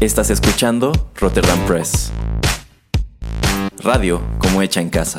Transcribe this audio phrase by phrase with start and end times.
[0.00, 2.12] Estás escuchando Rotterdam Press.
[3.82, 5.18] Radio como hecha en casa.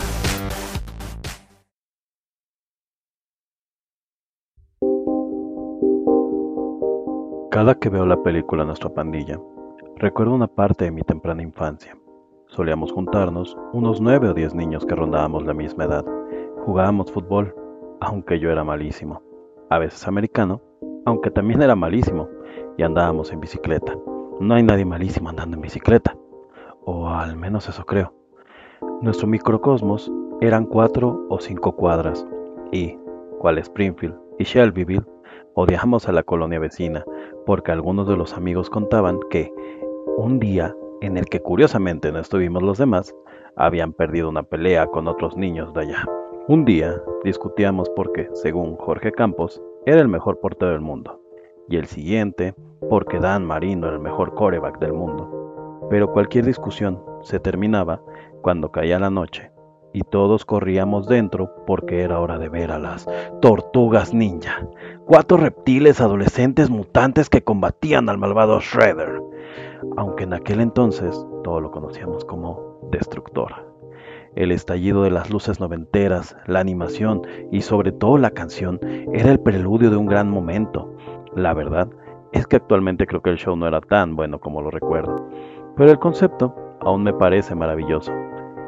[7.51, 9.37] Cada que veo la película Nuestra Pandilla,
[9.97, 11.97] recuerdo una parte de mi temprana infancia.
[12.47, 16.05] Solíamos juntarnos unos nueve o diez niños que rondábamos la misma edad.
[16.65, 17.53] Jugábamos fútbol,
[17.99, 19.21] aunque yo era malísimo.
[19.69, 20.61] A veces americano,
[21.05, 22.29] aunque también era malísimo.
[22.77, 23.93] Y andábamos en bicicleta.
[24.39, 26.15] No hay nadie malísimo andando en bicicleta.
[26.85, 28.13] O al menos eso creo.
[29.01, 32.25] Nuestro microcosmos eran cuatro o cinco cuadras.
[32.71, 32.97] Y,
[33.39, 35.05] cual Springfield y Shelbyville,
[35.55, 37.03] odiamos a la colonia vecina
[37.45, 39.51] porque algunos de los amigos contaban que
[40.15, 43.13] un día en el que curiosamente no estuvimos los demás,
[43.57, 46.05] habían perdido una pelea con otros niños de allá.
[46.47, 46.95] Un día
[47.25, 51.18] discutíamos porque, según Jorge Campos, era el mejor portero del mundo
[51.69, 52.55] y el siguiente
[52.89, 55.87] porque Dan Marino era el mejor coreback del mundo.
[55.89, 58.01] Pero cualquier discusión se terminaba
[58.41, 59.51] cuando caía la noche
[59.93, 63.07] y todos corríamos dentro porque era hora de ver a las
[63.41, 64.67] tortugas ninja,
[65.05, 69.21] cuatro reptiles adolescentes mutantes que combatían al malvado Shredder,
[69.97, 73.67] aunque en aquel entonces todo lo conocíamos como Destructor.
[74.35, 78.79] El estallido de las luces noventeras, la animación y sobre todo la canción
[79.11, 80.95] era el preludio de un gran momento,
[81.39, 81.89] la verdad
[82.31, 85.27] es que actualmente creo que el show no era tan bueno como lo recuerdo,
[85.75, 88.13] pero el concepto aún me parece maravilloso.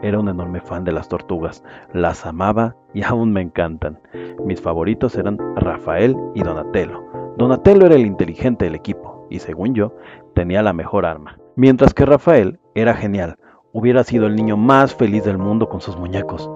[0.02, 1.64] Era un enorme fan de las tortugas,
[1.94, 4.00] las amaba y aún me encantan.
[4.46, 7.04] Mis favoritos eran Rafael y Donatello.
[7.38, 9.94] Donatello era el inteligente del equipo y según yo
[10.34, 13.38] tenía la mejor arma, mientras que Rafael era genial,
[13.74, 16.50] hubiera sido el niño más feliz del mundo con sus muñecos.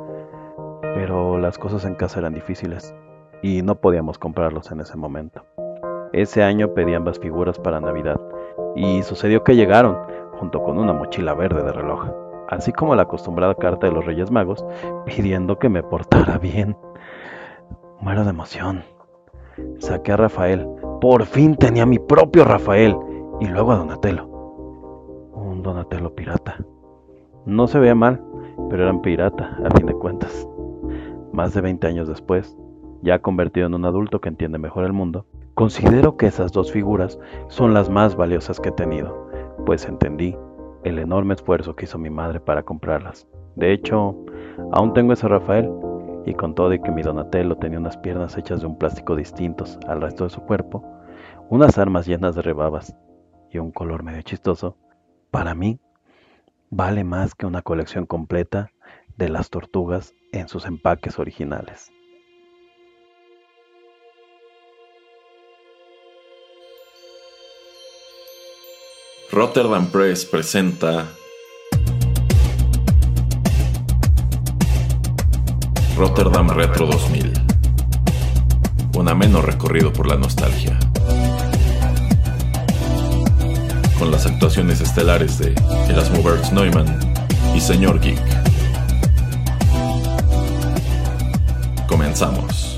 [0.94, 2.94] Pero las cosas en casa eran difíciles
[3.42, 5.44] y no podíamos comprarlos en ese momento.
[6.16, 8.22] Ese año pedí ambas figuras para Navidad
[8.74, 9.98] y sucedió que llegaron,
[10.40, 12.06] junto con una mochila verde de reloj,
[12.48, 14.64] así como la acostumbrada carta de los Reyes Magos
[15.06, 16.78] pidiendo que me portara bien.
[18.00, 18.86] Muero de emoción.
[19.80, 20.66] Saqué a Rafael.
[21.02, 22.96] Por fin tenía mi propio Rafael.
[23.42, 24.26] Y luego a Donatello.
[25.34, 26.64] Un Donatello pirata.
[27.46, 28.24] No se veía mal,
[28.70, 30.48] pero era un pirata, a fin de cuentas.
[31.34, 32.58] Más de 20 años después,
[33.02, 37.18] ya convertido en un adulto que entiende mejor el mundo, Considero que esas dos figuras
[37.48, 39.30] son las más valiosas que he tenido,
[39.66, 40.36] pues entendí
[40.84, 43.26] el enorme esfuerzo que hizo mi madre para comprarlas.
[43.56, 44.18] De hecho,
[44.74, 45.72] aún tengo ese Rafael,
[46.26, 49.80] y con todo y que mi Donatello tenía unas piernas hechas de un plástico distintos
[49.88, 50.84] al resto de su cuerpo,
[51.50, 52.94] unas armas llenas de rebabas
[53.50, 54.76] y un color medio chistoso,
[55.32, 55.80] para mí
[56.70, 58.72] vale más que una colección completa
[59.16, 61.95] de las tortugas en sus empaques originales.
[69.32, 71.08] Rotterdam Press presenta
[75.98, 77.34] Rotterdam Retro 2000.
[78.96, 80.78] Un ameno recorrido por la nostalgia.
[83.98, 85.56] Con las actuaciones estelares de
[85.90, 87.00] Erasmo Bertz Neumann
[87.56, 88.22] y Señor Geek.
[91.88, 92.75] Comenzamos.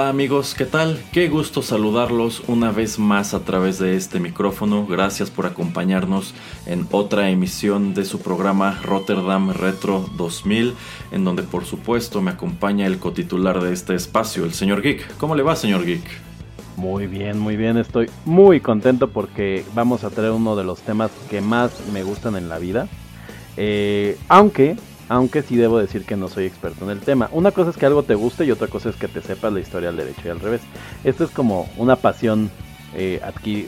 [0.00, 0.98] Hola amigos, ¿qué tal?
[1.12, 4.86] Qué gusto saludarlos una vez más a través de este micrófono.
[4.86, 6.32] Gracias por acompañarnos
[6.64, 10.72] en otra emisión de su programa Rotterdam Retro 2000,
[11.12, 15.18] en donde por supuesto me acompaña el cotitular de este espacio, el señor Geek.
[15.18, 16.02] ¿Cómo le va, señor Geek?
[16.78, 17.76] Muy bien, muy bien.
[17.76, 22.36] Estoy muy contento porque vamos a traer uno de los temas que más me gustan
[22.36, 22.88] en la vida.
[23.58, 24.78] Eh, aunque
[25.10, 27.28] aunque sí debo decir que no soy experto en el tema.
[27.32, 29.58] Una cosa es que algo te guste y otra cosa es que te sepas la
[29.58, 30.60] historia al derecho y al revés.
[31.02, 32.48] Esto es como una pasión
[32.94, 33.20] eh,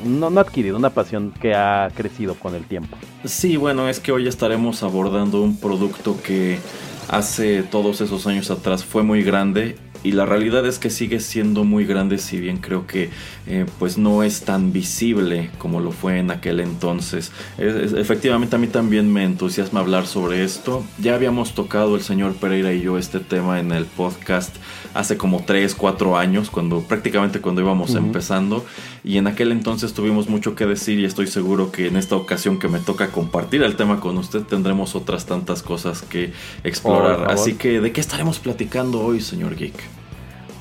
[0.05, 2.97] no, no adquirido, una pasión que ha crecido con el tiempo.
[3.25, 6.61] Sí, bueno, es que hoy estaremos abordando un producto que
[7.09, 11.65] hace todos esos años atrás fue muy grande y la realidad es que sigue siendo
[11.65, 13.11] muy grande si bien creo que
[13.47, 17.33] eh, pues no es tan visible como lo fue en aquel entonces.
[17.59, 20.85] Efectivamente a mí también me entusiasma hablar sobre esto.
[20.99, 24.57] Ya habíamos tocado el señor Pereira y yo este tema en el podcast
[24.95, 28.65] hace como 3, 4 años cuando prácticamente cuando íbamos empezando.
[29.05, 32.59] Y en aquel entonces tuvimos mucho que decir y estoy seguro que en esta ocasión
[32.59, 36.33] que me toca compartir el tema con usted tendremos otras tantas cosas que
[36.65, 37.31] explorar.
[37.31, 40.03] Así que de qué estaremos platicando hoy señor Geek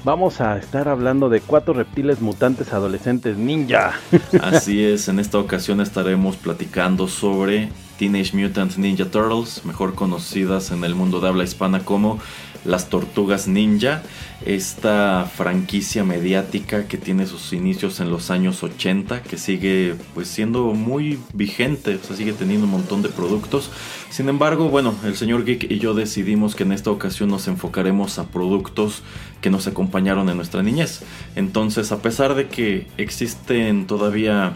[0.03, 3.93] vamos a estar hablando de cuatro reptiles mutantes adolescentes ninja.
[4.41, 10.83] Así es, en esta ocasión estaremos platicando sobre Teenage Mutant Ninja Turtles, mejor conocidas en
[10.83, 12.19] el mundo de habla hispana como
[12.65, 14.03] las Tortugas Ninja,
[14.45, 20.65] esta franquicia mediática que tiene sus inicios en los años 80, que sigue pues siendo
[20.73, 23.69] muy vigente, o sea, sigue teniendo un montón de productos.
[24.09, 28.19] Sin embargo, bueno, el señor Geek y yo decidimos que en esta ocasión nos enfocaremos
[28.19, 29.03] a productos
[29.41, 31.01] que nos acompañaron en nuestra niñez.
[31.35, 34.53] Entonces, a pesar de que existen todavía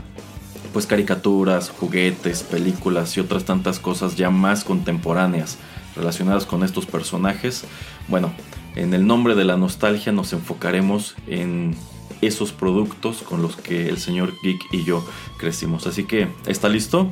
[0.73, 5.57] pues caricaturas, juguetes, películas y otras tantas cosas ya más contemporáneas
[5.95, 7.63] relacionadas con estos personajes,
[8.07, 8.33] bueno,
[8.75, 11.75] en el nombre de la nostalgia nos enfocaremos en
[12.21, 15.05] esos productos con los que el señor Geek y yo
[15.37, 15.87] crecimos.
[15.87, 17.09] Así que, ¿está listo?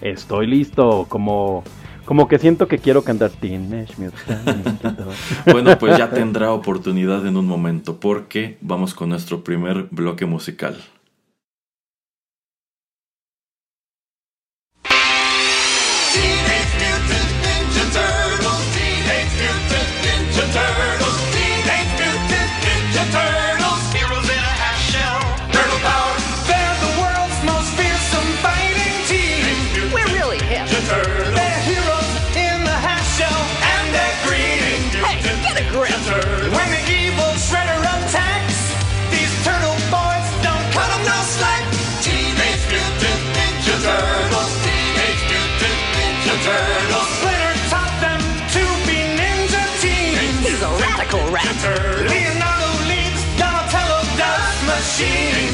[0.00, 1.64] Estoy listo, como
[2.06, 3.94] como que siento que quiero cantar Teenage
[5.50, 10.76] Bueno, pues ya tendrá oportunidad en un momento porque vamos con nuestro primer bloque musical.
[54.96, 55.45] Tchim.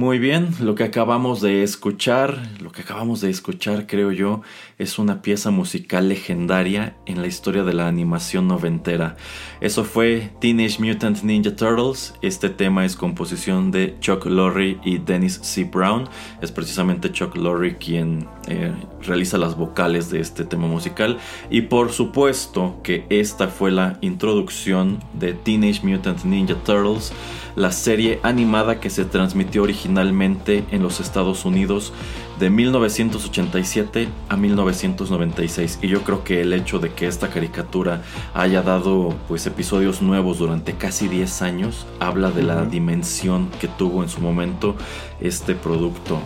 [0.00, 4.40] Muy bien, lo que acabamos de escuchar, lo que acabamos de escuchar creo yo,
[4.78, 9.18] es una pieza musical legendaria en la historia de la animación noventera.
[9.60, 15.38] Eso fue Teenage Mutant Ninja Turtles, este tema es composición de Chuck Lorre y Dennis
[15.42, 15.64] C.
[15.64, 16.08] Brown,
[16.40, 21.18] es precisamente Chuck Lorre quien eh, realiza las vocales de este tema musical
[21.50, 27.12] y por supuesto que esta fue la introducción de Teenage Mutant Ninja Turtles
[27.60, 31.92] la serie animada que se transmitió originalmente en los Estados Unidos
[32.38, 38.02] de 1987 a 1996 y yo creo que el hecho de que esta caricatura
[38.32, 44.02] haya dado pues episodios nuevos durante casi 10 años habla de la dimensión que tuvo
[44.02, 44.74] en su momento
[45.20, 46.18] este producto.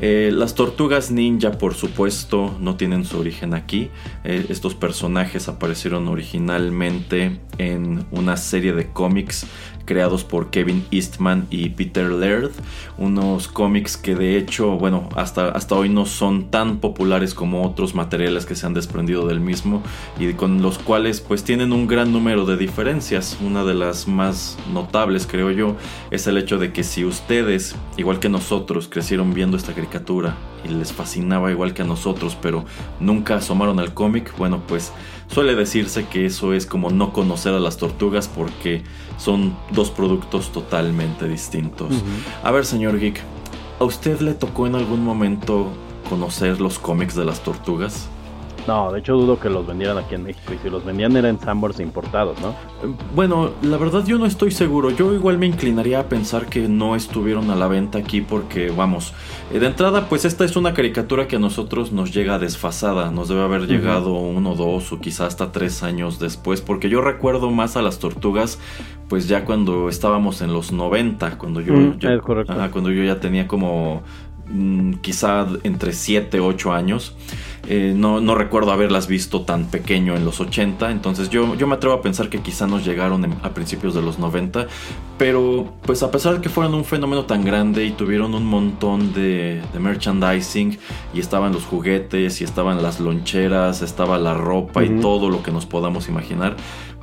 [0.00, 3.90] Eh, las tortugas ninja, por supuesto, no tienen su origen aquí.
[4.24, 9.46] Eh, estos personajes aparecieron originalmente en una serie de cómics
[9.86, 12.50] creados por Kevin Eastman y Peter Laird,
[12.98, 17.94] unos cómics que de hecho, bueno, hasta, hasta hoy no son tan populares como otros
[17.94, 19.82] materiales que se han desprendido del mismo
[20.18, 23.38] y con los cuales pues tienen un gran número de diferencias.
[23.40, 25.76] Una de las más notables, creo yo,
[26.10, 30.68] es el hecho de que si ustedes, igual que nosotros, crecieron viendo esta caricatura y
[30.68, 32.64] les fascinaba igual que a nosotros, pero
[33.00, 34.92] nunca asomaron al cómic, bueno, pues
[35.28, 38.82] suele decirse que eso es como no conocer a las tortugas porque
[39.18, 41.94] son dos productos totalmente distintos.
[42.42, 43.20] A ver, señor Geek,
[43.80, 45.72] ¿a usted le tocó en algún momento
[46.08, 48.08] conocer los cómics de las tortugas?
[48.66, 51.38] No, de hecho dudo que los vendieran aquí en México y si los vendían eran
[51.38, 52.54] Sambors importados, ¿no?
[53.14, 54.90] Bueno, la verdad yo no estoy seguro.
[54.90, 59.14] Yo igual me inclinaría a pensar que no estuvieron a la venta aquí porque, vamos,
[59.52, 63.10] eh, de entrada pues esta es una caricatura que a nosotros nos llega desfasada.
[63.10, 67.50] Nos debe haber llegado uno, dos o quizás hasta tres años después porque yo recuerdo
[67.50, 68.58] más a las tortugas
[69.08, 71.74] pues ya cuando estábamos en los 90, cuando yo,
[72.72, 74.02] cuando yo ya tenía como
[74.48, 77.14] mm, quizá entre 7, 8 años.
[77.68, 81.74] Eh, no, no, recuerdo haberlas visto tan pequeño en los 80, entonces yo, yo me
[81.74, 84.68] atrevo a pensar que quizá nos llegaron a principios de los 90,
[85.18, 89.12] pero pues a pesar de que fueron un fenómeno tan grande y tuvieron un montón
[89.12, 90.78] de, merchandising
[91.12, 95.50] y estaban los juguetes y estaban las loncheras, estaba la ropa y todo lo que
[95.50, 96.56] nos podamos imaginar,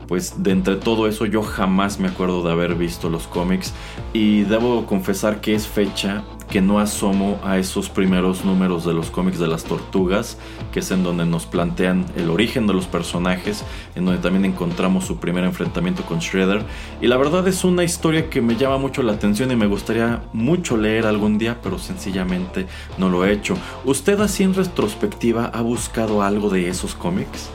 [0.07, 3.73] pues de entre todo eso yo jamás me acuerdo de haber visto los cómics
[4.13, 9.09] y debo confesar que es fecha que no asomo a esos primeros números de los
[9.09, 10.37] cómics de las tortugas,
[10.71, 13.63] que es en donde nos plantean el origen de los personajes,
[13.95, 16.61] en donde también encontramos su primer enfrentamiento con Shredder.
[17.01, 20.21] Y la verdad es una historia que me llama mucho la atención y me gustaría
[20.31, 22.67] mucho leer algún día, pero sencillamente
[22.99, 23.57] no lo he hecho.
[23.83, 27.49] ¿Usted así en retrospectiva ha buscado algo de esos cómics?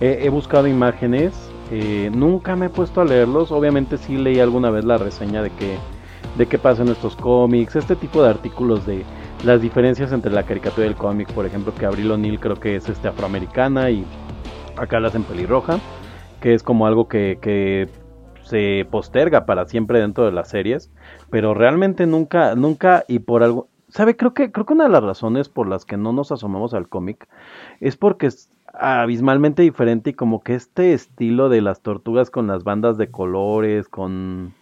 [0.00, 4.84] he buscado imágenes, eh, nunca me he puesto a leerlos, obviamente sí leí alguna vez
[4.84, 5.76] la reseña de que
[6.36, 9.04] de qué pasa en estos cómics, este tipo de artículos de
[9.44, 12.76] las diferencias entre la caricatura y el cómic, por ejemplo, que Abril O'Neill creo que
[12.76, 14.04] es este afroamericana y
[14.76, 15.78] acá la hacen pelirroja,
[16.40, 17.88] que es como algo que, que
[18.42, 20.90] se posterga para siempre dentro de las series,
[21.30, 24.16] pero realmente nunca, nunca y por algo, ¿sabe?
[24.16, 26.88] Creo que, creo que una de las razones por las que no nos asomamos al
[26.88, 27.28] cómic
[27.80, 28.28] es porque
[28.78, 33.88] abismalmente diferente y como que este estilo de las tortugas con las bandas de colores,
[33.88, 34.54] con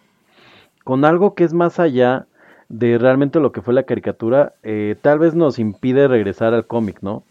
[0.87, 2.29] con algo que es más allá
[2.69, 6.99] de realmente lo que fue la caricatura, eh, tal vez nos impide regresar al cómic,
[7.03, 7.25] ¿no?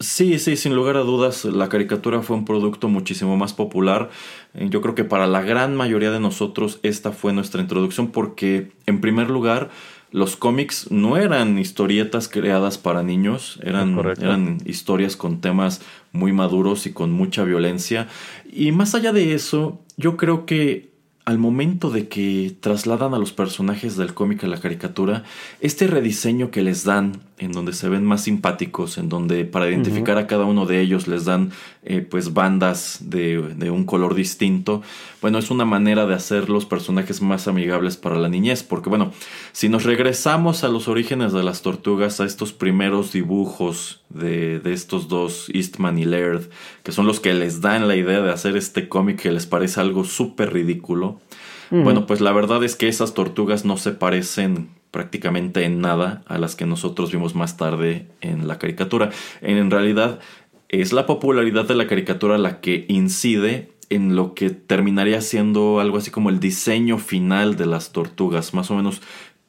[0.00, 4.08] Sí, sí, sin lugar a dudas, la caricatura fue un producto muchísimo más popular.
[4.54, 8.72] Eh, yo creo que para la gran mayoría de nosotros esta fue nuestra introducción porque,
[8.86, 9.68] en primer lugar,
[10.10, 15.82] los cómics no eran historietas creadas para niños, eran, eran historias con temas
[16.16, 18.08] muy maduros y con mucha violencia.
[18.50, 20.96] Y más allá de eso, yo creo que
[21.26, 25.24] al momento de que trasladan a los personajes del cómic a la caricatura,
[25.60, 30.16] este rediseño que les dan, en donde se ven más simpáticos, en donde para identificar
[30.16, 31.50] a cada uno de ellos les dan
[31.84, 34.82] eh, pues bandas de, de, un color distinto,
[35.20, 39.12] bueno, es una manera de hacer los personajes más amigables para la niñez, porque bueno,
[39.52, 44.72] si nos regresamos a los orígenes de las tortugas, a estos primeros dibujos de, de
[44.72, 46.48] estos dos, Eastman y Laird,
[46.82, 49.80] que son los que les dan la idea de hacer este cómic que les parece
[49.80, 51.20] algo súper ridículo,
[51.70, 56.38] bueno, pues la verdad es que esas tortugas no se parecen prácticamente en nada a
[56.38, 59.10] las que nosotros vimos más tarde en la caricatura.
[59.40, 60.20] En realidad
[60.68, 65.98] es la popularidad de la caricatura la que incide en lo que terminaría siendo algo
[65.98, 69.00] así como el diseño final de las tortugas, más o menos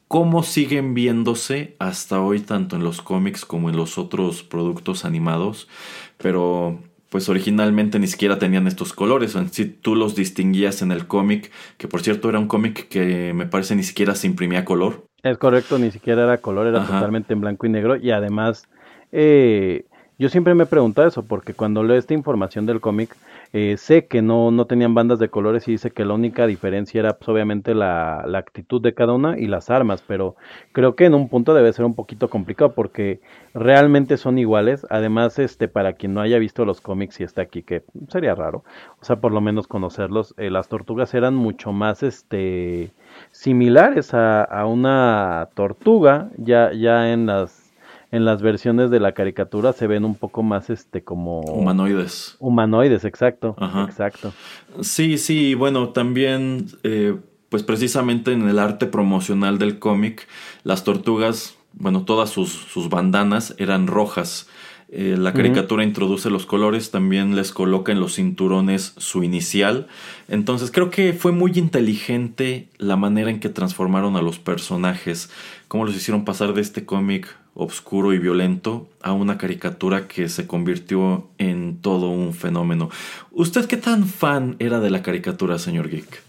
[0.06, 5.68] cómo siguen viéndose hasta hoy tanto en los cómics como en los otros productos animados,
[6.16, 6.80] pero
[7.10, 11.50] pues originalmente ni siquiera tenían estos colores, en sí tú los distinguías en el cómic,
[11.76, 15.07] que por cierto era un cómic que me parece ni siquiera se imprimía color.
[15.22, 18.68] Es correcto, ni siquiera era color, era totalmente en blanco y negro y además
[19.10, 19.84] eh,
[20.20, 23.16] yo siempre me he preguntado eso, porque cuando leo esta información del cómic,
[23.52, 26.98] eh, sé que no, no tenían bandas de colores y dice que la única diferencia
[26.98, 30.34] era pues, obviamente la, la, actitud de cada una y las armas, pero
[30.72, 33.20] creo que en un punto debe ser un poquito complicado porque
[33.54, 34.84] realmente son iguales.
[34.90, 38.64] Además, este, para quien no haya visto los cómics y está aquí, que sería raro,
[39.00, 42.90] o sea, por lo menos conocerlos, eh, las tortugas eran mucho más este
[43.30, 47.68] similares a, a una tortuga ya, ya en las
[48.10, 52.36] en las versiones de la caricatura se ven un poco más este como humanoides.
[52.38, 53.54] Humanoides, exacto.
[53.86, 54.32] Exacto.
[54.80, 57.16] Sí, sí, bueno, también eh,
[57.48, 60.26] pues precisamente en el arte promocional del cómic,
[60.64, 64.48] las tortugas, bueno, todas sus, sus bandanas eran rojas.
[64.90, 69.86] Eh, la caricatura introduce los colores, también les coloca en los cinturones su inicial.
[70.28, 75.30] Entonces creo que fue muy inteligente la manera en que transformaron a los personajes,
[75.68, 80.46] cómo los hicieron pasar de este cómic obscuro y violento a una caricatura que se
[80.46, 82.88] convirtió en todo un fenómeno.
[83.32, 86.22] ¿Usted qué tan fan era de la caricatura, señor Geek?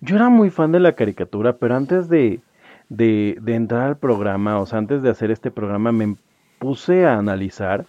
[0.00, 2.40] Yo era muy fan de la caricatura, pero antes de,
[2.88, 6.14] de, de entrar al programa, o sea, antes de hacer este programa, me
[6.60, 7.86] puse a analizar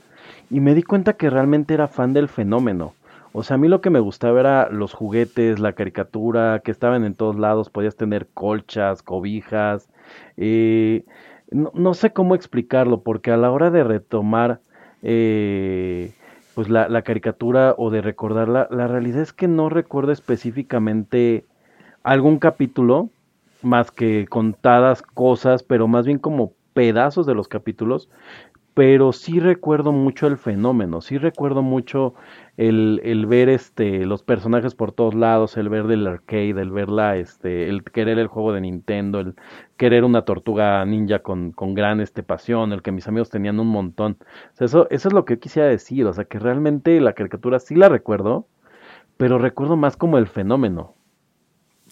[0.49, 2.95] y me di cuenta que realmente era fan del fenómeno.
[3.33, 7.05] O sea, a mí lo que me gustaba era los juguetes, la caricatura, que estaban
[7.05, 9.89] en todos lados, podías tener colchas, cobijas,
[10.37, 11.05] eh,
[11.51, 14.61] no, sé cómo explicarlo, porque a la hora de retomar
[15.03, 16.13] eh,
[16.55, 21.45] pues la, caricatura o de recordarla, la realidad es que no recuerdo específicamente
[22.03, 23.09] algún capítulo,
[23.61, 28.09] más que contadas cosas, pero más bien como pedazos de los capítulos,
[28.73, 32.13] pero sí recuerdo mucho el fenómeno, sí recuerdo mucho
[32.57, 37.17] el, el, ver este los personajes por todos lados, el ver del arcade, el verla,
[37.17, 39.35] este, el querer el juego de Nintendo, el
[39.77, 43.67] querer una tortuga ninja con, con gran este pasión, el que mis amigos tenían un
[43.67, 44.17] montón.
[44.53, 47.59] O sea, eso, eso es lo que quisiera decir, o sea que realmente la caricatura
[47.59, 48.47] sí la recuerdo,
[49.17, 50.95] pero recuerdo más como el fenómeno.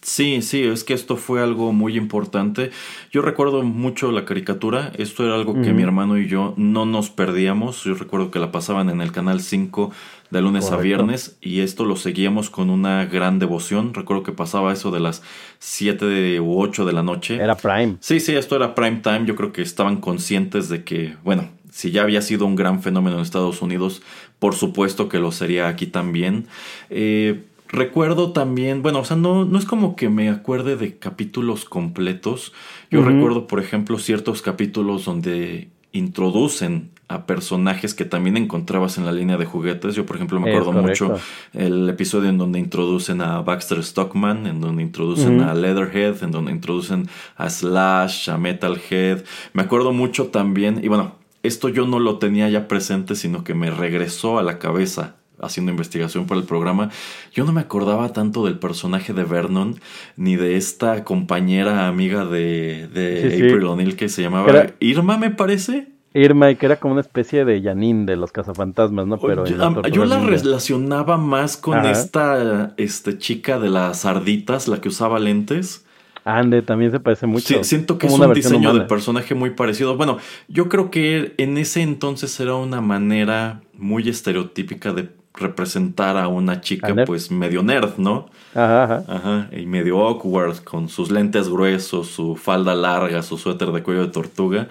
[0.02, 2.72] Sí, sí, es que esto fue algo muy importante.
[3.12, 7.10] Yo recuerdo mucho la caricatura, esto era algo que mi hermano y yo no nos
[7.10, 7.84] perdíamos.
[7.84, 9.92] Yo recuerdo que la pasaban en el canal 5
[10.30, 13.94] de lunes a viernes y esto lo seguíamos con una gran devoción.
[13.94, 15.22] Recuerdo que pasaba eso de las
[15.60, 17.36] 7 u 8 de la noche.
[17.36, 17.98] Era prime.
[18.00, 19.26] Sí, sí, esto era prime time.
[19.26, 23.18] Yo creo que estaban conscientes de que, bueno, si ya había sido un gran fenómeno
[23.18, 24.02] en Estados Unidos,
[24.40, 26.48] por supuesto que lo sería aquí también.
[26.90, 31.66] Eh, recuerdo también, bueno, o sea, no, no es como que me acuerde de capítulos
[31.66, 32.54] completos.
[32.92, 39.12] Yo recuerdo, por ejemplo, ciertos capítulos donde introducen a personajes que también encontrabas en la
[39.12, 39.96] línea de juguetes.
[39.96, 41.16] Yo, por ejemplo, me acuerdo mucho
[41.54, 46.52] el episodio en donde introducen a Baxter Stockman, en donde introducen a Leatherhead, en donde
[46.52, 49.24] introducen a Slash, a Metalhead.
[49.54, 53.56] Me acuerdo mucho también, y bueno, esto yo no lo tenía ya presente, sino que
[53.56, 56.90] me regresó a la cabeza haciendo investigación para el programa.
[57.34, 59.80] Yo no me acordaba tanto del personaje de Vernon,
[60.16, 65.88] ni de esta compañera amiga de, de April O'Neil que se llamaba Irma, me parece.
[66.14, 69.20] Irma, y que era como una especie de Janine de los cazafantasmas, ¿no?
[69.20, 75.20] Pero yo la relacionaba más con esta este, chica de las sarditas, la que usaba
[75.20, 75.86] lentes.
[76.26, 77.48] Ande, también se parece mucho.
[77.48, 79.96] Sí, siento que es un diseño de personaje muy parecido.
[79.98, 80.18] Bueno,
[80.48, 86.62] yo creo que en ese entonces era una manera muy estereotípica de representar a una
[86.62, 88.30] chica pues medio nerd, ¿no?
[88.54, 89.04] Ajá, ajá.
[89.08, 94.02] Ajá, y medio awkward, con sus lentes gruesos, su falda larga, su suéter de cuello
[94.02, 94.68] de tortuga.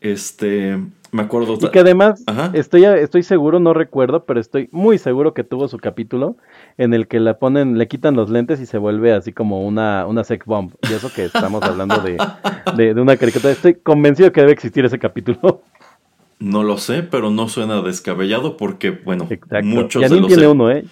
[0.00, 0.78] Este,
[1.14, 1.56] me acuerdo.
[1.60, 5.78] Y que además, estoy, estoy seguro, no recuerdo, pero estoy muy seguro que tuvo su
[5.78, 6.36] capítulo
[6.76, 10.06] en el que le ponen, le quitan los lentes y se vuelve así como una,
[10.06, 10.72] una sec bomb.
[10.90, 12.18] Y eso que estamos hablando de,
[12.76, 13.52] de, una caricatura.
[13.52, 15.62] Estoy convencido que debe existir ese capítulo.
[16.44, 19.26] No lo sé, pero no suena descabellado porque, bueno,
[19.62, 20.28] muchos de los...
[20.28, 20.84] tiene uno, ¿eh?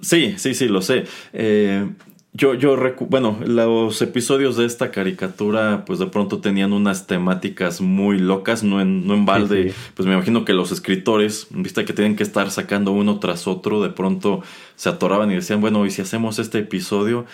[0.00, 1.04] Sí, sí, sí, lo sé.
[1.34, 1.86] Eh,
[2.32, 2.74] yo, yo,
[3.10, 8.80] bueno, los episodios de esta caricatura, pues de pronto tenían unas temáticas muy locas, no
[8.80, 9.74] en, no en balde.
[9.92, 13.82] Pues me imagino que los escritores, vista que tienen que estar sacando uno tras otro,
[13.82, 14.42] de pronto
[14.74, 17.26] se atoraban y decían, bueno, y si hacemos este episodio,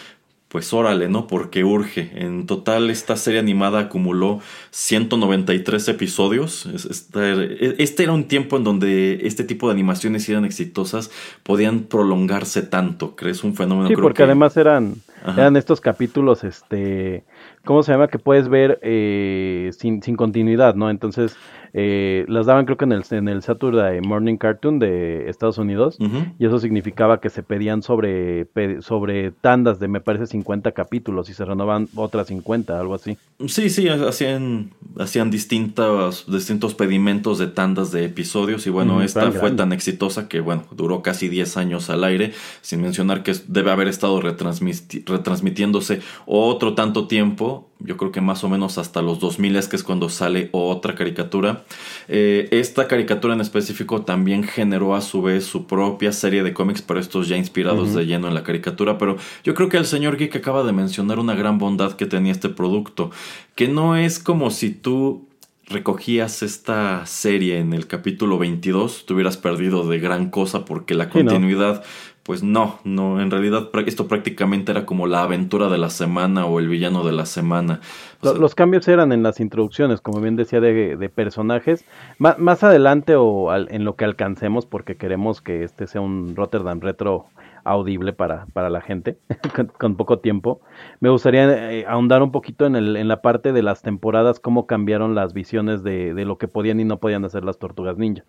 [0.50, 1.28] pues órale, ¿no?
[1.28, 2.10] Porque urge.
[2.16, 4.40] En total esta serie animada acumuló
[4.72, 6.66] 193 episodios.
[6.66, 11.12] Este era un tiempo en donde este tipo de animaciones eran exitosas,
[11.44, 13.44] podían prolongarse tanto, ¿crees?
[13.44, 13.86] Un fenómeno.
[13.86, 17.22] Sí, porque además eran, eran estos capítulos, este,
[17.64, 18.08] ¿cómo se llama?
[18.08, 20.90] Que puedes ver eh, sin, sin continuidad, ¿no?
[20.90, 21.36] Entonces
[21.72, 25.98] eh, las daban creo que en el, en el Saturday Morning Cartoon de Estados Unidos
[26.38, 28.48] y eso significaba que se pedían sobre,
[28.80, 33.16] sobre tandas de me parece 50 capítulos y se renovaban otras 50, algo así.
[33.46, 39.50] Sí, sí, hacían, hacían distintos, distintos pedimentos de tandas de episodios y bueno, esta fue
[39.52, 43.88] tan exitosa que bueno, duró casi 10 años al aire, sin mencionar que debe haber
[43.88, 49.68] estado retransmitiéndose otro tanto tiempo yo creo que más o menos hasta los 2000 es
[49.68, 51.59] que es cuando sale otra caricatura.
[52.08, 56.82] Eh, esta caricatura en específico también generó a su vez su propia serie de cómics,
[56.82, 58.98] pero estos ya inspirados de lleno en la caricatura.
[58.98, 62.32] Pero yo creo que el señor Geek acaba de mencionar una gran bondad que tenía
[62.32, 63.10] este producto,
[63.54, 65.28] que no es como si tú
[65.70, 71.08] recogías esta serie en el capítulo 22, te hubieras perdido de gran cosa porque la
[71.08, 71.84] continuidad
[72.30, 76.60] pues no, no, en realidad esto prácticamente era como la aventura de la semana o
[76.60, 77.80] el villano de la semana.
[78.22, 81.84] los cambios eran en las introducciones, como bien decía, de, personajes.
[82.18, 87.26] más adelante o en lo que alcancemos, porque queremos que este sea un Rotterdam Retro
[87.64, 89.18] audible para, para la gente
[89.78, 90.60] con, poco tiempo.
[91.00, 94.66] Me gustaría eh, ahondar un poquito en, el, en la parte de las temporadas, cómo
[94.66, 98.24] cambiaron las visiones de, de lo que podían y no podían hacer las tortugas ninja.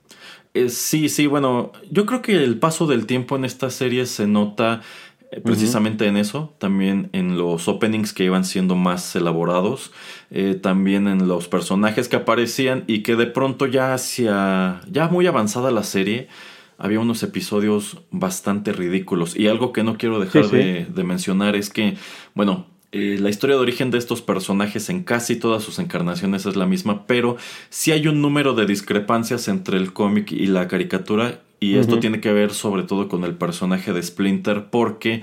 [0.53, 4.27] Eh, sí, sí, bueno, yo creo que el paso del tiempo en esta serie se
[4.27, 4.81] nota
[5.31, 9.91] eh, precisamente en eso, también en los openings que iban siendo más elaborados,
[10.61, 15.71] también en los personajes que aparecían y que de pronto ya hacia, ya muy avanzada
[15.71, 16.29] la serie,
[16.81, 19.37] había unos episodios bastante ridículos.
[19.37, 21.95] Y algo que no quiero dejar De, mencionar es que,
[22.33, 26.55] bueno, eh, la historia de origen de estos personajes en casi todas sus encarnaciones es
[26.55, 27.37] la misma, pero
[27.69, 31.41] sí hay un número de discrepancias entre el cómic y la caricatura.
[31.59, 35.21] Y esto tiene que ver sobre todo con el personaje de Splinter, porque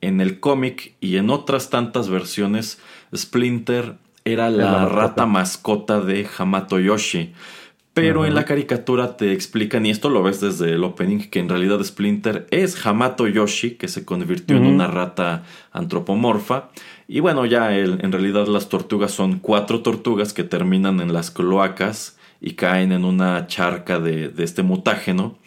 [0.00, 2.80] en el cómic y en otras tantas versiones,
[3.14, 7.34] Splinter era la, rata mascota de Hamato Yoshi.
[7.94, 11.48] Pero en la caricatura te explican, y esto lo ves desde el opening, que en
[11.48, 16.70] realidad Splinter es Hamato Yoshi, que se convirtió en una rata antropomorfa.
[17.06, 22.16] Y bueno, ya en realidad las tortugas son cuatro tortugas que terminan en las cloacas
[22.40, 25.38] y caen en una charca de, de este mutágeno.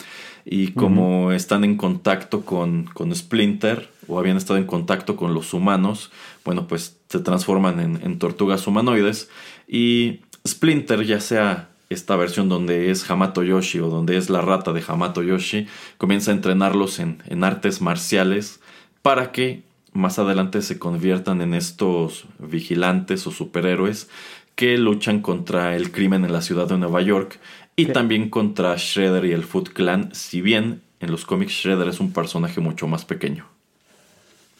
[0.46, 5.54] y como están en contacto con, con, Splinter o habían estado en contacto con los
[5.54, 6.12] humanos,
[6.46, 9.30] bueno, pues se transforman en, en tortugas humanoides
[9.68, 14.74] y Splinter, ya sea esta versión donde es Hamato Yoshi o donde es la rata
[14.74, 18.60] de Hamato Yoshi, comienza a entrenarlos en, en artes marciales
[19.02, 24.10] para que más adelante se conviertan en estos vigilantes o superhéroes
[24.56, 27.40] que luchan contra el crimen en la ciudad de Nueva York
[27.76, 32.00] y también contra Shredder y el Foot Clan, si bien en los cómics Shredder es
[32.00, 33.57] un personaje mucho más pequeño.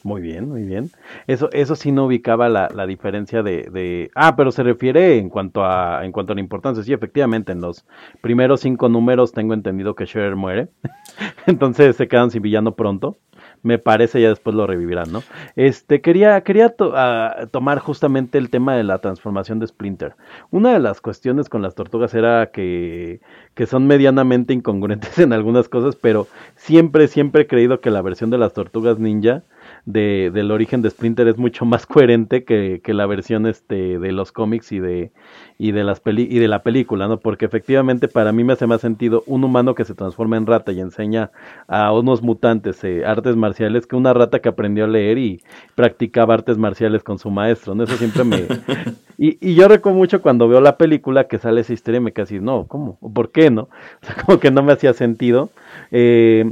[0.08, 0.90] Muy bien, muy bien.
[1.28, 5.28] Eso, eso sí no ubicaba la, la diferencia de, de, Ah, pero se refiere en
[5.28, 6.82] cuanto a en cuanto a la importancia.
[6.82, 7.86] Sí, efectivamente, en los
[8.22, 10.70] primeros cinco números tengo entendido que Shredder muere.
[11.46, 13.18] Entonces se quedan sin villano pronto
[13.64, 15.24] me parece ya después lo revivirán, ¿no?
[15.56, 20.16] Este, quería, quería ah, tomar justamente el tema de la transformación de Splinter.
[20.52, 23.20] Una de las cuestiones con las tortugas era que,
[23.56, 28.30] que son medianamente incongruentes en algunas cosas, pero siempre, siempre he creído que la versión
[28.30, 29.44] de las tortugas ninja
[29.88, 34.12] de, del origen de Splinter es mucho más coherente que, que la versión este, de
[34.12, 35.12] los cómics y de,
[35.58, 37.22] y de las peli y de la película, ¿no?
[37.22, 40.74] Porque efectivamente para mí me hace más sentido un humano que se transforma en rata
[40.74, 41.32] y enseña
[41.68, 45.42] a unos mutantes eh, artes marciales que una rata que aprendió a leer y
[45.74, 47.84] practicaba artes marciales con su maestro, ¿no?
[47.84, 48.46] Eso siempre me...
[49.18, 52.12] y, y yo recuerdo mucho cuando veo la película que sale esa historia y me
[52.12, 53.00] casi, no, ¿cómo?
[53.14, 53.70] ¿Por qué, no?
[54.02, 55.50] O sea, como que no me hacía sentido.
[55.92, 56.52] Eh,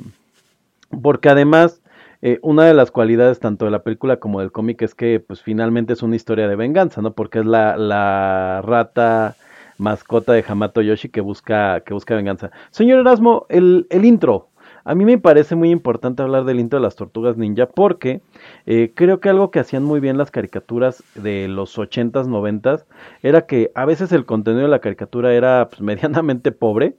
[1.02, 1.82] porque además
[2.28, 5.44] eh, una de las cualidades tanto de la película como del cómic es que pues
[5.44, 7.14] finalmente es una historia de venganza, ¿no?
[7.14, 9.36] Porque es la, la rata
[9.78, 12.50] mascota de Hamato Yoshi que busca, que busca venganza.
[12.72, 14.50] Señor Erasmo, el, el intro.
[14.86, 18.22] A mí me parece muy importante hablar del intro de las tortugas ninja porque
[18.66, 22.86] eh, creo que algo que hacían muy bien las caricaturas de los 80s, 90s
[23.22, 26.96] era que a veces el contenido de la caricatura era pues, medianamente pobre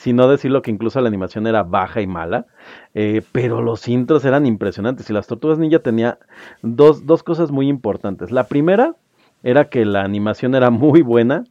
[0.00, 2.46] si no decirlo que incluso la animación era baja y mala,
[2.94, 6.18] eh, pero los intros eran impresionantes y las Tortugas Ninja tenía
[6.62, 8.30] dos, dos cosas muy importantes.
[8.30, 8.94] La primera
[9.42, 11.44] era que la animación era muy buena,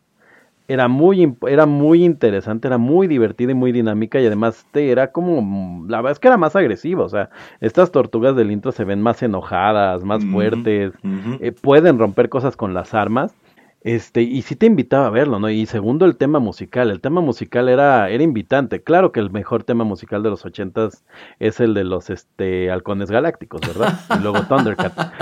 [0.68, 5.12] era muy, era muy interesante, era muy divertida y muy dinámica y además te era
[5.12, 7.30] como, la verdad es que era más agresiva, o sea,
[7.62, 10.94] estas tortugas del intro se ven más enojadas, más fuertes,
[11.40, 13.32] eh, pueden romper cosas con las armas
[13.82, 15.50] este, y sí te invitaba a verlo, ¿no?
[15.50, 16.92] Y segundo, el tema musical.
[16.92, 18.84] El tema musical era, era invitante.
[18.84, 21.06] Claro que el mejor tema musical de los ochentas
[21.40, 24.02] es el de los este, halcones galácticos, ¿verdad?
[24.18, 25.14] Y luego Thundercat.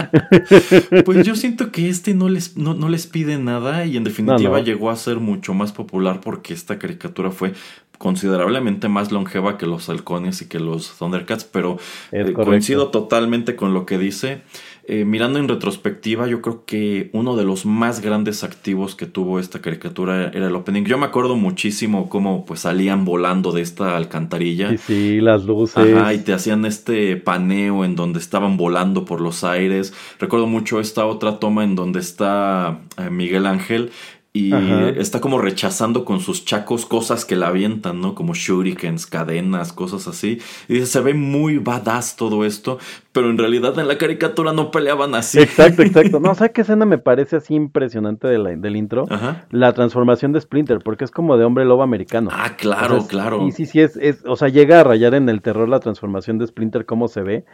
[1.06, 4.90] pues yo siento que este no les, no, les pide nada y en definitiva llegó
[4.90, 7.54] a ser mucho más popular porque esta caricatura fue
[7.98, 11.78] considerablemente más longeva que los halcones y que los Thundercats, pero
[12.12, 14.42] eh, coincido totalmente con lo que dice.
[14.90, 19.38] Eh, mirando en retrospectiva, yo creo que uno de los más grandes activos que tuvo
[19.38, 20.86] esta caricatura era el opening.
[20.86, 24.70] Yo me acuerdo muchísimo cómo pues salían volando de esta alcantarilla.
[24.70, 25.94] Sí, sí, las luces.
[25.94, 29.94] Ajá, y te hacían este paneo en donde estaban volando por los aires.
[30.20, 33.92] Recuerdo mucho esta otra toma en donde está eh, Miguel Ángel
[34.38, 34.54] y
[34.98, 38.14] está como rechazando con sus chacos cosas que la avientan, ¿no?
[38.14, 40.40] Como shurikens, cadenas, cosas así.
[40.68, 42.78] Y dice, se ve muy badass todo esto,
[43.18, 45.40] pero en realidad en la caricatura no peleaban así.
[45.40, 46.20] Exacto, exacto.
[46.20, 49.08] No, ¿sabes qué escena me parece así impresionante del intro?
[49.50, 52.30] La transformación de Splinter, porque es como de hombre lobo americano.
[52.32, 53.48] Ah, claro, claro.
[53.48, 56.38] Y sí, sí, es, es, o sea, llega a rayar en el terror la transformación
[56.38, 57.46] de Splinter, cómo se ve.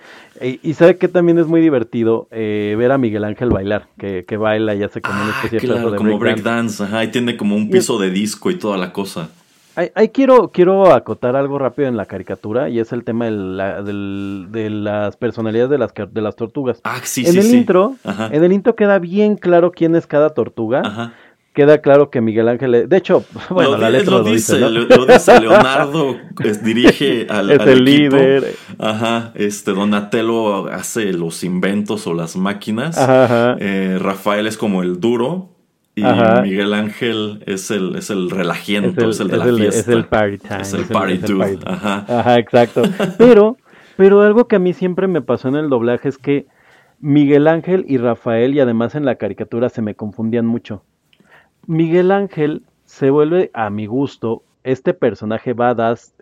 [0.41, 4.25] E, y sabe que también es muy divertido eh, ver a Miguel Ángel bailar, que,
[4.25, 7.55] que baila y hace como una ah, especie de como breakdance, ajá, y tiene como
[7.55, 9.29] un piso de disco y toda la cosa.
[9.75, 15.17] Ahí, quiero, quiero acotar algo rápido en la caricatura y es el tema de las
[15.17, 16.79] personalidades de las, de las tortugas.
[16.83, 17.95] Ah, sí, en el intro,
[18.31, 21.13] En el intro queda bien claro quién es cada tortuga.
[21.53, 26.17] Queda claro que Miguel Ángel, de hecho, bueno, la letra lo, dice, lo, dice Leonardo,
[26.63, 28.55] dirige al, es el líder.
[28.79, 32.97] Ajá, este Donatello hace los inventos o las máquinas.
[33.59, 35.52] Eh, Rafael es como el duro,
[35.95, 39.79] y Miguel Ángel es el, es el relajiento, es el, de la fiesta.
[39.79, 40.61] Es el party time.
[40.61, 41.59] Es el party dude.
[41.65, 42.05] Ajá.
[42.07, 42.81] Ajá, exacto.
[43.17, 43.57] Pero,
[43.95, 46.47] pero algo que a mí siempre me pasó en el doblaje es que
[46.99, 50.83] Miguel Ángel y Rafael, y además en la caricatura, se me confundían mucho.
[51.67, 56.15] Miguel Ángel se vuelve, a mi gusto, este personaje badass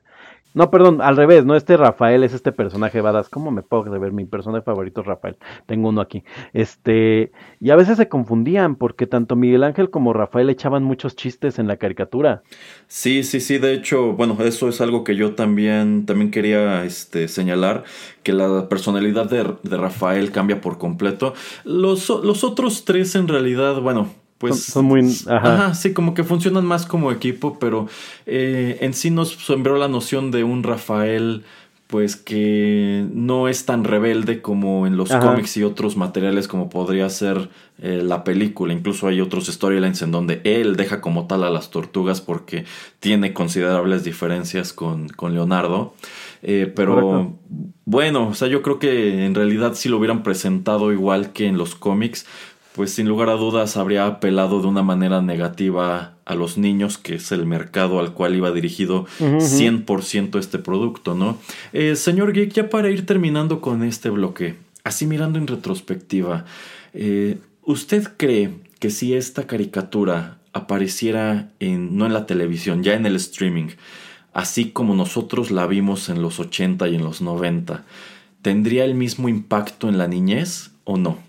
[0.53, 3.29] no, perdón, al revés, no este Rafael es este personaje badass.
[3.29, 4.11] ¿Cómo me puedo ver?
[4.11, 5.37] Mi personaje favorito es Rafael.
[5.65, 6.23] Tengo uno aquí.
[6.53, 11.59] Este, y a veces se confundían porque tanto Miguel Ángel como Rafael echaban muchos chistes
[11.59, 12.43] en la caricatura.
[12.87, 17.27] Sí, sí, sí, de hecho, bueno, eso es algo que yo también también quería este
[17.27, 17.83] señalar
[18.23, 21.33] que la personalidad de, de Rafael cambia por completo.
[21.63, 24.09] Los, los otros tres en realidad, bueno,
[24.41, 25.73] pues son, muy ajá.
[25.75, 27.87] sí como que funcionan más como equipo pero
[28.25, 31.43] eh, en sí nos sembró la noción de un Rafael
[31.91, 37.09] pues que no es tan rebelde como en los cómics y otros materiales como podría
[37.09, 37.49] ser
[37.81, 38.71] eh, la película.
[38.71, 42.63] Incluso hay otros storylines en donde él deja como tal a las tortugas porque
[43.01, 45.93] tiene considerables diferencias con, con Leonardo.
[46.43, 47.35] Eh, pero
[47.83, 51.57] bueno, o sea, yo creo que en realidad si lo hubieran presentado igual que en
[51.57, 52.25] los cómics,
[52.75, 57.15] pues sin lugar a dudas habría apelado de una manera negativa a los niños, que
[57.15, 61.37] es el mercado al cual iba dirigido 100% este producto, ¿no?
[61.73, 66.45] Eh, señor Geek, ya para ir terminando con este bloque, así mirando en retrospectiva,
[66.93, 73.05] eh, ¿usted cree que si esta caricatura apareciera en, no en la televisión, ya en
[73.05, 73.69] el streaming,
[74.33, 77.83] así como nosotros la vimos en los 80 y en los 90,
[78.41, 81.19] ¿tendría el mismo impacto en la niñez o no?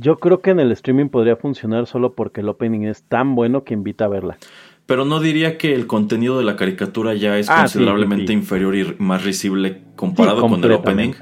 [0.00, 3.64] Yo creo que en el streaming podría funcionar solo porque el opening es tan bueno
[3.64, 4.38] que invita a verla.
[4.86, 8.94] Pero no diría que el contenido de la caricatura ya es ah, considerablemente inferior y
[8.98, 11.12] más risible comparado con el opening.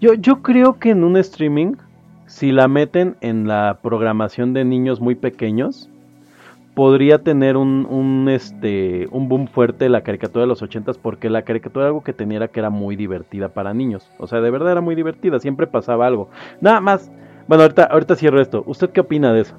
[0.00, 1.74] Yo, yo creo que en un streaming,
[2.26, 5.90] si la meten en la programación de niños muy pequeños,
[6.74, 11.42] podría tener un, un, este, un boom fuerte la caricatura de los ochentas porque la
[11.42, 14.08] caricatura algo que tenía era que era muy divertida para niños.
[14.18, 16.28] O sea, de verdad era muy divertida, siempre pasaba algo.
[16.60, 17.10] Nada más,
[17.46, 18.62] bueno, ahorita, ahorita cierro esto.
[18.66, 19.54] ¿Usted qué opina de eso?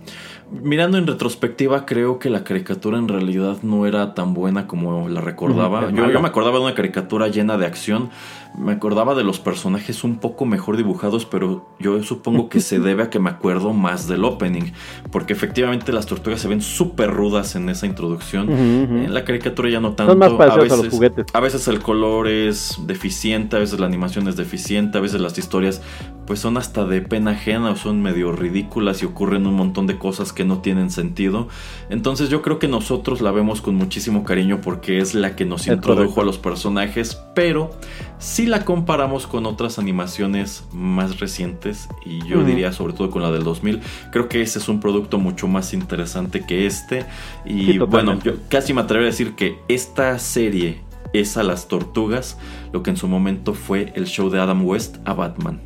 [0.52, 5.22] Mirando en retrospectiva, creo que la caricatura en realidad no era tan buena como la
[5.22, 5.90] recordaba.
[5.92, 8.10] yo, yo, me acordaba de una caricatura llena de acción,
[8.58, 13.04] me acordaba de los personajes un poco mejor dibujados, pero yo supongo que se debe
[13.04, 14.72] a que me acuerdo más del opening,
[15.12, 18.52] porque efectivamente las tortugas se ven súper rudas en esa introducción.
[18.52, 20.14] En la caricatura ya no tanto.
[20.14, 21.26] Son más a veces, a los juguetes.
[21.34, 25.38] A veces el color es deficiente, a veces la animación es deficiente, a veces las
[25.38, 25.82] historias
[26.26, 29.98] pues son hasta de pena ajena o son medio ridículas y ocurren un montón de
[29.98, 31.48] cosas que no tienen sentido.
[31.90, 35.68] Entonces yo creo que nosotros la vemos con muchísimo cariño porque es la que nos
[35.68, 37.72] introdujo a los personajes, pero
[38.18, 43.32] si la comparamos con otras animaciones más recientes, y yo diría sobre todo con la
[43.32, 47.06] del 2000, creo que ese es un producto mucho más interesante que este.
[47.46, 50.82] Y bueno, yo casi me atrevería a decir que esta serie
[51.14, 52.38] es a las tortugas,
[52.72, 55.60] lo que en su momento fue el show de Adam West a Batman.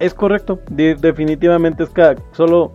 [0.00, 2.72] Es correcto, definitivamente es que solo,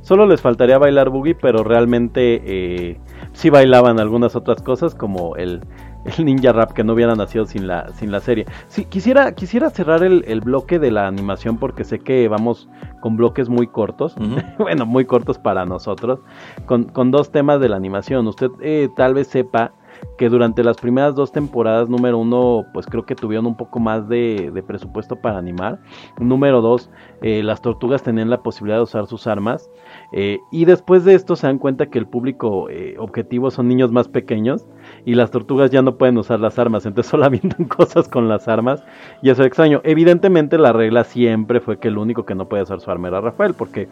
[0.00, 3.00] solo les faltaría bailar boogie, pero realmente eh,
[3.34, 5.60] sí bailaban algunas otras cosas como el,
[6.18, 8.46] el ninja rap que no hubiera nacido sin la, sin la serie.
[8.68, 12.68] Sí, quisiera, quisiera cerrar el, bloque de la animación porque sé que vamos
[13.00, 14.16] con bloques muy cortos,
[14.58, 16.20] bueno, muy cortos para nosotros,
[16.66, 18.26] con, con, dos temas de la animación.
[18.26, 19.72] Usted eh, tal vez sepa
[20.18, 24.08] que durante las primeras dos temporadas, número uno, pues creo que tuvieron un poco más
[24.08, 25.78] de, de presupuesto para animar.
[26.18, 29.70] Número dos, eh, las tortugas tenían la posibilidad de usar sus armas.
[30.12, 34.08] Eh, y después de esto se dan cuenta que el público objetivo son niños más
[34.08, 34.66] pequeños
[35.04, 38.48] y las tortugas ya no pueden usar las armas, entonces solo avientan cosas con las
[38.48, 38.82] armas
[39.22, 39.80] y eso es extraño.
[39.84, 43.20] Evidentemente la regla siempre fue que el único que no puede usar su arma era
[43.20, 43.88] Rafael, porque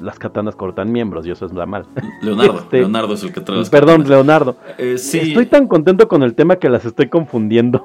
[0.00, 1.86] las katanas cortan miembros y eso es la mal.
[2.22, 4.56] Leonardo, este, Leonardo es el que trae las Perdón, Leonardo.
[4.78, 7.84] Eh, estoy tan contento con el tema que las estoy confundiendo.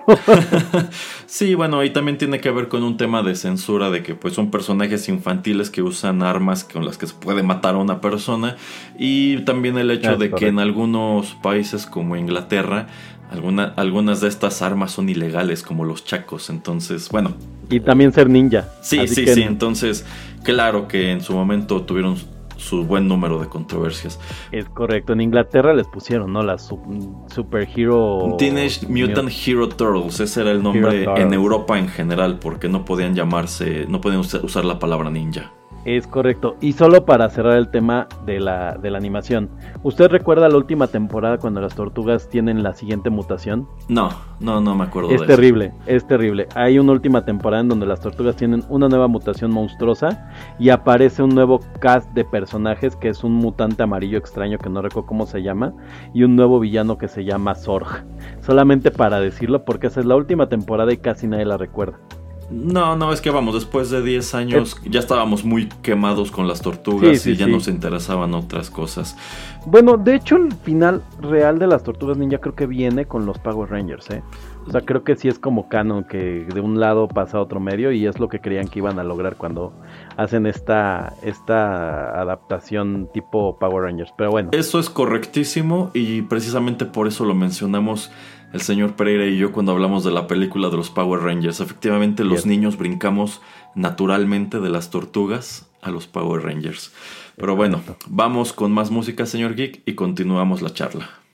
[1.26, 4.34] sí, bueno, ahí también tiene que ver con un tema de censura de que pues
[4.34, 8.56] son personajes infantiles que usan armas con las que se puede matar a una persona
[8.98, 14.92] y también el hecho de que en algunos países como Inglaterra algunas de estas armas
[14.92, 17.34] son ilegales como los chacos, entonces, bueno.
[17.70, 18.70] Y también ser ninja.
[18.82, 20.06] Sí, sí, sí, entonces
[20.46, 22.18] Claro que en su momento tuvieron
[22.56, 24.20] su buen número de controversias.
[24.52, 26.44] Es correcto, en Inglaterra les pusieron, ¿no?
[26.44, 28.36] La Superhero...
[28.38, 33.16] Teenage Mutant Hero Turtles, ese era el nombre en Europa en general, porque no podían
[33.16, 35.52] llamarse, no podían usar la palabra ninja.
[35.86, 36.58] Es correcto.
[36.62, 39.50] Y solo para cerrar el tema de la, de la animación.
[39.84, 43.68] ¿Usted recuerda la última temporada cuando las tortugas tienen la siguiente mutación?
[43.88, 45.12] No, no, no me acuerdo.
[45.12, 46.48] Es terrible, es terrible.
[46.56, 51.22] Hay una última temporada en donde las tortugas tienen una nueva mutación monstruosa y aparece
[51.22, 55.28] un nuevo cast de personajes que es un mutante amarillo extraño que no recuerdo cómo
[55.28, 55.74] se llama
[56.14, 58.06] y un nuevo villano que se llama Zorg.
[58.42, 62.00] Solamente para decirlo porque esa es la última temporada y casi nadie la recuerda.
[62.50, 66.62] No, no, es que vamos, después de 10 años ya estábamos muy quemados con las
[66.62, 69.18] tortugas y ya nos interesaban otras cosas.
[69.66, 73.40] Bueno, de hecho el final real de las tortugas ninja creo que viene con los
[73.40, 74.22] Power Rangers, ¿eh?
[74.68, 77.60] O sea, creo que sí es como canon que de un lado pasa a otro
[77.60, 79.74] medio y es lo que creían que iban a lograr cuando
[80.18, 84.12] hacen esta, esta adaptación tipo Power Rangers.
[84.18, 84.50] Pero bueno.
[84.54, 88.12] Eso es correctísimo y precisamente por eso lo mencionamos
[88.56, 91.60] el señor Pereira y yo cuando hablamos de la película de los Power Rangers.
[91.60, 93.42] Efectivamente, los niños brincamos
[93.76, 96.94] naturalmente de las tortugas a los Power Rangers.
[97.36, 101.25] Pero bueno, vamos con más música, señor Geek, y continuamos la charla.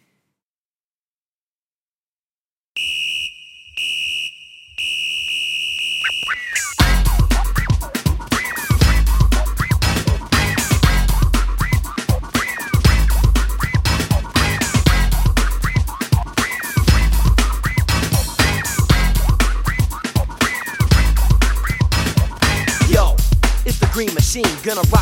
[24.63, 25.00] gonna rock.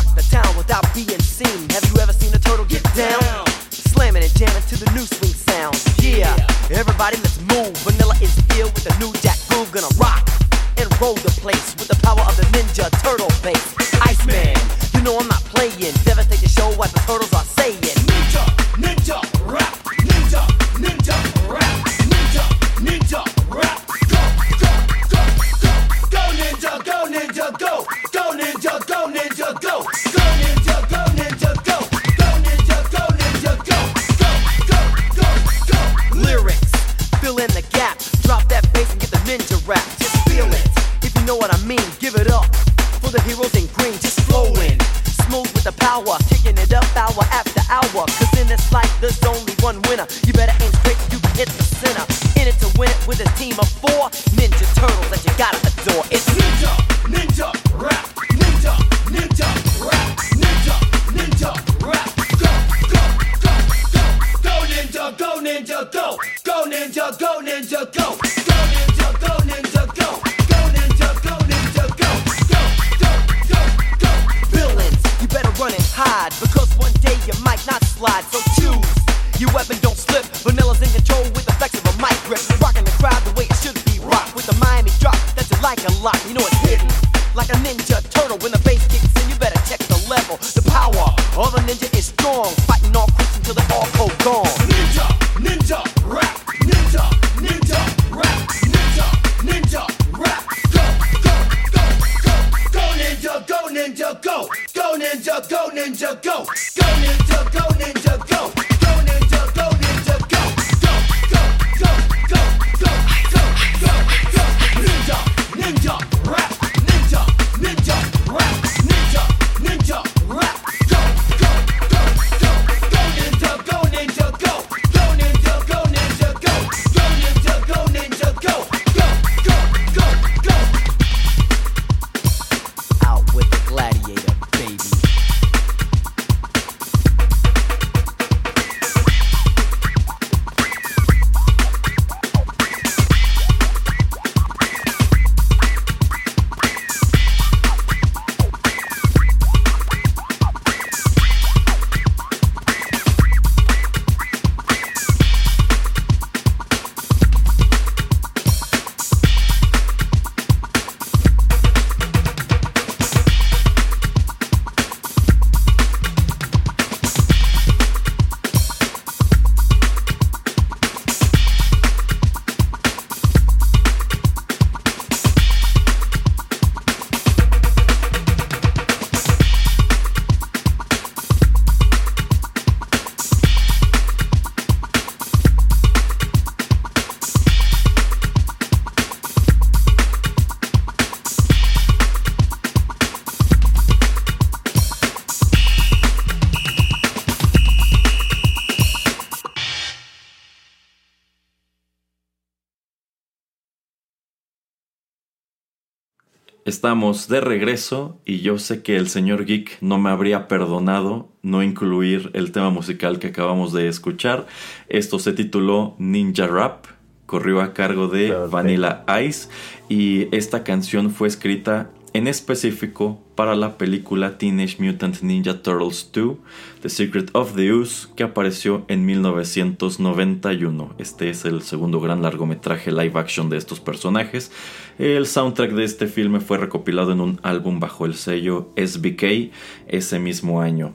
[206.70, 211.64] Estamos de regreso y yo sé que el señor Geek no me habría perdonado no
[211.64, 214.46] incluir el tema musical que acabamos de escuchar.
[214.88, 216.86] Esto se tituló Ninja Rap,
[217.26, 219.48] corrió a cargo de Vanilla Ice
[219.88, 226.36] y esta canción fue escrita en específico para la película Teenage Mutant Ninja Turtles 2,
[226.82, 230.94] The Secret of the Ooze, que apareció en 1991.
[230.98, 234.52] Este es el segundo gran largometraje live action de estos personajes.
[234.98, 239.50] El soundtrack de este filme fue recopilado en un álbum bajo el sello SBK
[239.88, 240.92] ese mismo año.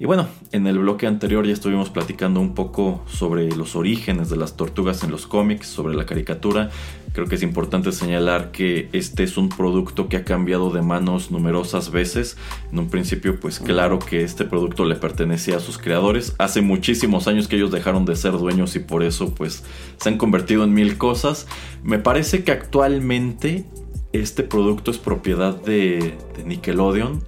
[0.00, 4.36] Y bueno, en el bloque anterior ya estuvimos platicando un poco sobre los orígenes de
[4.36, 6.70] las tortugas en los cómics, sobre la caricatura.
[7.12, 11.32] Creo que es importante señalar que este es un producto que ha cambiado de manos
[11.32, 12.36] numerosas veces.
[12.70, 16.36] En un principio, pues claro que este producto le pertenecía a sus creadores.
[16.38, 19.64] Hace muchísimos años que ellos dejaron de ser dueños y por eso pues
[19.96, 21.48] se han convertido en mil cosas.
[21.82, 23.64] Me parece que actualmente
[24.12, 27.20] este producto es propiedad de, de Nickelodeon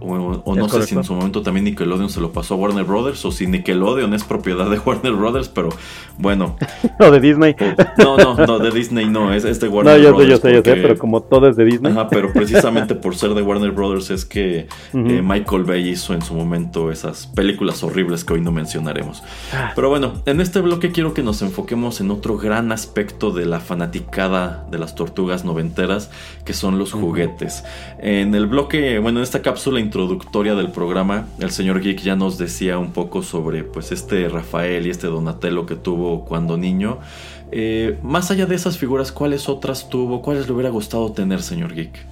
[0.00, 3.24] o, no sé si en su momento también Nickelodeon se lo pasó a Warner Brothers
[3.24, 5.70] o si Nickelodeon es propiedad de Warner Brothers, pero
[6.18, 6.56] bueno.
[7.00, 7.56] no, de Disney.
[7.98, 10.18] no, no, no, de Disney no, es, de Warner Brothers.
[10.18, 11.92] No, yo sé, yo sé, pero como todo es de Disney.
[11.92, 16.22] Ajá, pero precisamente por ser de Warner Brothers es que eh, Michael Bay hizo en
[16.22, 19.22] su momento esas películas horribles que hoy no mencionaremos.
[19.52, 19.72] Ah.
[19.74, 23.58] Pero bueno, en este bloque quiero que nos enfoquemos en otro gran aspecto de la
[23.58, 26.10] fanaticada de las tortugas noventeras,
[26.44, 27.64] que son los juguetes.
[27.98, 32.36] En el bloque, bueno, en esta cápsula introductoria del programa, el señor Geek ya nos
[32.36, 36.98] decía un poco sobre pues este Rafael y este Donatello que tuvo cuando niño.
[37.50, 40.20] Eh, más allá de esas figuras, ¿cuáles otras tuvo?
[40.20, 42.06] ¿Cuáles le hubiera gustado tener, señor Geek?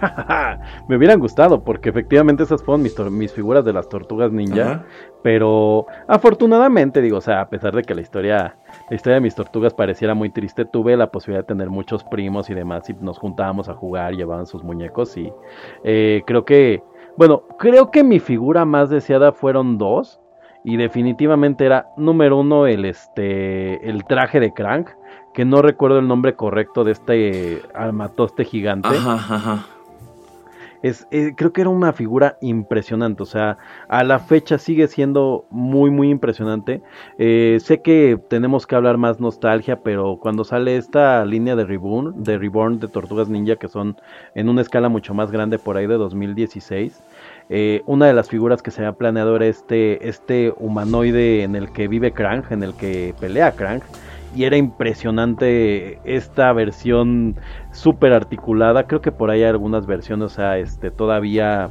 [0.88, 4.84] me hubieran gustado, porque efectivamente esas fueron mis, mis figuras de las tortugas ninja.
[5.22, 8.56] Pero afortunadamente, digo, o sea, a pesar de que la historia,
[8.88, 12.48] la historia de mis tortugas pareciera muy triste, tuve la posibilidad de tener muchos primos
[12.48, 15.30] y demás, y nos juntábamos a jugar, llevaban sus muñecos, y
[15.84, 16.82] eh, creo que,
[17.16, 20.20] bueno, creo que mi figura más deseada fueron dos.
[20.62, 24.90] Y definitivamente era número uno el este el traje de Crank,
[25.32, 28.88] que no recuerdo el nombre correcto de este armatoste gigante.
[28.88, 29.64] Ajá, ajá.
[30.82, 33.58] Es, eh, creo que era una figura impresionante, o sea,
[33.88, 36.82] a la fecha sigue siendo muy, muy impresionante.
[37.18, 42.22] Eh, sé que tenemos que hablar más nostalgia, pero cuando sale esta línea de Reborn,
[42.22, 43.96] de Reborn de Tortugas Ninja, que son
[44.34, 47.02] en una escala mucho más grande por ahí de 2016,
[47.50, 51.72] eh, una de las figuras que se había planeado era este, este humanoide en el
[51.72, 53.82] que vive Krang, en el que pelea Krang
[54.34, 57.36] y era impresionante esta versión
[57.72, 58.86] súper articulada.
[58.86, 61.70] Creo que por ahí hay algunas versiones, o sea, este, todavía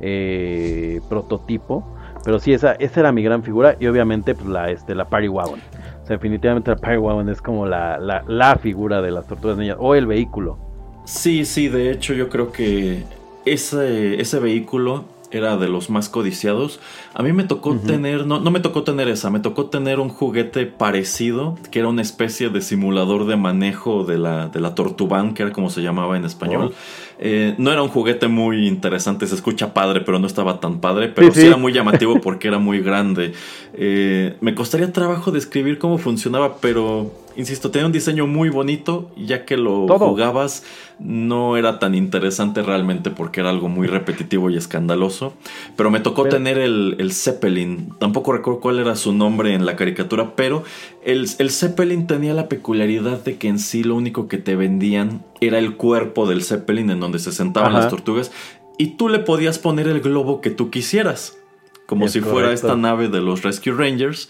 [0.00, 1.84] eh, prototipo.
[2.24, 5.28] Pero sí, esa, esa era mi gran figura y obviamente pues, la, este, la Party
[5.28, 5.60] Wagon.
[6.02, 9.56] O sea, definitivamente la Party Wagon es como la, la, la figura de las tortugas
[9.56, 10.58] niñas o el vehículo.
[11.04, 13.04] Sí, sí, de hecho yo creo que
[13.44, 16.80] ese, ese vehículo era de los más codiciados.
[17.14, 20.08] A mí me tocó tener, no, no me tocó tener esa, me tocó tener un
[20.08, 25.34] juguete parecido, que era una especie de simulador de manejo de la, de la Tortubán,
[25.34, 26.72] que era como se llamaba en español.
[26.72, 27.08] Oh.
[27.20, 31.08] Eh, no era un juguete muy interesante, se escucha padre, pero no estaba tan padre,
[31.08, 33.32] pero sí, era muy llamativo porque era muy grande.
[33.74, 39.46] Eh, me costaría trabajo describir cómo funcionaba, pero insisto, tenía un diseño muy bonito, ya
[39.46, 40.64] que lo jugabas
[40.98, 45.32] no era tan interesante realmente porque era algo muy repetitivo y escandaloso.
[45.76, 49.76] Pero me tocó tener el, el, Zeppelin, tampoco recuerdo cuál era su nombre en la
[49.76, 50.64] caricatura, pero
[51.04, 55.24] el, el Zeppelin tenía la peculiaridad de que en sí lo único que te vendían
[55.40, 58.32] era el cuerpo del Zeppelin en donde se sentaban las tortugas
[58.78, 61.38] y tú le podías poner el globo que tú quisieras,
[61.86, 64.28] como si fuera esta nave de los Rescue Rangers.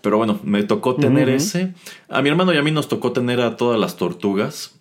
[0.00, 1.74] Pero bueno, me tocó tener ese.
[2.08, 4.76] A mi hermano y a mí nos tocó tener a todas las tortugas.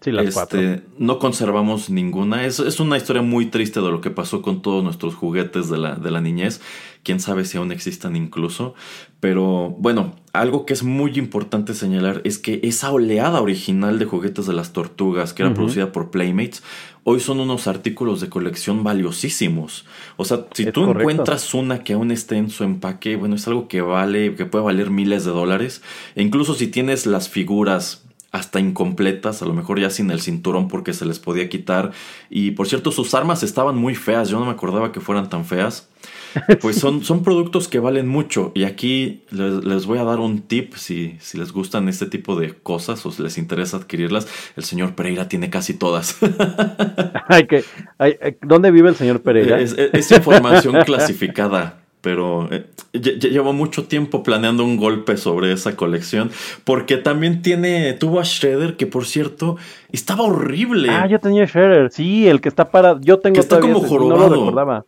[0.00, 2.46] Sí, las este, No conservamos ninguna.
[2.46, 5.76] Es, es, una historia muy triste de lo que pasó con todos nuestros juguetes de
[5.76, 6.62] la, de la niñez.
[7.02, 8.74] Quién sabe si aún existan incluso.
[9.20, 14.46] Pero bueno, algo que es muy importante señalar es que esa oleada original de juguetes
[14.46, 16.62] de las tortugas, que era producida por Playmates,
[17.04, 19.84] hoy son unos artículos de colección valiosísimos.
[20.16, 23.68] O sea, si tú encuentras una que aún esté en su empaque, bueno, es algo
[23.68, 25.82] que vale, que puede valer miles de dólares.
[26.14, 30.66] E incluso si tienes las figuras hasta incompletas, a lo mejor ya sin el cinturón
[30.66, 31.92] porque se les podía quitar.
[32.30, 35.44] Y por cierto, sus armas estaban muy feas, yo no me acordaba que fueran tan
[35.44, 35.88] feas.
[36.60, 38.52] Pues son, son productos que valen mucho.
[38.54, 42.54] Y aquí les, voy a dar un tip si, si, les gustan este tipo de
[42.54, 44.28] cosas o si les interesa adquirirlas.
[44.56, 46.16] El señor Pereira tiene casi todas.
[47.48, 47.64] que,
[48.42, 49.60] ¿Dónde vive el señor Pereira?
[49.60, 56.30] es información clasificada pero eh, llevo mucho tiempo planeando un golpe sobre esa colección,
[56.64, 59.56] porque también tiene, tuvo a Shredder, que por cierto,
[59.90, 60.90] estaba horrible.
[60.90, 64.28] Ah, yo tenía Shredder, sí, el que está para, yo tengo que está como jorobado.
[64.28, 64.84] No lo recordaba.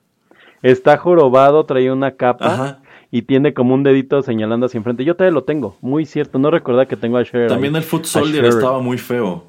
[0.70, 2.80] Está jorobado, traía una capa.
[3.12, 5.04] Y tiene como un dedito señalando hacia enfrente.
[5.04, 6.40] Yo todavía lo tengo, muy cierto.
[6.40, 7.50] No recordaba que tengo a Shredder.
[7.50, 9.44] También el Foot Soldier estaba muy feo.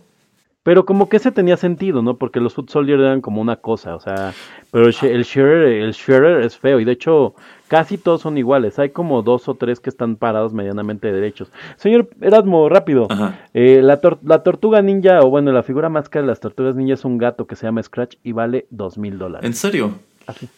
[0.61, 2.18] Pero como que ese tenía sentido, ¿no?
[2.18, 4.34] Porque los Foot Soldier eran como una cosa, o sea,
[4.70, 7.36] pero el, Shredder, el es feo y de hecho
[7.68, 8.78] casi todos son iguales.
[8.78, 11.51] Hay como dos o tres que están parados medianamente derechos.
[11.78, 13.07] Señor Erasmo, rápido.
[13.53, 16.93] Eh, la, la, tortuga ninja, o bueno, la figura más cara de las tortugas ninja
[16.93, 19.47] es un gato que se llama Scratch y vale dos mil dólares.
[19.47, 19.93] ¿En serio?
[20.28, 20.49] Así.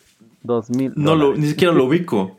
[0.43, 0.93] Dos mil.
[0.95, 2.37] No, lo, ni siquiera lo ubico.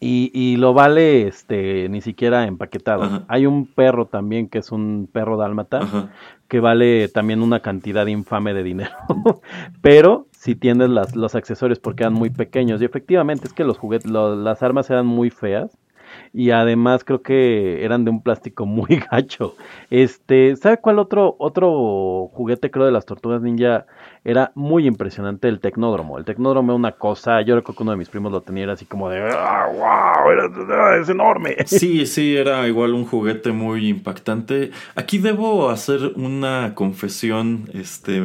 [0.00, 3.24] Y, y, lo vale este ni siquiera empaquetado.
[3.26, 6.10] Hay un perro también que es un perro dálmata
[6.48, 8.92] que vale también una cantidad infame de dinero.
[9.80, 12.82] Pero si tienes las, los accesorios porque eran muy pequeños.
[12.82, 15.78] Y efectivamente es que los juguetes, las armas eran muy feas.
[16.34, 19.54] Y además creo que eran de un plástico muy gacho.
[19.88, 23.86] Este, ¿sabe cuál otro otro juguete creo de las tortugas ninja
[24.24, 26.18] era muy impresionante el tecnódromo?
[26.18, 28.72] El tecnódromo era una cosa, yo recuerdo que uno de mis primos lo tenía era
[28.72, 30.30] así como de wow,
[31.00, 31.56] es enorme.
[31.66, 34.70] Sí, sí, era igual un juguete muy impactante.
[34.96, 38.22] Aquí debo hacer una confesión, este,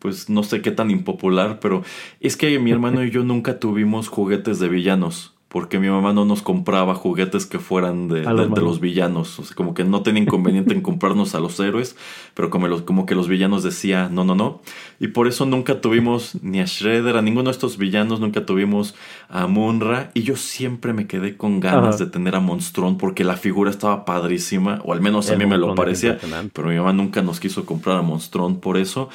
[0.00, 1.82] pues no sé qué tan impopular, pero
[2.20, 6.24] es que mi hermano y yo nunca tuvimos juguetes de villanos porque mi mamá no
[6.24, 9.38] nos compraba juguetes que fueran de, los villanos.
[9.38, 11.94] O sea, como que no tenía inconveniente en comprarnos a los héroes,
[12.34, 14.62] pero como, los, como que los villanos decía no, no, no.
[14.98, 18.96] Y por eso nunca tuvimos ni a Shredder, a ninguno de estos villanos, nunca tuvimos
[19.28, 20.10] a Munra.
[20.12, 24.04] Y yo siempre me quedé con ganas de tener a Monstrón porque la figura estaba
[24.04, 26.18] padrísima, o al menos a mí me lo parecía.
[26.52, 29.08] Pero mi mamá nunca nos quiso comprar a Monstrón por eso.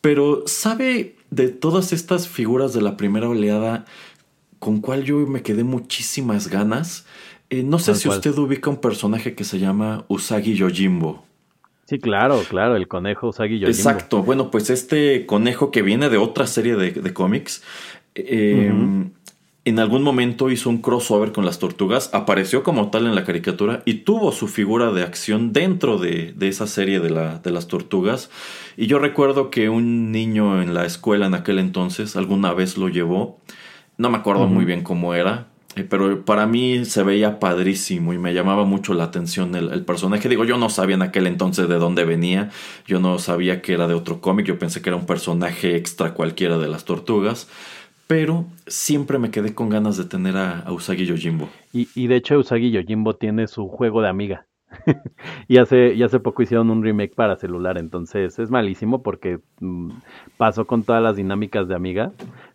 [0.00, 3.84] Pero, ¿sabe de todas estas figuras de la primera oleada?
[4.64, 7.04] Con cual yo me quedé muchísimas ganas.
[7.50, 11.22] Eh, no sé si usted ubica un personaje que se llama Usagi Yojimbo.
[11.84, 13.68] Sí, claro, claro, el conejo Usagi Yojimbo.
[13.68, 17.62] Exacto, bueno, pues este conejo que viene de otra serie de, cómics,
[18.14, 19.10] em,
[19.66, 23.82] en algún momento hizo un crossover con las tortugas, apareció como tal en la caricatura
[23.84, 27.68] y tuvo su figura de acción dentro de, de esa serie de, la, de las
[27.68, 28.30] tortugas.
[28.78, 32.88] Y yo recuerdo que un niño en la escuela en aquel entonces alguna vez lo
[32.88, 33.38] llevó
[33.98, 38.18] no me acuerdo muy bien cómo era, eh, pero para mí se veía padrísimo y
[38.18, 40.28] me llamaba mucho la atención el, personaje.
[40.28, 42.50] Digo, yo no sabía en aquel entonces de dónde venía,
[42.86, 46.14] yo no sabía que era de otro cómic, yo pensé que era un personaje extra
[46.14, 47.48] cualquiera de las tortugas.
[48.06, 51.48] Pero siempre me quedé con ganas de tener a, Usagi Yojimbo.
[51.72, 54.46] Y, y de hecho Usagi Yojimbo tiene su juego de amiga.
[55.48, 59.90] y hace, y hace poco hicieron un remake para celular, entonces es malísimo porque mm,
[60.36, 62.12] pasó con todas las dinámicas de Amiga,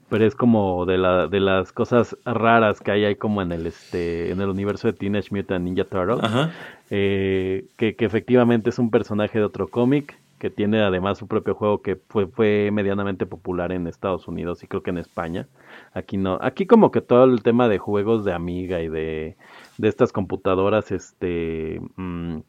[0.09, 3.67] pero es como de, la, de las cosas raras que hay ahí como en el
[3.67, 6.49] este en el universo de Teenage Mutant Ninja Turtles
[6.89, 11.53] eh, que, que, efectivamente es un personaje de otro cómic que tiene además su propio
[11.53, 15.47] juego que fue, fue medianamente popular en Estados Unidos y creo que en España.
[15.93, 19.35] Aquí no aquí como que todo el tema de juegos de Amiga y de,
[19.77, 22.39] de estas computadoras este mm,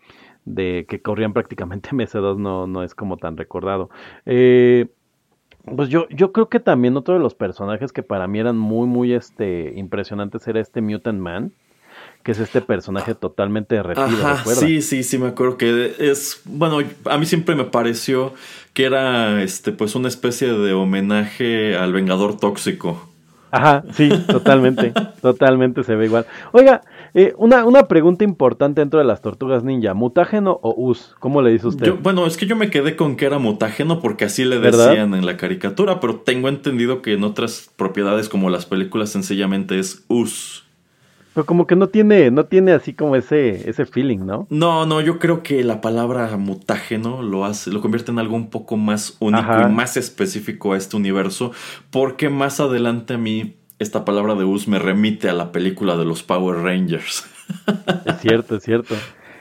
[0.44, 3.90] de que corrían prácticamente MS2 no, no es como tan recordado.
[4.24, 4.86] Eh,
[5.77, 8.87] pues yo, yo creo que también otro de los personajes que para mí eran muy,
[8.87, 11.53] muy este, impresionantes era este Mutant Man,
[12.23, 14.27] que es este personaje totalmente derretido.
[14.27, 18.35] Ajá, sí, sí, sí, me acuerdo que es, bueno, a mí siempre me pareció
[18.75, 23.09] que era, este, pues una especie de homenaje al Vengador Tóxico.
[23.51, 24.93] Ajá, sí, totalmente,
[25.23, 26.27] totalmente se ve igual.
[26.53, 26.83] Oiga,
[27.14, 31.14] eh, una, una pregunta importante dentro de las tortugas ninja, ¿mutágeno o us?
[31.18, 31.94] ¿Cómo le dice usted?
[32.02, 35.26] bueno, es que yo me quedé con que era mutágeno porque así le decían en
[35.26, 40.64] la caricatura, pero tengo entendido que en otras propiedades como las películas sencillamente es us.
[41.34, 44.48] Pero como que no tiene, no tiene así como ese, ese feeling, ¿no?
[44.50, 48.50] No, no, yo creo que la palabra mutágeno lo hace, lo convierte en algo un
[48.50, 51.52] poco más único y más específico a este universo,
[51.90, 56.05] porque más adelante a mí esta palabra de us me remite a la película de
[56.05, 57.24] los Power Rangers.
[58.05, 58.95] Es cierto, es cierto.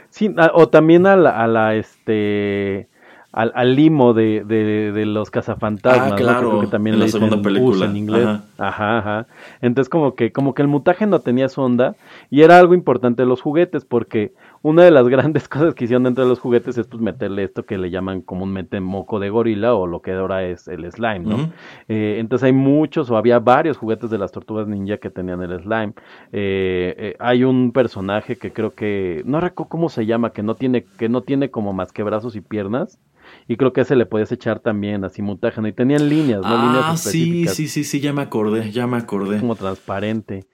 [0.10, 2.88] Sí, o también a la, a la este
[3.32, 7.86] al, al limo de, de, los cazafantasmas, ah, claro, que también en la segunda película
[7.86, 8.26] en inglés.
[8.58, 8.98] Ajá.
[8.98, 9.28] ajá.
[9.62, 11.96] Entonces como que como que el mutágeno tenía su onda
[12.32, 16.03] y era algo importante de los juguetes porque una de las grandes cosas que hicieron
[16.03, 19.74] dentro de los juguetes es pues meterle esto que le llaman comúnmente moco de gorila
[19.76, 21.51] o lo que ahora es el slime, ¿no?
[21.88, 25.60] Eh, entonces hay muchos o había varios juguetes de las tortugas ninja que tenían el
[25.62, 25.93] slime.
[26.32, 30.55] Eh, eh, hay un personaje que creo que no recuerdo cómo se llama que no
[30.55, 32.99] tiene que no tiene como más que brazos y piernas
[33.47, 36.47] y creo que ese le podías echar también así mutágeno y tenían líneas, ¿no?
[36.49, 39.39] Ah, sí, sí, sí, sí, ya me acordé, ya me acordé.
[39.39, 40.47] Como transparente.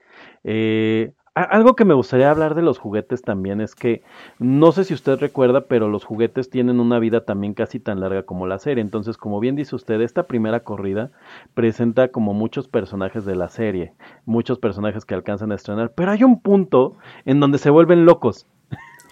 [0.44, 1.12] Eh,
[1.42, 4.02] algo que me gustaría hablar de los juguetes también es que
[4.38, 8.22] no sé si usted recuerda, pero los juguetes tienen una vida también casi tan larga
[8.22, 8.82] como la serie.
[8.82, 11.10] Entonces, como bien dice usted, esta primera corrida
[11.52, 13.92] presenta como muchos personajes de la serie,
[14.24, 18.46] muchos personajes que alcanzan a estrenar, pero hay un punto en donde se vuelven locos.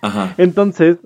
[0.00, 0.34] Ajá.
[0.38, 0.98] Entonces,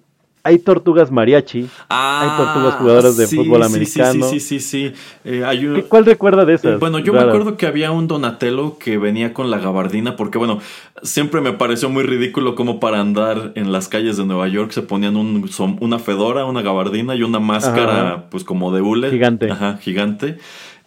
[0.48, 4.28] hay tortugas mariachi, hay tortugas ah, jugadoras de fútbol americano.
[4.30, 4.92] Sí, sí, sí, sí.
[5.24, 6.80] Eh, ¿Cuál recuerda de esas?
[6.80, 10.60] bueno, yo me acuerdo que había un Donatello que venía con la gabardina, porque bueno,
[11.02, 14.80] siempre me pareció muy ridículo como para andar en las calles de Nueva York se
[14.82, 15.48] ponían un,
[15.80, 19.10] una fedora, una gabardina y una máscara, pues como de hule.
[19.10, 19.50] Gigante.
[19.50, 20.38] Ajá, gigante.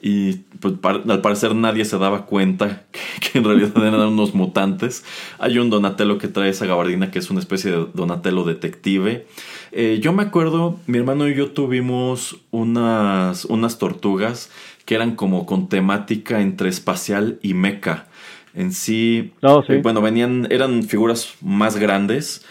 [0.02, 2.84] Y pues, al parecer nadie se daba cuenta
[3.32, 5.06] que, en realidad eran unos mutantes.
[5.40, 9.28] Hay un Donatello que trae esa gabardina que es una especie de Donatello detective.
[9.72, 14.50] Eh, yo me acuerdo, mi hermano y yo tuvimos unas, unas tortugas
[14.86, 18.08] que eran como con temática entre espacial y mecha.
[18.54, 19.74] En sí, No, sí.
[19.74, 22.44] eh, bueno, venían, eran figuras más grandes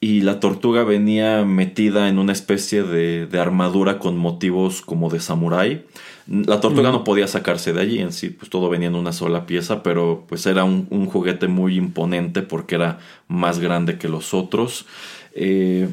[0.00, 5.20] y la tortuga venía metida en una especie de, de armadura con motivos como de
[5.20, 5.84] samurái.
[6.28, 9.46] La tortuga no podía sacarse de allí, en sí, pues todo venía en una sola
[9.46, 12.98] pieza, pero pues era un, un juguete muy imponente porque era
[13.28, 14.86] más grande que los otros.
[15.34, 15.88] Eh,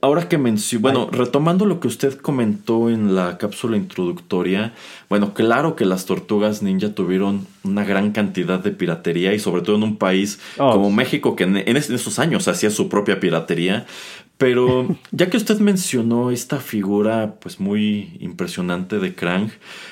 [0.00, 4.74] Ahora que menciono, bueno, retomando lo que usted comentó en la cápsula introductoria,
[5.08, 9.76] bueno, claro que las tortugas ninja tuvieron una gran cantidad de piratería y sobre todo
[9.76, 10.72] en un país Oh.
[10.72, 13.86] como México que en esos años hacía su propia piratería.
[14.36, 19.50] Pero ya que usted mencionó esta figura pues muy impresionante de Krang,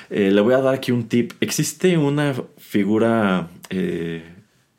[0.09, 1.33] eh, le voy a dar aquí un tip.
[1.39, 4.23] Existe una figura eh,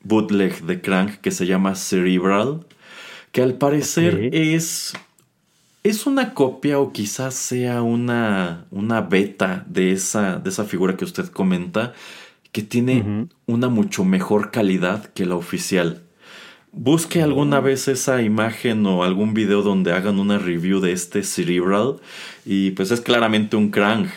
[0.03, 2.65] bootleg de Krang que se llama Cerebral,
[3.31, 4.93] que al parecer es
[5.85, 11.05] es una copia o quizás sea una, una beta de esa, de esa figura que
[11.05, 11.93] usted comenta
[12.51, 16.04] que tiene una mucho mejor calidad que la oficial.
[16.77, 21.95] Busque alguna vez esa imagen o algún video donde hagan una review de este Cerebral
[22.45, 24.09] y pues es claramente un Krang.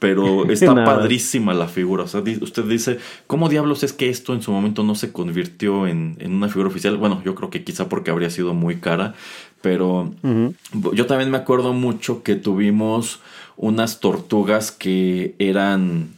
[0.00, 2.02] Pero está padrísima la figura.
[2.02, 5.86] O sea, usted dice, ¿cómo diablos es que esto en su momento no se convirtió
[5.86, 6.96] en, en una figura oficial?
[6.96, 9.14] Bueno, yo creo que quizá porque habría sido muy cara.
[9.62, 10.12] Pero
[10.92, 13.20] yo también me acuerdo mucho que tuvimos
[13.56, 16.08] unas tortugas que eran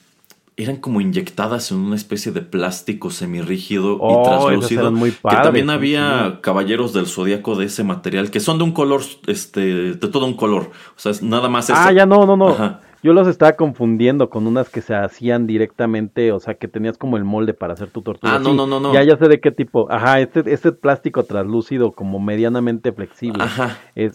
[0.59, 4.90] eran como inyectadas en una especie de plástico semirrígido Oh, y esas translúcido.
[4.92, 6.38] muy que padres, también sí, había sí.
[6.40, 10.34] caballeros del zodiaco de ese material que son de un color, este, de todo un
[10.34, 10.70] color.
[10.96, 12.48] O sea, es nada más Ah, esa- ya no, no, no.
[12.48, 12.80] Ajá.
[13.02, 17.16] Yo los estaba confundiendo con unas que se hacían directamente, o sea, que tenías como
[17.18, 18.34] el molde para hacer tu tortuga.
[18.34, 18.92] Ah, no, Sí, no, no, no.
[18.94, 19.86] Ya, ya sé de qué tipo.
[19.92, 23.44] Ajá, este, este plástico translúcido como medianamente flexible.
[23.44, 23.78] Ajá.
[23.94, 24.14] Es,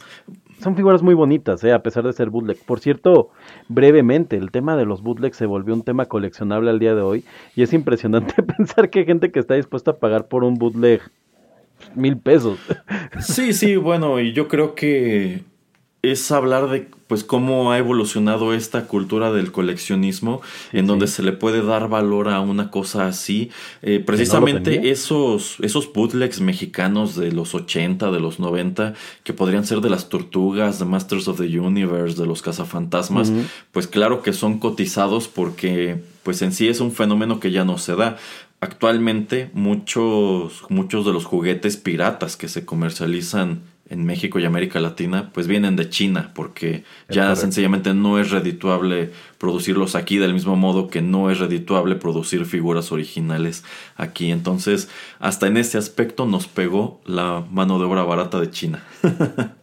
[0.62, 2.58] son figuras muy bonitas, eh, a pesar de ser bootleg.
[2.66, 3.30] Por cierto,
[3.68, 7.26] brevemente, el tema de los bootlegs se volvió un tema coleccionable al día de hoy
[7.56, 11.02] y es impresionante pensar que hay gente que está dispuesta a pagar por un bootleg
[11.96, 12.60] mil pesos.
[13.20, 15.44] Sí, sí, bueno, y yo creo que
[16.04, 20.42] es hablar de pues cómo ha evolucionado esta cultura del coleccionismo
[20.72, 23.52] en donde se le puede dar valor a una cosa así.
[23.82, 28.94] Eh, precisamente esos, esos bootlegs mexicanos de los 80, de los 90,
[29.24, 33.32] que podrían ser de las tortugas, de Masters of the Universe, de los cazafantasmas,
[33.72, 37.78] pues claro que son cotizados porque pues en sí es un fenómeno que ya no
[37.78, 38.18] se da.
[38.62, 45.30] Actualmente muchos, muchos de los juguetes piratas que se comercializan en México y América Latina
[45.34, 50.88] pues vienen de China porque ya sencillamente no es redituable producirlos aquí del mismo modo
[50.88, 53.64] que no es redituable producir figuras originales
[53.98, 54.32] aquí.
[54.32, 54.90] Entonces
[55.20, 58.84] hasta en ese aspecto nos pegó la mano de obra barata de China.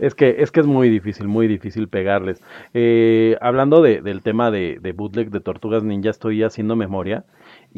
[0.00, 2.40] Es que, es que es muy difícil, muy difícil pegarles.
[2.72, 7.24] Eh, hablando de- del tema de, de bootleg de Tortugas Ninja, estoy haciendo memoria.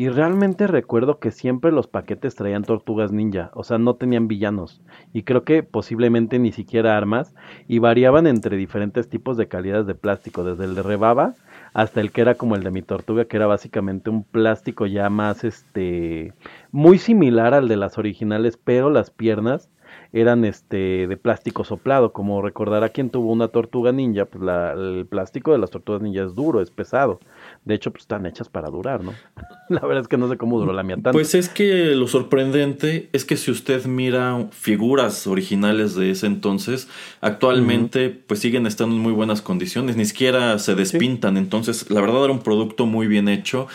[0.01, 3.51] Y realmente recuerdo que siempre los paquetes traían Tortugas Ninja.
[3.53, 4.81] O sea, no tenían villanos.
[5.13, 7.35] Y creo que posiblemente ni siquiera armas.
[7.69, 10.43] Y variaban entre diferentes tipos de calidades de plástico.
[10.43, 11.35] Desde el de rebaba
[11.75, 15.11] hasta el que era como el de mi tortuga, que era básicamente un plástico ya
[15.11, 16.33] más, este,
[16.73, 19.69] muy similar al de las originales, pero las piernas
[20.13, 25.07] eran este de plástico soplado, como recordará quien tuvo una tortuga ninja, pues la- el
[25.07, 27.21] plástico de las tortugas ninja es duro, es pesado.
[27.65, 29.13] De hecho, pues están hechas para durar, ¿no?
[29.69, 31.13] La verdad es que no sé cómo duró la mía tanto.
[31.13, 36.89] Pues es que lo sorprendente es que si usted mira figuras originales de ese entonces,
[37.21, 42.25] actualmente pues siguen estando en muy buenas condiciones, ni siquiera se despintan, entonces la verdad
[42.25, 43.69] era un producto muy bien hecho,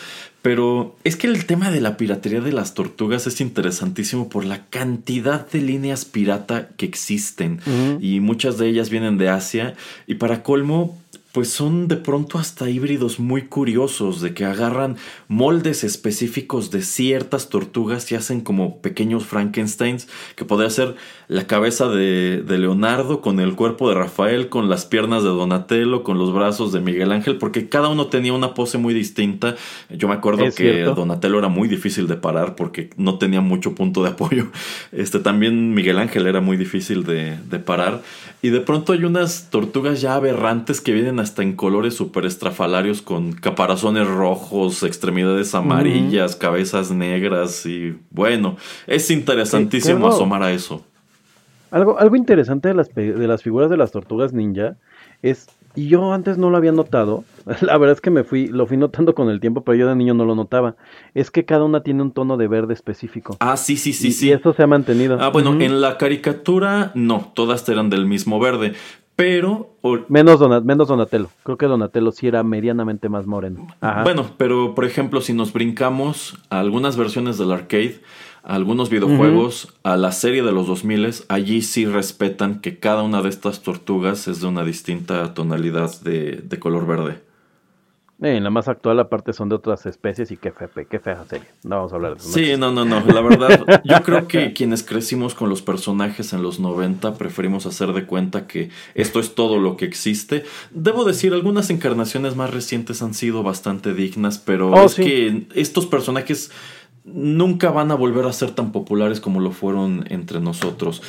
[0.46, 4.66] pero es que el tema de la piratería de las tortugas es interesantísimo por la
[4.66, 7.58] cantidad de líneas pirata que existen.
[8.00, 9.74] Y muchas de ellas vienen de Asia.
[10.06, 10.96] Y para colmo
[11.36, 14.96] pues son de pronto hasta híbridos muy curiosos de que agarran
[15.28, 20.94] moldes específicos de ciertas tortugas y hacen como pequeños Frankensteins que podría ser
[21.28, 26.04] la cabeza de, de Leonardo con el cuerpo de Rafael, con las piernas de Donatello,
[26.04, 29.56] con los brazos de Miguel Ángel, porque cada uno tenía una pose muy distinta.
[29.90, 30.94] Yo me acuerdo Es que cierto.
[30.94, 34.46] Donatello era muy difícil de parar porque no tenía mucho punto de apoyo.
[34.92, 38.02] Este también Miguel Ángel era muy difícil de, de parar.
[38.40, 43.02] Y de pronto hay unas tortugas ya aberrantes que vienen hasta en colores súper estrafalarios
[43.02, 48.56] con caparazones rojos, extremidades amarillas, cabezas negras y bueno,
[48.86, 50.84] es interesantísimo asomar a eso.
[51.72, 54.76] Algo, algo interesante de las, de las figuras de las tortugas ninja
[55.22, 57.24] es, y yo antes no lo había notado,
[57.60, 59.96] la verdad es que me fui, lo fui notando con el tiempo, pero yo de
[59.96, 60.76] niño no lo notaba,
[61.14, 63.36] es que cada una tiene un tono de verde específico.
[63.40, 64.28] Ah, sí, sí, sí, y, sí.
[64.28, 65.18] y eso se ha mantenido.
[65.20, 68.74] Ah, bueno, en la caricatura no, todas eran del mismo verde.
[69.16, 69.74] Pero.
[70.08, 71.30] Menos, menos Donatello.
[71.42, 73.66] Creo que Donatello sí era medianamente más moreno.
[74.02, 78.00] Bueno, pero por ejemplo, si nos brincamos a algunas versiones del arcade,
[78.44, 83.22] a algunos videojuegos, a la serie de los 2000, allí sí respetan que cada una
[83.22, 87.22] de estas tortugas es de una distinta tonalidad de, de color verde.
[88.18, 91.46] En la más actual, aparte, son de otras especies y qué, fe, qué fea serie.
[91.64, 92.30] No vamos a hablar de eso.
[92.30, 93.04] Sí, no, no, no.
[93.04, 97.92] La verdad, yo creo que quienes crecimos con los personajes en los 90 preferimos hacer
[97.92, 100.44] de cuenta que esto es todo lo que existe.
[100.70, 105.84] Debo decir, algunas encarnaciones más recientes han sido bastante dignas, pero oh, es que estos
[105.84, 106.50] personajes
[107.04, 111.02] nunca van a volver a ser tan populares como lo fueron entre nosotros.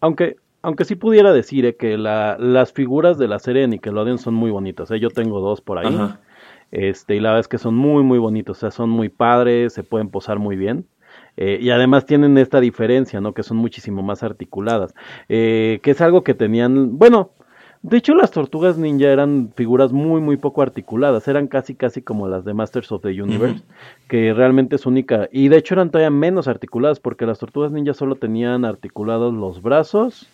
[0.00, 4.18] Aunque, aunque sí pudiera decir eh, que la, las figuras de la serie de Nickelodeon
[4.18, 4.88] son muy bonitas.
[4.92, 5.00] Eh.
[5.00, 5.92] Yo tengo dos por ahí.
[5.92, 6.20] Ajá.
[6.74, 9.72] Este, y la verdad es que son muy, muy bonitos, o sea, son muy padres,
[9.72, 10.88] se pueden posar muy bien.
[11.36, 13.32] Eh, y además tienen esta diferencia, ¿no?
[13.32, 14.92] Que son muchísimo más articuladas.
[15.28, 17.30] Eh, que es algo que tenían, bueno,
[17.82, 21.28] de hecho las tortugas ninja eran figuras muy, muy poco articuladas.
[21.28, 23.62] Eran casi, casi como las de Masters of the Universe,
[24.08, 25.28] que realmente es única.
[25.30, 29.62] Y de hecho eran todavía menos articuladas porque las tortugas ninja solo tenían articulados los
[29.62, 30.28] brazos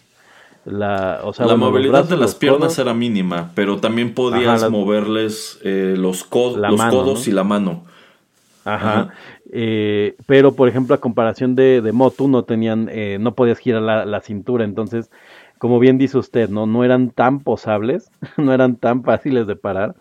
[0.70, 7.28] la, la movilidad de las piernas era mínima, pero también podías moverles eh, los, codos
[7.28, 7.84] y la mano.
[8.64, 9.10] Ajá.
[9.52, 13.82] Eh, pero, por ejemplo, a comparación de, de Motu, no tenían, eh, no podías girar
[13.82, 14.64] la, la, cintura.
[14.64, 15.10] Entonces,
[15.58, 16.66] como bien dice usted, ¿no?
[16.66, 19.94] No eran tan posables, no eran tan fáciles de parar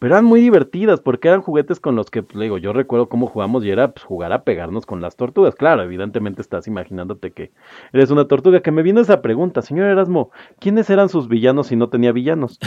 [0.00, 3.10] pero eran muy divertidas porque eran juguetes con los que, pues, le digo, yo recuerdo
[3.10, 5.54] cómo jugamos y era pues, jugar a pegarnos con las tortugas.
[5.54, 7.52] Claro, evidentemente estás imaginándote que
[7.92, 8.60] eres una tortuga.
[8.62, 12.58] Que me vino esa pregunta, señor Erasmo, ¿quiénes eran sus villanos si no tenía villanos?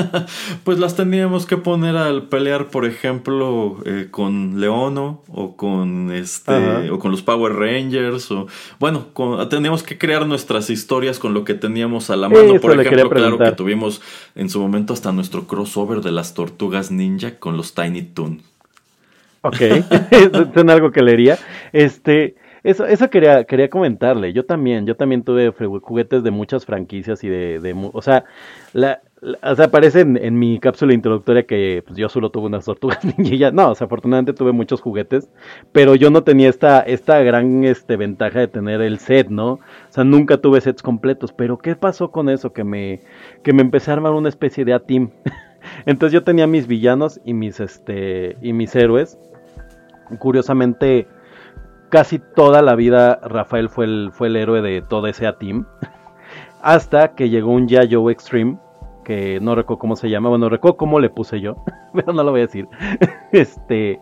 [0.64, 6.90] pues las teníamos que poner al pelear, por ejemplo, eh, con Leono o con este
[6.90, 8.46] o con los Power Rangers o
[8.78, 9.08] bueno,
[9.50, 12.58] teníamos que crear nuestras historias con lo que teníamos a la mano.
[12.58, 14.00] por ejemplo, claro que tuvimos
[14.34, 18.42] en su momento hasta nuestro crossover de las tortugas Ninja con los Tiny Toons.
[19.42, 19.60] Ok,
[20.10, 21.38] es algo que leería.
[21.72, 24.32] Este, eso, eso quería, quería comentarle.
[24.32, 28.24] Yo también, yo también tuve juguetes de muchas franquicias y de, o sea,
[28.74, 29.00] la,
[29.42, 33.50] o sea, aparece en, mi cápsula introductoria que pues, yo solo tuve unas tortugas ninja.
[33.50, 35.30] No, o sea, afortunadamente tuve muchos juguetes,
[35.72, 39.52] pero yo no tenía esta, esta gran este, ventaja de tener el set, ¿no?
[39.52, 41.32] O sea, nunca tuve sets completos.
[41.32, 42.52] Pero ¿qué pasó con eso?
[42.52, 43.00] Que me,
[43.42, 45.10] que me empecé a armar una especie de A-Team.
[45.86, 49.18] Entonces yo tenía mis villanos y mis, este, y mis héroes.
[50.18, 51.06] Curiosamente,
[51.88, 55.66] casi toda la vida Rafael fue el, fue el héroe de todo ese A-Team.
[56.62, 58.58] Hasta que llegó un Yayo Extreme,
[59.04, 61.56] que no recuerdo cómo se llama, bueno, recuerdo cómo le puse yo,
[61.94, 62.68] pero no lo voy a decir.
[63.32, 64.00] este,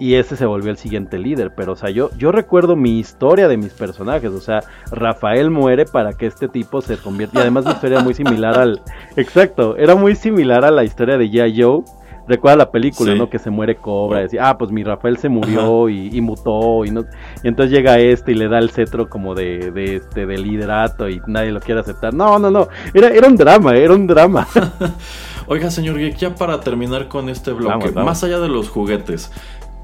[0.00, 1.52] y ese se volvió el siguiente líder.
[1.54, 4.30] Pero, o sea, yo, yo recuerdo mi historia de mis personajes.
[4.30, 7.38] O sea, Rafael muere para que este tipo se convierta.
[7.38, 8.80] Y además mi historia era muy similar al.
[9.16, 11.62] Exacto, era muy similar a la historia de G.I.
[11.62, 11.84] Joe.
[12.26, 13.28] Recuerda la película, ¿no?
[13.28, 14.20] Que se muere Cobra.
[14.20, 16.84] Y decía, ah, pues mi Rafael se murió y, mutó.
[16.84, 17.04] Y, no...
[17.42, 21.08] y entonces llega este y le da el cetro como de, de, este, de liderato
[21.08, 22.14] y nadie lo quiere aceptar.
[22.14, 22.68] No, no, no.
[22.94, 24.46] Era, era un drama, era un drama.
[25.52, 29.32] Oiga, señor Geek, ya para terminar con este bloque, más allá de los juguetes,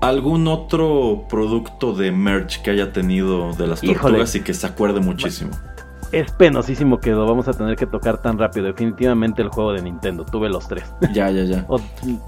[0.00, 5.00] ¿Algún otro producto de merch que haya tenido de las tortugas y que se acuerde
[5.00, 5.52] muchísimo?
[6.12, 8.66] Es penosísimo que lo vamos a tener que tocar tan rápido.
[8.66, 10.24] Definitivamente el juego de Nintendo.
[10.24, 10.84] Tuve los tres.
[11.12, 11.66] Ya, ya, ya.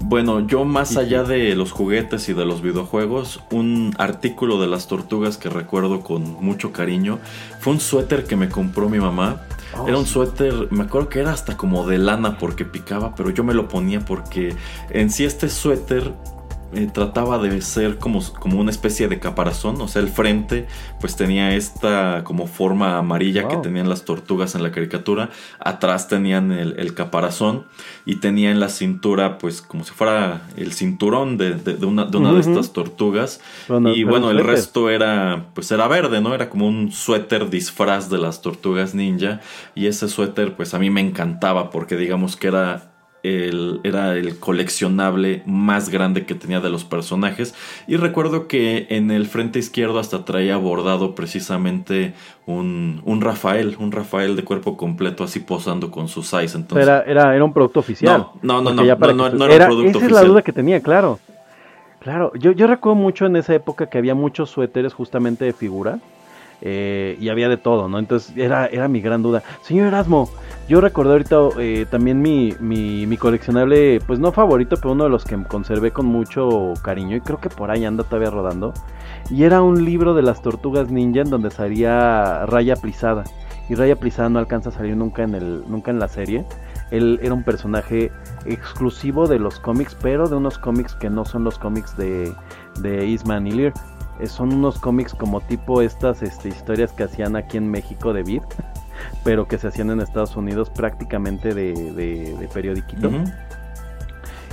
[0.01, 4.87] bueno, yo más allá de los juguetes y de los videojuegos, un artículo de las
[4.87, 7.19] tortugas que recuerdo con mucho cariño
[7.59, 9.41] fue un suéter que me compró mi mamá.
[9.77, 13.29] Oh, era un suéter, me acuerdo que era hasta como de lana porque picaba, pero
[13.29, 14.55] yo me lo ponía porque
[14.89, 16.11] en sí este suéter
[16.73, 20.67] eh, trataba de ser como, como una especie de caparazón, o sea, el frente
[21.01, 26.51] pues tenía esta como forma amarilla que tenían las tortugas en la caricatura, atrás tenían
[26.51, 27.65] el, caparazón
[28.05, 32.33] y tenía en la cintura pues como si fuera el cinturón de, una, de, una
[32.33, 33.41] de estas tortugas.
[33.95, 36.33] Y bueno, el resto era pues era verde, ¿no?
[36.33, 39.41] Era como un suéter disfraz de las tortugas ninja
[39.75, 42.88] y ese suéter pues a mí me encantaba porque digamos que era
[43.23, 47.53] el, era el coleccionable más grande que tenía de los personajes.
[47.87, 52.13] Y recuerdo que en el frente izquierdo hasta traía bordado precisamente
[52.45, 56.57] un, un Rafael, un Rafael de cuerpo completo así posando con su size.
[56.57, 58.27] Entonces, era, era, era un producto oficial.
[58.41, 60.81] No, no, no, no, no, no, era, un producto esa es la duda que tenía,
[60.81, 61.19] claro.
[61.99, 65.99] Claro, yo, yo recuerdo mucho en esa época que había muchos suéteres justamente de figura.
[66.61, 67.99] Eh, y había de todo, ¿no?
[67.99, 69.43] Entonces era, era mi gran duda.
[69.61, 70.29] Señor Erasmo,
[70.67, 75.25] yo recordé ahorita eh, también mi, mi, coleccionable, pues no favorito, pero uno de los
[75.25, 78.73] que conservé con mucho cariño y creo que por ahí anda todavía rodando.
[79.31, 83.23] Y era un libro de las tortugas ninja en donde salía Raya Plisada.
[83.69, 86.45] y Raya Prisada no alcanza a salir nunca en, el, nunca en la serie.
[86.91, 88.11] Él era un personaje
[88.45, 92.33] exclusivo de los cómics, pero de unos cómics que no son los cómics de,
[92.81, 93.71] de Eastman y.
[94.19, 98.23] Eh, son unos cómics como tipo estas este, historias que hacían aquí en México de
[98.23, 98.41] Vid,
[99.23, 103.09] pero que se hacían en Estados Unidos prácticamente de, de, periodiquito.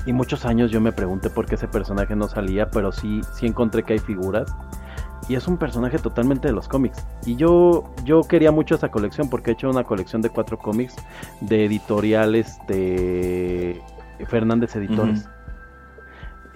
[0.07, 3.47] Y muchos años yo me pregunté por qué ese personaje no salía, pero sí, sí
[3.47, 4.55] encontré que hay figuras
[5.29, 7.05] y es un personaje totalmente de los cómics.
[7.25, 10.95] Y yo, yo quería mucho esa colección porque he hecho una colección de cuatro cómics
[11.41, 13.83] de editoriales de
[14.29, 15.29] Fernández Editores.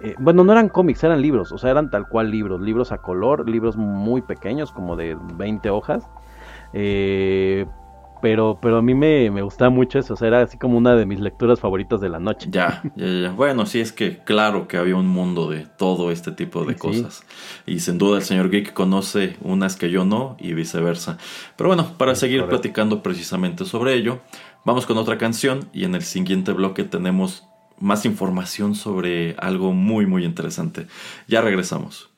[0.02, 2.98] Eh, bueno, no eran cómics, eran libros, o sea, eran tal cual libros, libros a
[2.98, 6.08] color, libros muy pequeños, como de 20 hojas.
[6.72, 7.66] Eh,
[8.22, 10.94] pero, pero a mí me, me gustaba mucho eso, o sea, era así como una
[10.94, 12.48] de mis lecturas favoritas de la noche.
[12.50, 13.30] Ya, ya, ya.
[13.32, 17.24] Bueno, sí, es que claro que había un mundo de todo este tipo de cosas.
[17.66, 21.16] Y sin duda el señor Geek conoce unas que yo no y viceversa.
[21.56, 24.20] Pero bueno, para seguir platicando precisamente sobre ello,
[24.64, 27.49] vamos con otra canción y en el siguiente bloque tenemos
[27.80, 30.86] más información sobre algo muy, muy interesante.
[31.26, 32.09] Ya regresamos.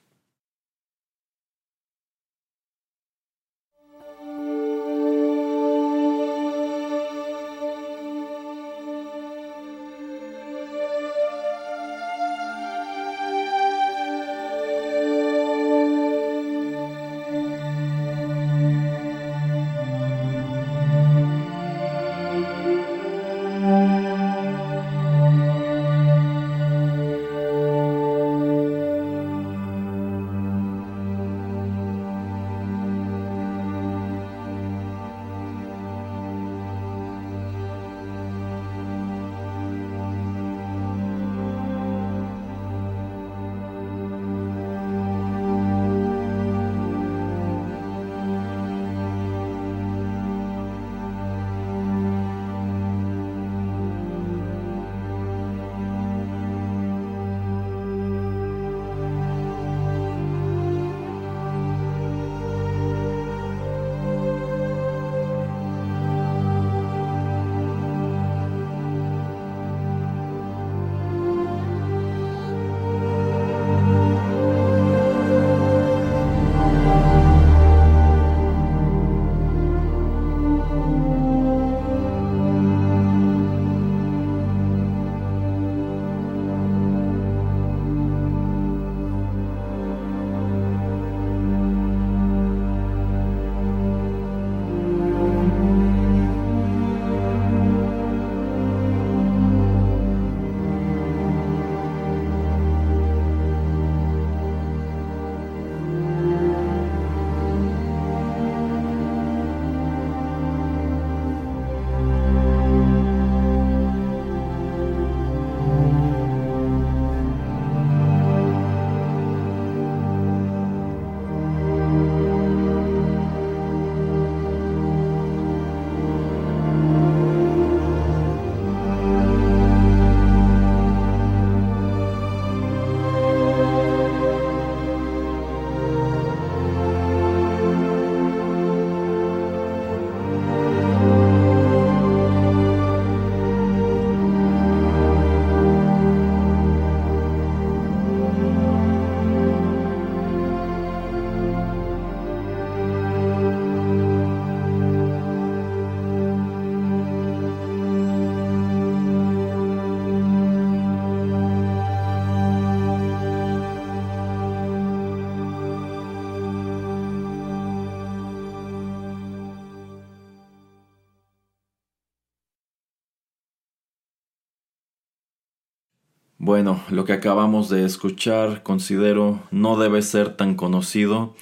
[176.52, 181.34] Bueno, lo que acabamos de escuchar considero no debe ser tan conocido,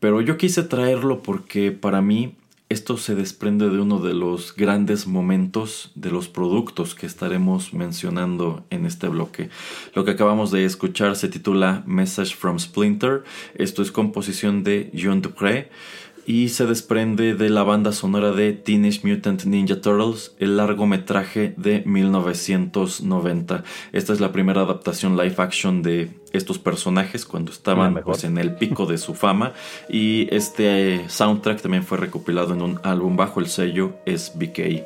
[0.00, 2.36] pero yo quise traerlo porque para mí
[2.70, 8.64] esto se desprende de uno de los grandes momentos de los productos que estaremos mencionando
[8.70, 9.50] en este bloque.
[9.92, 13.22] Lo que acabamos de escuchar se titula Message from Splinter.
[13.56, 15.68] Esto es composición de John Dupré
[16.26, 21.82] y se desprende de la banda sonora de Teenage Mutant Ninja Turtles, el largometraje de
[21.86, 23.64] 1990.
[23.92, 28.56] Esta es la primera adaptación live action de estos personajes cuando estaban pues, en el
[28.56, 29.52] pico de su fama
[29.88, 34.84] y este soundtrack también fue recopilado en un álbum bajo el sello SBK.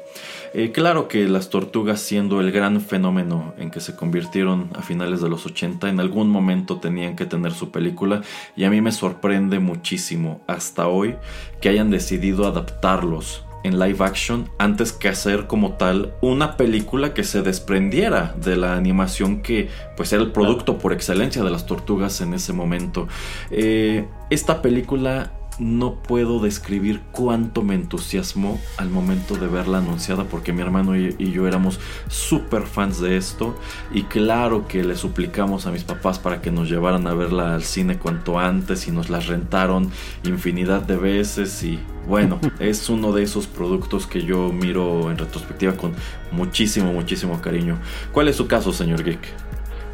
[0.55, 5.21] Eh, claro que las tortugas siendo el gran fenómeno en que se convirtieron a finales
[5.21, 8.23] de los 80, en algún momento tenían que tener su película
[8.57, 11.17] y a mí me sorprende muchísimo hasta hoy
[11.61, 17.25] que hayan decidido adaptarlos en live action antes que hacer como tal una película que
[17.25, 22.21] se desprendiera de la animación que pues era el producto por excelencia de las tortugas
[22.21, 23.09] en ese momento.
[23.51, 30.53] Eh, esta película no puedo describir cuánto me entusiasmó al momento de verla anunciada porque
[30.53, 33.55] mi hermano y, yo éramos súper fans de esto
[33.93, 37.63] y claro que le suplicamos a mis papás para que nos llevaran a verla al
[37.63, 39.91] cine cuanto antes y nos la rentaron
[40.25, 45.73] infinidad de veces y bueno, es uno de esos productos que yo miro en retrospectiva
[45.75, 45.93] con
[46.33, 47.79] muchísimo, muchísimo cariño.
[48.13, 49.21] ¿Cuál es su caso, señor Geek?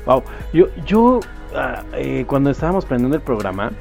[0.06, 1.20] Wow, yo, yo
[1.56, 3.72] ah, eh, cuando estábamos prendiendo el programa,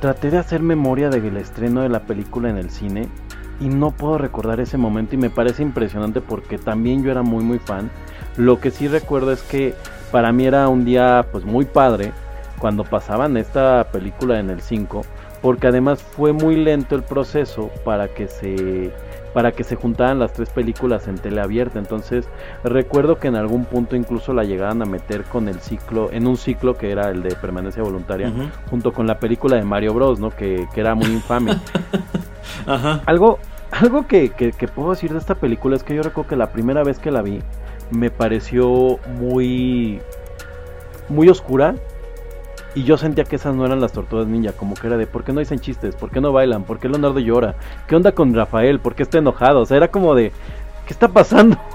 [0.00, 3.08] Traté de hacer memoria del estreno de la película en el cine
[3.60, 7.42] y no puedo recordar ese momento y me parece impresionante porque también yo era muy
[7.42, 7.90] muy fan.
[8.36, 9.74] Lo que sí recuerdo es que
[10.12, 12.12] para mí era un día pues muy padre
[12.58, 15.02] cuando pasaban esta película en el 5
[15.42, 18.92] porque además fue muy lento el proceso para que se
[19.32, 21.78] para que se juntaran las tres películas en tele abierta.
[21.78, 22.28] Entonces
[22.64, 26.36] recuerdo que en algún punto incluso la llegaban a meter con el ciclo, en un
[26.36, 28.32] ciclo que era el de permanencia voluntaria,
[28.70, 30.30] junto con la película de Mario Bros, ¿no?
[30.30, 31.56] Que, era muy infame.
[33.06, 33.38] Algo,
[33.70, 36.52] algo que, que, que puedo decir de esta película es que yo recuerdo que la
[36.52, 37.40] primera vez que la vi
[37.90, 40.00] me pareció muy
[41.08, 41.74] muy oscura
[42.78, 45.24] y yo sentía que esas no eran las tortugas ninja, como que era de ¿por
[45.24, 45.96] qué no dicen chistes?
[45.96, 46.62] ¿Por qué no bailan?
[46.62, 47.56] ¿Por qué Leonardo llora?
[47.88, 48.78] ¿Qué onda con Rafael?
[48.78, 49.62] ¿Por qué está enojado?
[49.62, 50.30] O sea, era como de
[50.86, 51.58] ¿qué está pasando?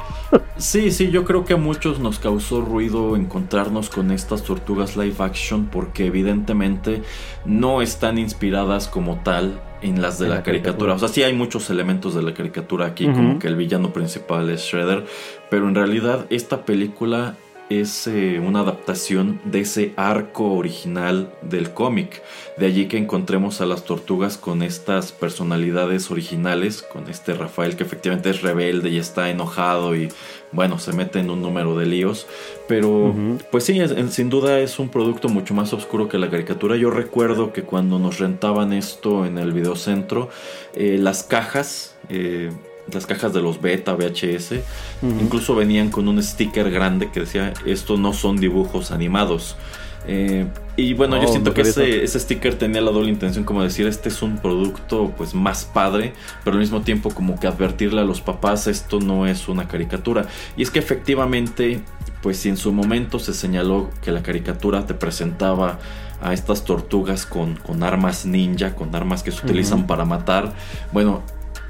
[0.58, 5.18] Sí, sí, yo creo que a muchos nos causó ruido encontrarnos con estas tortugas live
[5.20, 7.04] action porque evidentemente
[7.46, 10.96] no están inspiradas como tal en las de la, caricatura.
[10.96, 14.50] O sea, sí hay muchos elementos de la caricatura aquí, como que el villano principal
[14.50, 15.06] es Shredder,
[15.52, 17.36] pero en realidad esta película
[17.70, 22.22] es eh, una adaptación de ese arco original del cómic.
[22.58, 27.84] De allí que encontremos a las tortugas con estas personalidades originales, con este Rafael que
[27.84, 30.10] efectivamente es rebelde y está enojado y
[30.52, 32.28] bueno, se mete en un número de líos.
[32.68, 33.14] Pero
[33.52, 36.76] pues sí, sin duda es un producto mucho más oscuro que la caricatura.
[36.76, 40.30] Yo recuerdo que cuando nos rentaban esto en el videocentro,
[40.76, 41.96] eh, las cajas...
[42.10, 42.52] Eh,
[42.92, 44.56] las cajas de los beta VHS
[45.02, 49.56] incluso venían con un sticker grande que decía esto no son dibujos animados
[50.06, 53.64] eh, y bueno yo oh, siento que ese, ese, sticker tenía la doble intención como
[53.64, 56.14] decir este es un producto pues más padre
[56.44, 60.26] pero al mismo tiempo como que advertirle a los papás esto no es una caricatura
[60.58, 61.82] y es que efectivamente
[62.22, 65.80] pues si en su momento se señaló que la caricatura te presentaba
[66.22, 70.54] a estas tortugas con, con armas ninja, con armas que se utilizan para matar.
[70.94, 71.22] Bueno,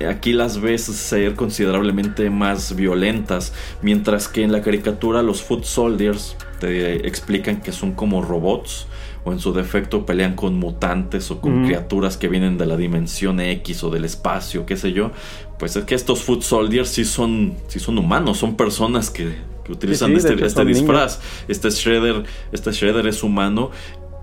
[0.07, 6.35] Aquí las ves ser considerablemente más violentas, mientras que en la caricatura los Foot Soldiers
[6.59, 8.87] te explican que son como robots
[9.25, 13.39] o en su defecto pelean con mutantes o con criaturas que vienen de la dimensión
[13.39, 15.11] X o del espacio, qué sé yo.
[15.59, 19.33] Pues es que estos Foot Soldiers sí son, sí son humanos, son personas que,
[19.69, 21.21] utilizan este, este disfraz.
[21.47, 23.71] Este Shredder, este Shredder es humano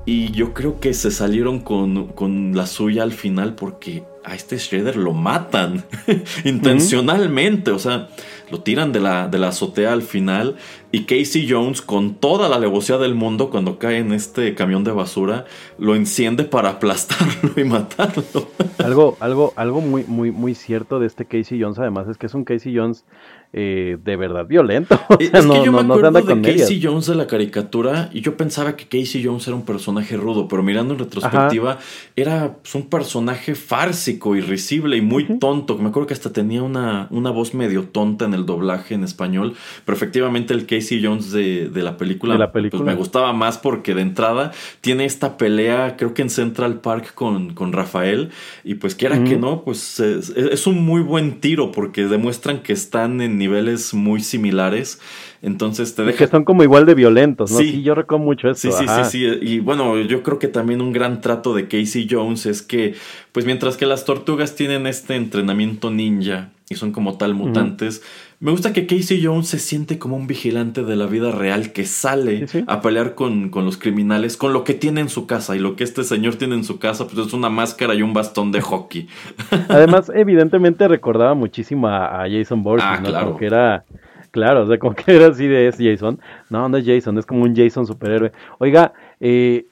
[0.04, 4.58] y yo creo que se salieron con, con, la suya al final porque a este
[4.58, 5.84] Shredder lo matan
[6.44, 7.70] intencionalmente.
[7.70, 8.08] O sea,
[8.50, 10.56] lo tiran de la, de la azotea al final.
[10.92, 14.90] Y Casey Jones, con toda la alevosía del mundo, cuando cae en este camión de
[14.90, 15.44] basura,
[15.78, 18.48] lo enciende para aplastarlo y matarlo.
[18.78, 22.34] algo, algo, algo muy, muy, muy cierto de este Casey Jones, además, es que es
[22.34, 23.04] un Casey Jones
[23.52, 24.98] eh, de verdad violento.
[25.18, 28.86] es que yo me acuerdo de Casey Jones de la caricatura y yo pensaba que
[28.86, 31.78] Casey Jones era un personaje rudo, pero mirando en retrospectiva
[32.14, 35.78] era pues, un personaje fársico, irrisible y muy tonto.
[35.78, 39.54] Me acuerdo que hasta tenía una, una voz medio tonta en el doblaje en español,
[39.84, 44.52] pero efectivamente el Casey Jones de, la película, Pues me gustaba más porque de entrada
[44.80, 48.30] tiene esta pelea, creo que en Central Park con, con Rafael,
[48.64, 53.20] y pues quiera que no, pues es un muy buen tiro porque demuestran que están
[53.20, 55.00] en niveles muy similares.
[55.42, 56.18] Entonces te deja.
[56.18, 57.58] Que son como igual de violentos, ¿no?
[57.58, 58.70] Sí, yo recuerdo mucho eso.
[58.70, 59.38] Sí, sí, sí, sí.
[59.40, 62.94] Y bueno, yo creo que también un gran trato de Casey Jones es que,
[63.32, 68.02] pues mientras que las tortugas tienen este entrenamiento ninja y son como tal mutantes,
[68.40, 71.84] me gusta que Casey Jones se siente como un vigilante de la vida real que
[71.84, 75.54] sale a pelear con, con, los criminales con lo que tiene en su casa.
[75.56, 78.14] Y lo que este señor tiene en su casa, pues es una máscara y un
[78.14, 79.08] bastón de hockey.
[79.68, 83.10] Además, evidentemente recordaba muchísimo a, Jason Bourne, ah, ¿no?
[83.10, 83.36] Claro.
[83.36, 83.84] que era
[84.30, 86.20] Claro, o sea, como que era así de es Jason.
[86.50, 88.32] No, no es Jason, es como un Jason superhéroe.
[88.58, 89.66] Oiga, eh,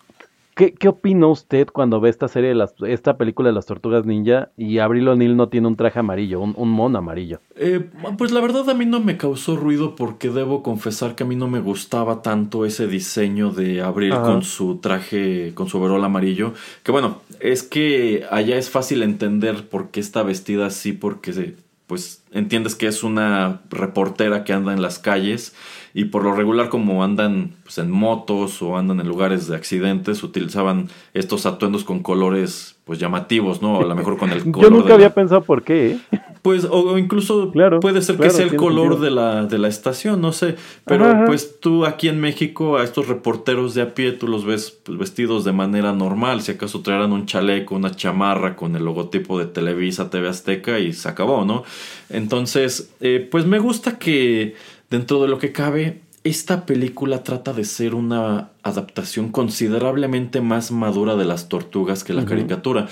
[0.58, 4.04] ¿qué, ¿qué, opina usted cuando ve esta serie, de las, esta película de las tortugas
[4.04, 7.40] ninja y Abril O'Neill no tiene un traje amarillo, un, un mono amarillo?
[7.54, 7.88] Eh,
[8.18, 11.36] pues la verdad a mí no me causó ruido porque debo confesar que a mí
[11.36, 16.54] no me gustaba tanto ese diseño de Abril con su traje, con su overol amarillo.
[16.82, 21.54] Que bueno, es que allá es fácil entender por qué está vestida así, porque se
[21.86, 25.54] pues entiendes que es una reportera que anda en las calles
[25.94, 30.22] y por lo regular como andan pues, en motos o andan en lugares de accidentes
[30.22, 33.80] utilizaban estos atuendos con colores pues llamativos, ¿no?
[33.80, 35.92] A lo mejor con el color Yo nunca había pensado por qué.
[35.92, 35.98] ¿eh?
[36.40, 40.32] Pues, o, incluso puede ser que sea el color de la, de la estación, no
[40.32, 40.54] sé.
[40.84, 44.70] Pero pues tú aquí en México, a estos reporteros de a pie, tú los ves
[44.82, 46.40] pues, vestidos de manera normal.
[46.40, 50.92] Si acaso traerán un chaleco, una chamarra con el logotipo de Televisa, TV Azteca y
[50.92, 51.64] se acabó, ¿no?
[52.08, 54.54] Entonces, eh, pues me gusta que
[54.90, 61.16] dentro de lo que cabe, esta película trata de ser una adaptación considerablemente más madura
[61.16, 62.88] de las tortugas que la caricatura.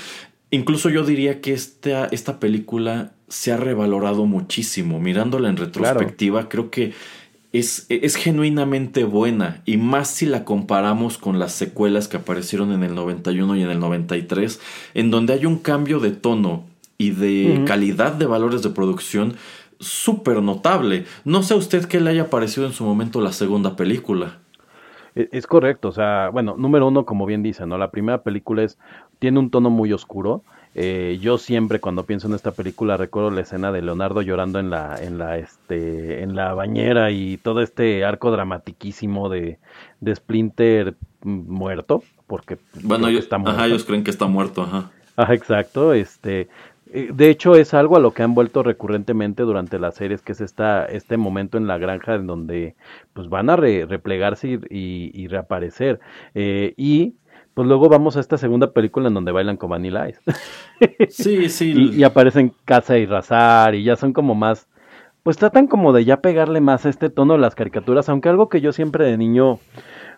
[0.51, 5.01] Incluso yo diría que esta, esta película se ha revalorado muchísimo.
[5.01, 6.92] Mirándola en retrospectiva, creo que
[7.53, 9.62] es, es, genuinamente buena.
[9.66, 13.70] Y más si la comparamos con las secuelas que aparecieron en el 91 y en
[13.70, 14.61] el 93,
[14.94, 16.64] en donde hay un cambio de tono
[16.99, 19.36] y de calidad de valores de producción
[19.79, 21.05] súper notable.
[21.24, 24.39] No sé a usted qué le haya parecido en su momento la segunda película.
[25.14, 27.79] E, es correcto, o sea, bueno, número uno, como bien dice, ¿no?
[27.79, 28.79] La primera película es,
[29.18, 30.43] tiene un tono muy oscuro.
[30.79, 34.68] Eh, yo siempre cuando pienso en esta película recuerdo la escena de Leonardo llorando en
[34.68, 39.59] la, en la, este, en la bañera y todo este arco dramatiquísimo de,
[40.01, 43.59] de Splinter muerto, porque bueno, está muerto.
[43.59, 44.91] Ajá, ellos creen que está muerto, ajá.
[45.16, 46.49] Ajá, exacto, este,
[46.87, 50.41] de hecho, es algo a lo que han vuelto recurrentemente durante las series, que es
[50.41, 52.76] esta, este momento en la granja en donde
[53.12, 55.99] pues van a replegarse y, reaparecer.
[56.34, 57.14] Eh, y
[57.55, 60.20] pues luego vamos a esta segunda película en donde bailan con Vanilla Ice.
[61.09, 61.91] Sí, sí.
[61.95, 64.68] y, aparecen Casa y Razar y ya son como más,
[65.22, 68.49] pues tratan como de ya pegarle más a este tono de las caricaturas, aunque algo
[68.49, 69.59] que yo siempre de niño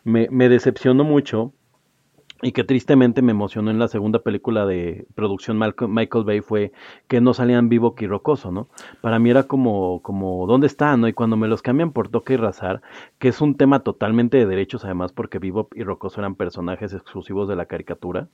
[0.05, 1.53] me, me decepcionó mucho
[2.41, 6.73] y que tristemente me emocionó en la segunda película de producción Michael Bay fue
[7.09, 8.69] que no salían vivo y Rocoso, ¿no?
[9.01, 11.01] Para mí era como, como, ¿dónde están?
[11.01, 11.09] ¿no?
[11.09, 12.81] Y cuando me los cambian por Toque y Razar,
[13.19, 17.49] que es un tema totalmente de derechos además porque Vivo y Rocoso eran personajes exclusivos
[17.49, 18.29] de la caricatura,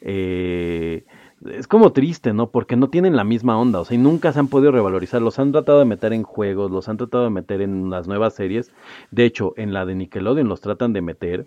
[0.00, 1.04] eh,
[1.50, 2.50] es como triste, ¿no?
[2.50, 5.20] Porque no tienen la misma onda, o sea, y nunca se han podido revalorizar.
[5.20, 8.34] Los han tratado de meter en juegos, los han tratado de meter en las nuevas
[8.34, 8.72] series.
[9.10, 11.46] De hecho, en la de Nickelodeon los tratan de meter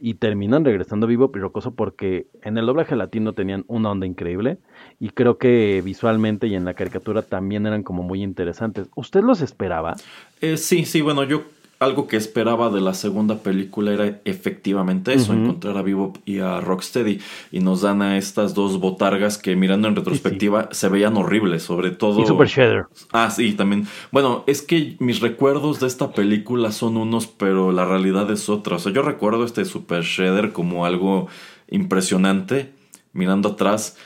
[0.00, 4.58] y terminan regresando vivo y rocoso porque en el doblaje latino tenían una onda increíble
[5.00, 8.88] y creo que visualmente y en la caricatura también eran como muy interesantes.
[8.94, 9.96] ¿Usted los esperaba?
[10.40, 11.42] Eh, sí, sí, bueno, yo
[11.80, 16.60] algo que esperaba de la segunda película era efectivamente eso, encontrar a Vivo y a
[16.60, 17.20] Rocksteady.
[17.52, 21.90] Y nos dan a estas dos botargas que mirando en retrospectiva se veían horribles, sobre
[21.90, 22.20] todo...
[22.20, 22.86] Y Super Shredder.
[23.12, 23.86] Ah, sí, también.
[24.10, 28.76] Bueno, es que mis recuerdos de esta película son unos, pero la realidad es otra.
[28.76, 31.28] O sea, yo recuerdo este Super Shredder como algo
[31.70, 32.72] impresionante.
[33.14, 33.96] Mirando atrás,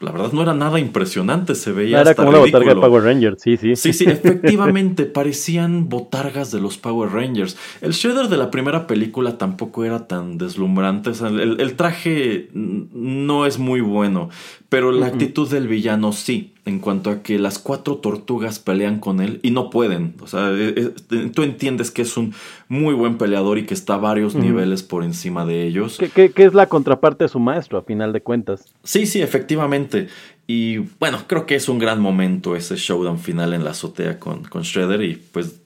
[0.00, 2.00] la verdad no era nada impresionante, se veía.
[2.00, 3.76] Era como una botarga de Power Rangers, sí, sí.
[3.76, 7.58] Sí, sí, efectivamente, parecían botargas de los Power Rangers.
[7.82, 11.10] El Shredder de la primera película tampoco era tan deslumbrante.
[11.10, 14.30] el, traje no es muy bueno,
[14.70, 19.20] pero la actitud del villano sí en cuanto a que las cuatro tortugas pelean con
[19.20, 20.14] él y no pueden.
[20.20, 22.34] O sea, eh, eh, tú entiendes que es un
[22.68, 25.98] muy buen peleador y que está a varios niveles por encima de ellos.
[26.14, 28.64] ¿Qué, es la contraparte de su maestro, a final de cuentas?
[28.84, 30.08] Sí, sí, efectivamente.
[30.46, 34.44] Y bueno, creo que es un gran momento ese showdown final en la azotea con,
[34.44, 35.60] con Shredder y pues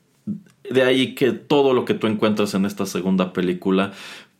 [0.71, 3.93] de ahí que todo lo que tú encuentras en esta segunda película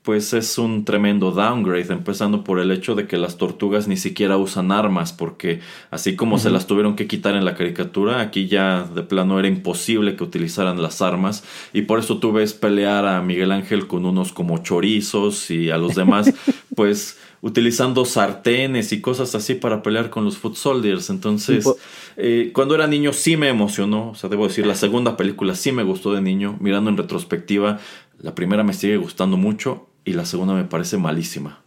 [0.05, 4.37] pues es un tremendo downgrade, empezando por el hecho de que las tortugas ni siquiera
[4.37, 8.85] usan armas, porque así como se las tuvieron que quitar en la caricatura, aquí ya
[8.85, 11.43] de plano era imposible que utilizaran las armas,
[11.73, 15.79] y por eso tú ves pelear a Miguel Ángel con unos como chorizos y a
[15.79, 16.31] los demás,
[16.77, 21.09] pues utilizando sartenes y cosas así para pelear con los Foot Soldiers.
[21.09, 21.67] Entonces,
[22.19, 25.73] eh, cuando era niño sí me emocionó, o sea, debo decir, la segunda película sí
[25.73, 27.81] me gustó de niño, mirando en retrospectiva,
[28.19, 31.59] la primera me sigue gustando mucho y la segunda me parece malísima.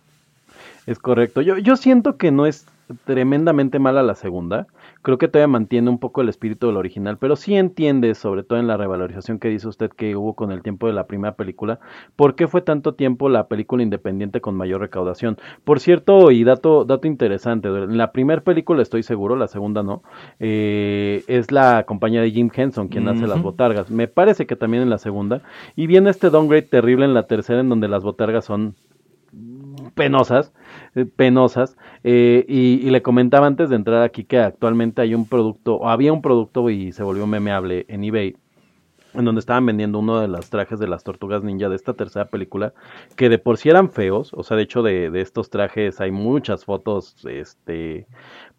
[0.86, 1.42] Es correcto.
[1.42, 2.66] Yo, yo siento que no es
[3.06, 4.68] tremendamente mala la segunda.
[5.08, 8.60] Creo que todavía mantiene un poco el espíritu del original, pero sí entiende, sobre todo
[8.60, 11.80] en la revalorización que dice usted que hubo con el tiempo de la primera película,
[12.18, 15.38] por qué fue tanto tiempo la película independiente con mayor recaudación.
[15.64, 20.04] Por cierto, y dato, dato interesante, en la primera película estoy seguro, la segunda no,
[20.42, 23.90] eh, es la compañía de Jim Henson quien hace las botargas.
[23.90, 25.42] Me parece que también en la segunda.
[25.78, 28.76] Y viene este downgrade terrible en la tercera, en donde las botargas son
[29.96, 30.54] penosas,
[31.06, 31.78] penosas.
[32.04, 36.14] Eh, y, le comentaba antes de entrar aquí que actualmente hay un producto, o había
[36.14, 38.36] un producto y se volvió memeable en eBay,
[39.14, 42.26] en donde estaban vendiendo uno de los trajes de las tortugas ninja de esta tercera
[42.26, 42.74] película,
[43.16, 46.12] que de por sí eran feos, o sea, de hecho de, de estos trajes hay
[46.12, 48.08] muchas fotos, este,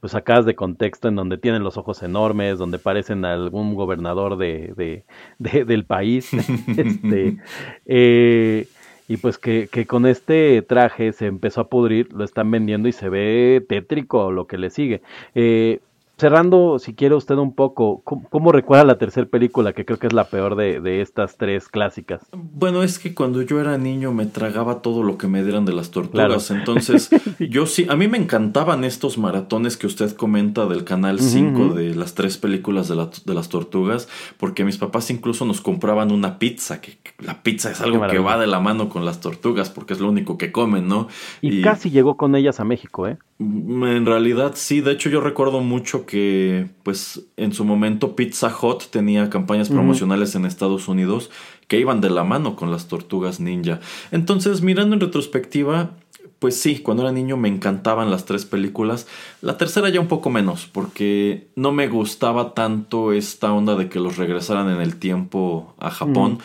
[0.00, 4.72] pues sacadas de contexto en donde tienen los ojos enormes, donde parecen algún gobernador de,
[4.76, 5.04] de,
[5.38, 6.30] de del país,
[6.76, 7.38] este,
[7.86, 8.66] eh,
[9.08, 12.92] y pues que, que, con este traje se empezó a pudrir, lo están vendiendo y
[12.92, 15.02] se ve tétrico lo que le sigue.
[15.34, 15.80] Eh,
[16.18, 20.12] cerrando, si quiere usted un poco, ¿cómo, recuerda la tercera película, que creo que es
[20.12, 22.26] la peor de, de, estas tres clásicas?
[22.32, 25.72] Bueno, es que cuando yo era niño me tragaba todo lo que me dieran de
[25.72, 26.48] las tortugas.
[26.48, 26.60] Claro.
[26.60, 31.58] Entonces, yo sí, a mí me encantaban estos maratones que usted comenta del Canal 5
[31.58, 31.74] uh -huh.
[31.74, 34.08] de las tres películas de, la, de, las tortugas,
[34.38, 38.38] porque mis papás incluso nos compraban una pizza, que la pizza es algo que va
[38.38, 41.06] de la mano con las tortugas, porque es lo único que comen, ¿no?
[41.42, 43.18] Y, y casi llegó con ellas a México, ¿eh?
[43.40, 48.84] En realidad sí, de hecho yo recuerdo mucho que pues en su momento Pizza Hut
[48.90, 50.40] tenía campañas promocionales uh -huh.
[50.40, 51.30] en Estados Unidos
[51.68, 53.78] que iban de la mano con las tortugas ninja.
[54.10, 55.90] Entonces mirando en retrospectiva,
[56.38, 59.06] pues sí, cuando era niño me encantaban las tres películas.
[59.42, 64.00] La tercera ya un poco menos, porque no me gustaba tanto esta onda de que
[64.00, 66.32] los regresaran en el tiempo a Japón.
[66.32, 66.38] Mm.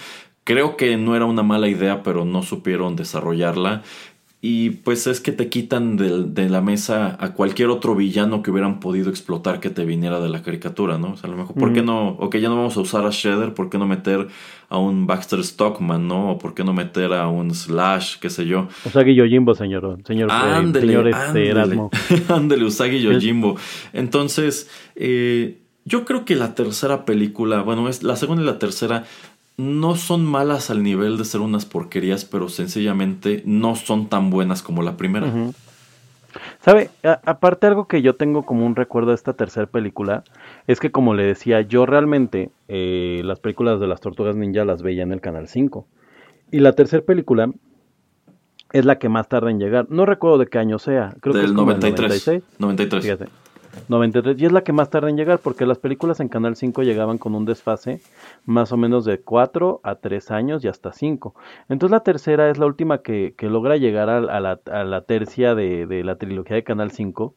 [0.43, 3.83] Creo que no era una mala idea, pero no supieron desarrollarla.
[4.45, 8.51] Y pues es que te quitan de, de, la mesa a cualquier otro villano que
[8.51, 11.13] hubieran podido explotar que te viniera de la caricatura, ¿no?
[11.13, 12.09] O sea, a lo mejor, ¿por qué no?
[12.19, 14.27] Ok, ya no vamos a usar a Shredder, ¿por qué no meter
[14.67, 16.31] a un Baxter Stockman, ¿no?
[16.31, 18.67] O ¿por qué no meter a un Slash, qué sé yo?
[18.83, 21.49] Usagi Yojimbo, señor, señor, ándele, señor este, ándele.
[21.49, 21.89] Erasmo.
[22.27, 23.55] ándele, Usagi Yojimbo.
[23.93, 29.05] Entonces, eh, yo creo que la tercera película, bueno, es la segunda y la tercera
[29.57, 34.63] no son malas al nivel de ser unas porquerías, pero sencillamente no son tan buenas
[34.63, 35.27] como la primera.
[35.27, 35.53] Uh -huh.
[36.61, 36.89] ¿Sabe?
[37.03, 40.23] A aparte algo que yo tengo como un recuerdo de esta tercera película
[40.65, 44.81] es que como le decía, yo realmente eh, las películas de las tortugas ninja las
[44.81, 45.85] veía en el canal 5.
[46.51, 47.51] Y la tercera película
[48.71, 49.87] es la que más tarda en llegar.
[49.89, 51.15] No recuerdo de qué año sea.
[51.21, 52.27] Creo Del que es 93.
[52.27, 52.43] 96.
[52.59, 53.03] 93.
[53.03, 53.42] Fíjate.
[53.87, 56.83] 93 y es la que más tarda en llegar porque las películas en Canal 5
[56.83, 58.01] llegaban con un desfase
[58.45, 61.35] más o menos de 4 a 3 años y hasta 5.
[61.69, 65.55] Entonces la tercera es la última que, que logra llegar a, la, a la, tercia
[65.55, 67.35] de, de, la trilogía de Canal 5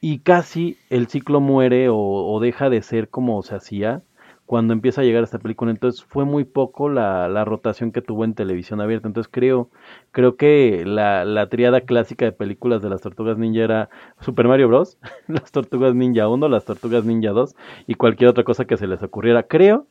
[0.00, 4.02] y casi el ciclo muere o deja de ser como se hacía
[4.50, 5.70] cuando empieza a llegar esta película.
[5.70, 9.06] Entonces fue muy poco la, la, rotación que tuvo en televisión abierta.
[9.06, 9.70] Entonces creo,
[10.10, 13.90] creo que la, la triada clásica de películas de las Tortugas Ninja era
[14.20, 14.98] Super Mario Bros.,
[15.28, 17.54] las Tortugas Ninja 1, las Tortugas Ninja 2
[17.86, 19.44] y cualquier otra cosa que se les ocurriera.
[19.44, 19.86] Creo,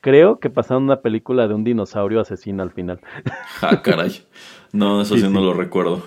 [0.00, 2.98] creo que pasaron una película de un dinosaurio asesino al final.
[3.62, 4.24] Ah, caray.
[4.72, 5.46] No, eso sí, sí no sí.
[5.46, 6.02] lo recuerdo.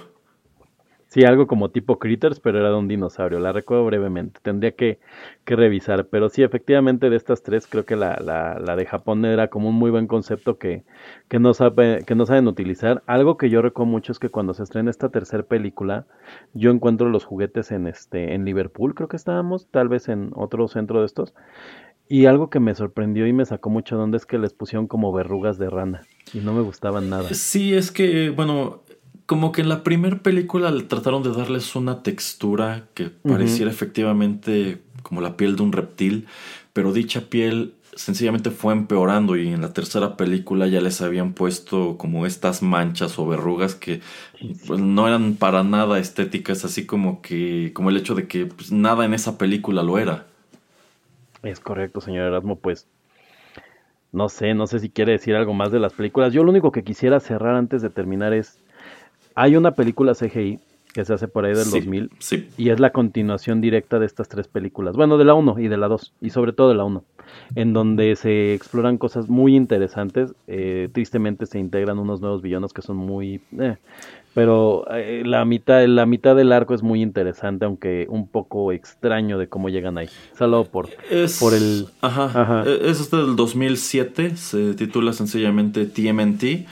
[1.13, 3.37] Sí, algo como tipo Critters, pero era de un dinosaurio.
[3.37, 4.39] La recuerdo brevemente.
[4.41, 4.97] Tendría que,
[5.45, 6.07] revisar.
[6.07, 9.69] Pero sí, efectivamente, de estas tres, creo que la, la, la, de Japón era como
[9.69, 10.83] un muy buen concepto que,
[11.27, 13.03] que, no que no saben utilizar.
[13.05, 16.07] Algo que yo recuerdo mucho es que cuando se estrena esta tercera película,
[16.55, 20.67] yo encuentro los juguetes en, este, en Liverpool, creo que estábamos, tal vez en otro
[20.67, 21.35] centro de estos.
[22.09, 24.87] Y algo que me sorprendió y me sacó mucho de onda es que les pusieron
[24.87, 26.01] como verrugas de rana.
[26.33, 27.33] Y no me gustaban nada.
[27.33, 28.82] Sí, es que, bueno,
[29.25, 33.73] como que en la primera película le trataron de darles una textura que pareciera uh
[33.73, 33.75] -huh.
[33.75, 36.27] efectivamente como la piel de un reptil,
[36.73, 41.97] pero dicha piel sencillamente fue empeorando y en la tercera película ya les habían puesto
[41.97, 44.01] como estas manchas o verrugas que
[44.65, 48.71] pues, no eran para nada estéticas, así como que como el hecho de que pues,
[48.71, 50.25] nada en esa película lo era.
[51.43, 52.87] Es correcto, señor Erasmo, pues
[54.11, 56.33] no sé, no sé si quiere decir algo más de las películas.
[56.33, 58.62] Yo lo único que quisiera cerrar antes de terminar es
[59.35, 60.59] hay una película CGI
[60.93, 62.47] que se hace por ahí del sí, 2000 sí.
[62.55, 64.95] y es la continuación directa de estas tres películas.
[64.95, 67.03] Bueno, de la 1 y de la 2 y sobre todo de la 1,
[67.55, 70.33] en donde se exploran cosas muy interesantes.
[70.47, 73.41] Eh, tristemente se integran unos nuevos villanos que son muy...
[73.59, 73.77] Eh,
[74.35, 79.37] pero eh, la mitad la mitad del arco es muy interesante, aunque un poco extraño
[79.37, 80.09] de cómo llegan ahí.
[80.35, 81.87] Solo por, es, por el...
[82.01, 82.63] Ajá, ajá.
[82.63, 86.65] Es este del 2007, se titula sencillamente TMNT.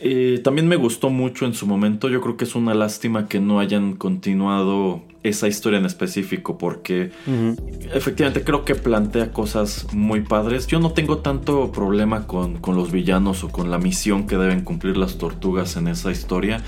[0.00, 2.08] Eh, también me gustó mucho en su momento.
[2.08, 7.10] Yo creo que es una lástima que no hayan continuado esa historia en específico porque
[7.26, 7.90] uh -huh.
[7.92, 10.66] efectivamente creo que plantea cosas muy padres.
[10.68, 14.62] Yo no tengo tanto problema con, con, los villanos o con la misión que deben
[14.62, 16.62] cumplir las tortugas en esa historia.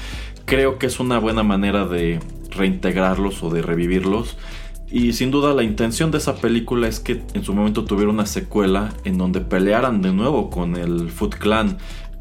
[0.45, 2.19] Creo que es una buena manera de
[2.51, 4.37] reintegrarlos o de revivirlos.
[4.93, 8.27] Y sin duda la intención de esa película es que en su momento tuviera una
[8.27, 11.79] secuela en donde pelearan de nuevo con el Foot Clan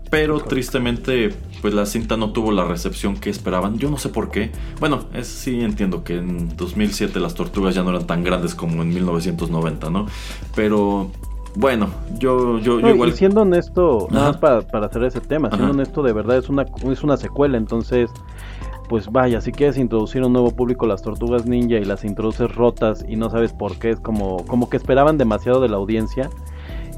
[0.10, 1.30] pero tristemente
[1.62, 3.78] pues la cinta no tuvo la recepción que esperaban.
[3.78, 4.52] Yo no sé por qué.
[4.80, 8.82] Bueno, es, sí entiendo que en 2007 las tortugas ya no eran tan grandes como
[8.82, 10.08] en 1990, ¿no?
[10.56, 11.12] Pero
[11.56, 13.10] bueno, yo, yo, No, igual...
[13.10, 14.40] Y siendo honesto, nada más Ajá.
[14.40, 15.74] para, para hacer ese tema, siendo Ajá.
[15.74, 18.10] honesto, de verdad es una, es una secuela, entonces,
[18.88, 23.04] pues vaya, si quieres introducir un nuevo público las tortugas ninja y las introduces rotas
[23.08, 26.30] y no sabes por qué, es como, como que esperaban demasiado de la audiencia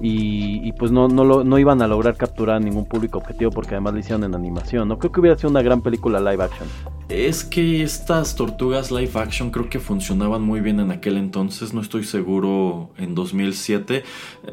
[0.01, 3.51] y, y pues no, no, lo, no iban a lograr capturar a ningún público objetivo
[3.51, 4.97] porque además lo hicieron en animación, ¿no?
[4.97, 6.67] Creo que hubiera sido una gran película live action.
[7.09, 11.81] Es que estas tortugas live action creo que funcionaban muy bien en aquel entonces, no
[11.81, 14.03] estoy seguro en 2007.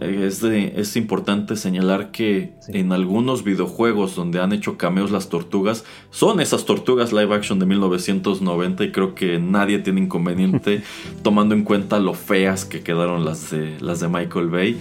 [0.01, 2.73] Eh, es, de- es importante señalar que Sí.
[2.79, 7.67] en algunos videojuegos donde han hecho cameos las tortugas, son esas tortugas live action de
[7.67, 10.83] 1990 y creo que nadie tiene inconveniente
[11.23, 14.79] tomando en cuenta lo feas que quedaron las de, las de Michael Bay.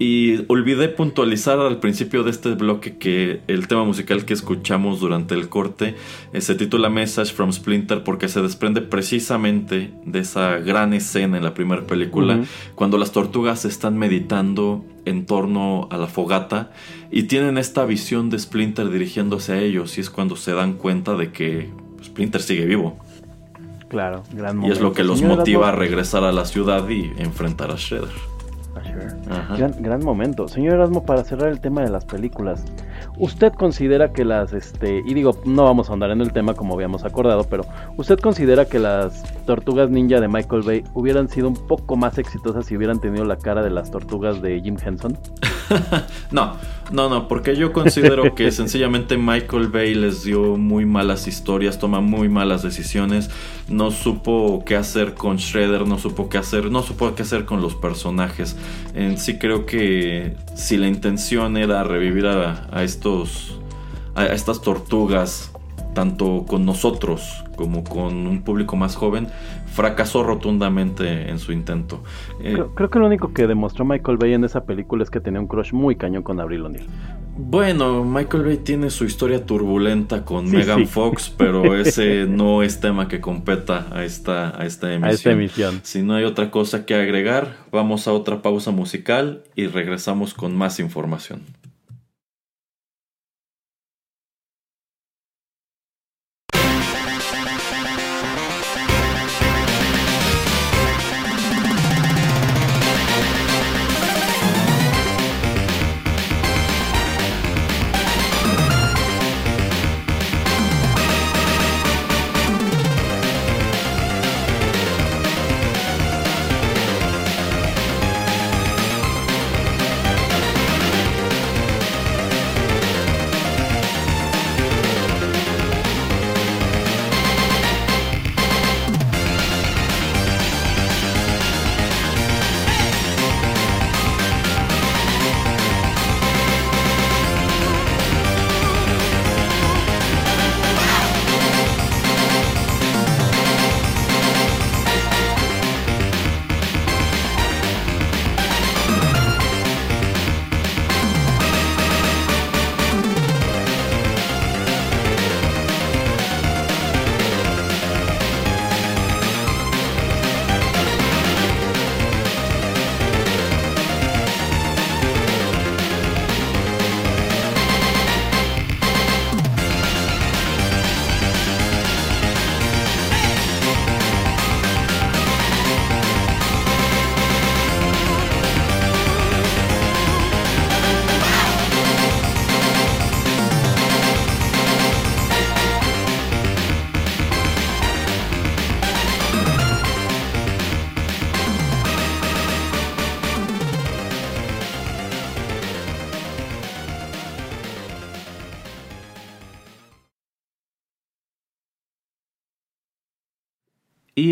[0.00, 5.34] Y olvidé puntualizar al principio de este bloque que el tema musical que escuchamos durante
[5.34, 5.96] el corte
[6.32, 11.42] eh, se titula Message from Splinter porque se desprende precisamente de esa gran escena en
[11.42, 12.44] la primera película
[12.76, 16.70] cuando las tortugas están meditando en torno a la fogata
[17.10, 21.16] y tienen esta visión de Splinter dirigiéndose a ellos y es cuando se dan cuenta
[21.16, 21.70] de que
[22.04, 22.98] Splinter sigue vivo
[23.88, 24.74] Claro, gran y momento.
[24.74, 28.27] es lo que los Señor motiva a regresar a la ciudad y enfrentar a Shredder.
[28.84, 29.56] Sure.
[29.56, 30.48] Gran, gran momento.
[30.48, 32.64] Señor Erasmo, para cerrar el tema de las películas,
[33.18, 36.74] ¿usted considera que las, este, y digo, no vamos a andar en el tema como
[36.74, 37.64] habíamos acordado, pero
[37.96, 42.66] ¿usted considera que las tortugas ninja de Michael Bay hubieran sido un poco más exitosas
[42.66, 45.18] si hubieran tenido la cara de las tortugas de Jim Henson?
[46.30, 46.56] No,
[46.90, 52.00] no, no, porque yo considero que sencillamente Michael Bay les dio muy malas historias, toma
[52.00, 53.30] muy malas decisiones,
[53.68, 57.60] no supo qué hacer con Shredder, no supo qué hacer, no supo qué hacer con
[57.60, 58.56] los personajes.
[58.94, 63.58] En sí creo que si la intención era revivir a, a estos,
[64.14, 65.52] a, a estas tortugas,
[65.94, 69.28] tanto con nosotros como con un público más joven,
[69.78, 72.02] fracasó rotundamente en su intento.
[72.40, 75.20] Eh, Creo, creo que lo único que demostró Michael Bay en esa película es que
[75.20, 76.86] tenía un crush muy cañón con Avril O'Neil.
[77.36, 80.86] Bueno, Michael Bay tiene su historia turbulenta con Sí, Megan sí.
[80.86, 85.04] Fox, pero ese no es tema que competa a esta, a esta emisión.
[85.08, 85.80] A esta emisión.
[85.84, 90.56] Si no hay otra cosa que agregar, vamos a otra pausa musical y regresamos con
[90.56, 91.42] más información.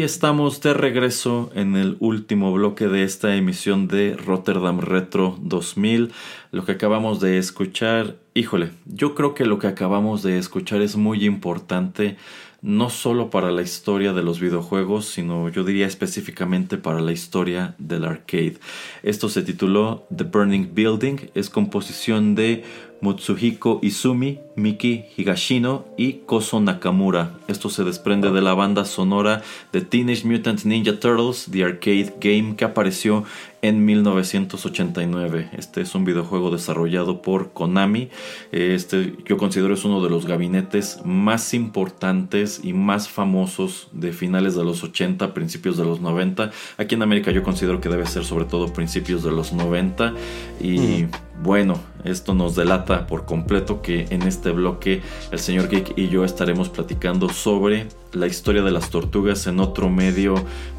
[0.07, 6.13] Estamos de regreso en el último bloque de esta emisión de Rotterdam Retro 2000.
[6.53, 10.95] Lo que acabamos de escuchar, híjole, yo creo que lo que acabamos de escuchar es
[10.95, 12.17] muy importante,
[12.63, 17.75] no solo para la historia de los videojuegos, sino yo diría específicamente para la historia
[17.79, 18.59] del arcade.
[19.03, 22.63] Esto se tituló The Burning Building, es composición de
[23.01, 27.35] Mutsuhiko Izumi, Miki Higashino y Koso Nakamura.
[27.49, 29.43] Esto se desprende de la banda sonora
[29.73, 33.25] de Teenage Mutant Ninja Turtles, The Arcade Game, que apareció
[33.63, 35.51] en 1989.
[35.57, 38.09] Este es un videojuego desarrollado por Konami.
[38.53, 44.55] Este yo considero es uno de los gabinetes más importantes y más famosos de finales
[44.55, 46.51] de los 80, principios de los 90.
[46.79, 50.15] Aquí en América yo considero que debe ser sobre todo principios de los 90
[50.61, 51.07] y
[51.43, 56.25] bueno, esto nos delata por completo que en este bloque el señor Geek y yo
[56.25, 60.35] estaremos platicando sobre la historia de las tortugas en otro medio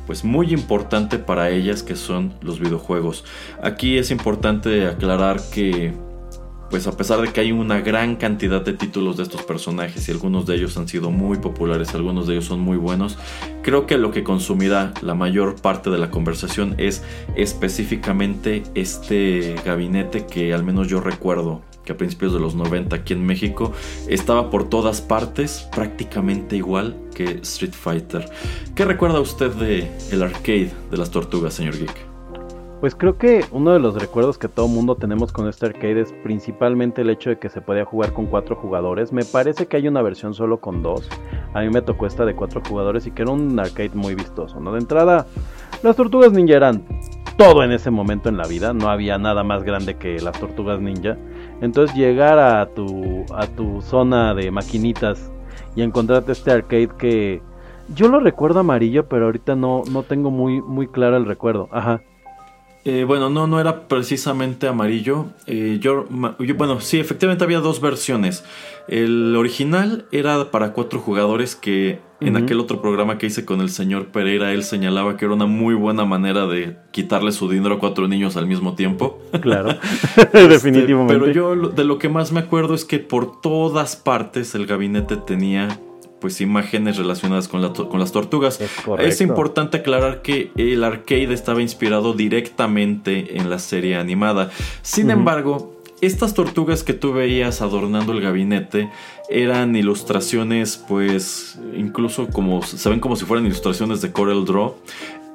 [0.08, 3.24] pues muy importante para ellas que son los videojuegos.
[3.62, 5.94] Aquí es importante aclarar que
[6.70, 10.12] pues a pesar de que hay una gran cantidad de títulos de estos personajes y
[10.12, 13.18] algunos de ellos han sido muy populares, algunos de ellos son muy buenos,
[13.64, 17.04] creo que lo que consumirá la mayor parte de la conversación es
[17.36, 23.14] específicamente este gabinete que al menos yo recuerdo que a principios de los 90 aquí
[23.14, 23.72] en México
[24.10, 28.30] estaba por todas partes, prácticamente igual que Street Fighter.
[28.76, 32.07] ¿Qué recuerda usted de el arcade de las tortugas, señor Geek?
[32.80, 36.14] Pues creo que uno de los recuerdos que todo mundo tenemos con este arcade es
[36.24, 39.12] principalmente el hecho de que se podía jugar con cuatro jugadores.
[39.12, 41.10] Me parece que hay una versión solo con dos.
[41.56, 44.60] A mí me tocó esta de cuatro jugadores y que era un arcade muy vistoso.
[44.60, 44.74] ¿no?
[44.74, 45.26] De entrada,
[45.82, 46.84] las tortugas ninja eran
[47.36, 48.74] todo en ese momento en la vida.
[48.74, 51.18] No había nada más grande que las tortugas ninja.
[51.62, 55.32] Entonces llegar a tu, a tu zona de maquinitas
[55.76, 57.42] y encontrarte este arcade que
[57.96, 61.70] yo lo recuerdo amarillo, pero ahorita no, no tengo muy, muy claro el recuerdo.
[61.72, 62.02] Ajá.
[62.88, 65.26] Eh, bueno, no, no era precisamente amarillo.
[65.46, 68.46] Eh, yo, bueno, sí, efectivamente había dos versiones.
[68.88, 73.70] El original era para cuatro jugadores que en aquel otro programa que hice con el
[73.70, 77.80] señor Pereira, él señalaba que era una muy buena manera de quitarle su dinero a
[77.80, 79.22] cuatro niños al mismo tiempo.
[79.42, 79.72] Claro,
[80.16, 81.14] este, definitivamente.
[81.14, 85.18] Pero yo de lo que más me acuerdo es que por todas partes el gabinete
[85.18, 85.78] tenía
[86.20, 88.60] pues imágenes relacionadas con, con las tortugas.
[89.00, 94.50] Es, importante aclarar que el arcade estaba inspirado directamente en la serie animada.
[94.82, 98.90] Sin embargo, estas tortugas que tú veías adornando el gabinete
[99.30, 104.76] eran ilustraciones, pues incluso como se ven como si fueran ilustraciones de Corel Draw.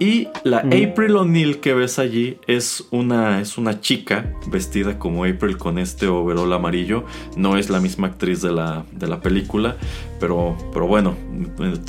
[0.03, 5.59] Y la April O'Neil que ves allí es una, es una chica vestida como April
[5.59, 7.05] con este overol amarillo.
[7.37, 9.77] No es la misma actriz de la, de la película,
[10.19, 11.15] pero, pero bueno,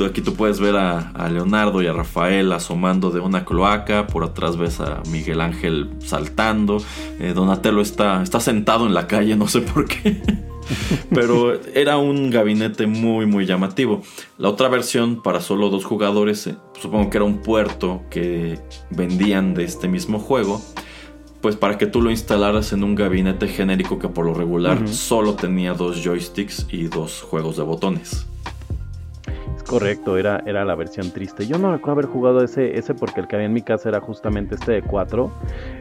[0.07, 4.05] aquí tú puedes ver a, Leonardo y a Rafael asomando de una cloaca.
[4.05, 6.83] Por atrás ves a Miguel Ángel saltando.
[7.19, 10.21] Eh, Donatello está, está sentado en la calle, no sé por qué.
[11.09, 14.01] Pero era un gabinete muy muy llamativo.
[14.37, 18.59] La otra versión para solo dos jugadores, eh, supongo que era un puerto que
[18.89, 20.61] vendían de este mismo juego.
[21.41, 25.33] Pues para que tú lo instalaras en un gabinete genérico que por lo regular solo
[25.33, 28.27] tenía dos joysticks y dos juegos de botones.
[29.67, 31.47] Correcto, era, era la versión triste.
[31.47, 34.01] Yo no recuerdo haber jugado ese, ese porque el que había en mi casa era
[34.01, 35.31] justamente este de 4.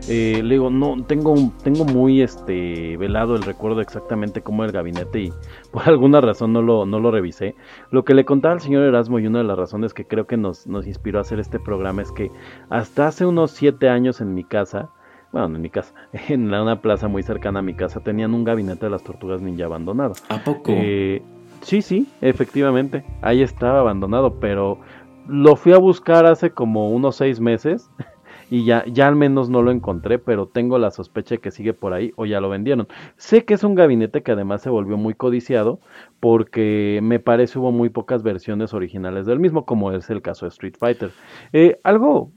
[0.08, 4.74] Eh, le digo, no, tengo, tengo muy este velado el recuerdo exactamente cómo era el
[4.74, 5.32] gabinete y
[5.72, 7.54] por alguna razón no lo, no lo revisé.
[7.90, 10.36] Lo que le contaba al señor Erasmo y una de las razones que creo que
[10.36, 12.30] nos, nos inspiró a hacer este programa es que
[12.70, 14.90] hasta hace unos 7 años en mi casa,
[15.32, 15.92] bueno, en mi casa,
[16.28, 19.64] en una plaza muy cercana a mi casa, tenían un gabinete de las tortugas ninja
[19.64, 20.14] abandonado.
[20.28, 20.72] ¿A poco?
[20.72, 21.22] Eh,
[21.62, 23.04] Sí, sí, efectivamente.
[23.22, 24.80] Ahí estaba abandonado, pero
[25.28, 27.88] lo fui a buscar hace como unos seis meses
[28.50, 31.72] y ya, ya al menos no lo encontré, pero tengo la sospecha de que sigue
[31.72, 32.88] por ahí o ya lo vendieron.
[33.16, 35.80] Sé que es un gabinete que además se volvió muy codiciado
[36.18, 40.50] porque me parece hubo muy pocas versiones originales del mismo, como es el caso de
[40.50, 41.12] Street Fighter.
[41.52, 42.32] Eh, algo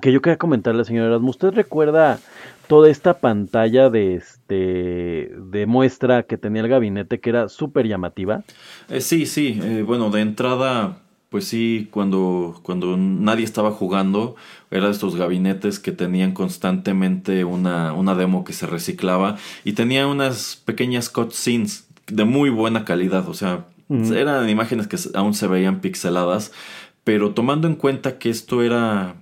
[0.00, 2.18] que yo quería comentarle, señor Erasmus, ¿usted recuerda
[2.66, 8.42] toda esta pantalla de este de muestra que tenía el gabinete que era súper llamativa.
[8.88, 10.98] Eh, sí, sí, eh, bueno, de entrada,
[11.30, 14.36] pues sí, cuando, cuando nadie estaba jugando,
[14.70, 20.06] era de estos gabinetes que tenían constantemente una, una demo que se reciclaba y tenía
[20.06, 25.80] unas pequeñas cutscenes de muy buena calidad, o sea, eran imágenes que aún se veían
[25.80, 26.52] pixeladas,
[27.04, 29.14] pero tomando en cuenta que esto era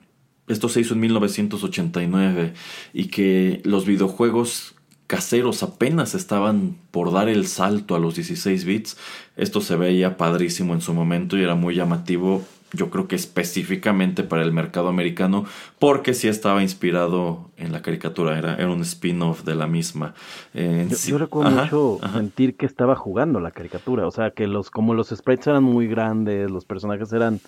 [0.48, 2.54] esto se hizo en 1989
[2.92, 4.74] y que los videojuegos
[5.06, 8.96] caseros apenas estaban por dar el salto a los 16 bits.
[9.36, 12.42] Esto se veía padrísimo en su momento y era muy llamativo,
[12.72, 15.44] yo creo que específicamente para el mercado americano,
[15.78, 20.14] porque sí estaba inspirado en la caricatura, era, era un spin-off de la misma.
[20.54, 25.08] yo, recuerdo mucho sentir que estaba jugando la caricatura, o sea, que los como los
[25.08, 27.40] sprites eran muy grandes, los personajes eran,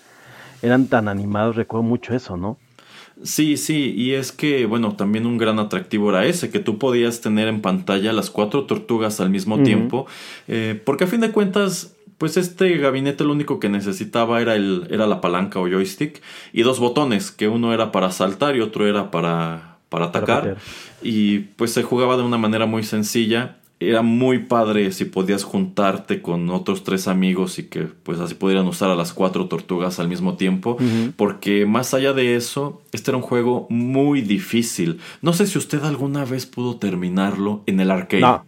[0.61, 2.57] eran tan animados, recuerdo mucho eso, ¿no?
[3.23, 7.19] Sí, sí, y es que, bueno, también un gran atractivo era ese, que tú podías
[7.19, 10.05] tener en pantalla las cuatro tortugas al mismo tiempo,
[10.47, 14.87] eh, porque a fin de cuentas, pues este gabinete lo único que necesitaba era, el,
[14.91, 16.21] era la palanca o joystick
[16.53, 20.57] y dos botones, que uno era para saltar y otro era para, para atacar,
[21.01, 26.21] y pues se jugaba de una manera muy sencilla era muy padre si podías juntarte
[26.21, 30.07] con otros tres amigos y que pues así pudieran usar a las cuatro tortugas al
[30.07, 30.77] mismo tiempo.
[31.15, 34.99] Porque más allá de eso, este era un juego muy difícil.
[35.21, 38.21] No sé si usted alguna vez pudo terminarlo en el arcade.
[38.21, 38.45] No.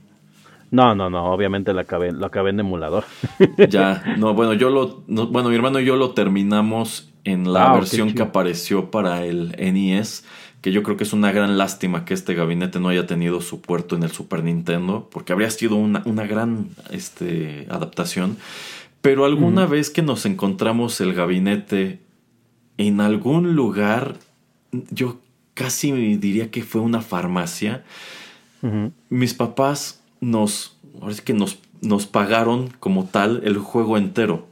[0.71, 3.03] No, no, no, obviamente lo acabé, lo acabé en emulador.
[3.69, 7.73] ya, no, bueno, yo lo, bueno, mi hermano y yo lo terminamos en la ah,
[7.73, 10.25] versión que apareció para el NES
[10.61, 13.61] que yo creo que es una gran lástima que este gabinete no haya tenido su
[13.61, 18.37] puerto en el Super Nintendo, porque habría sido una, una gran este, adaptación.
[19.01, 22.01] Pero alguna vez que nos encontramos el gabinete
[22.77, 24.17] en algún lugar,
[24.91, 25.19] yo
[25.53, 27.83] casi diría que fue una farmacia,
[29.09, 34.48] mis papás nos, ahora que nos, nos pagaron como tal el juego entero.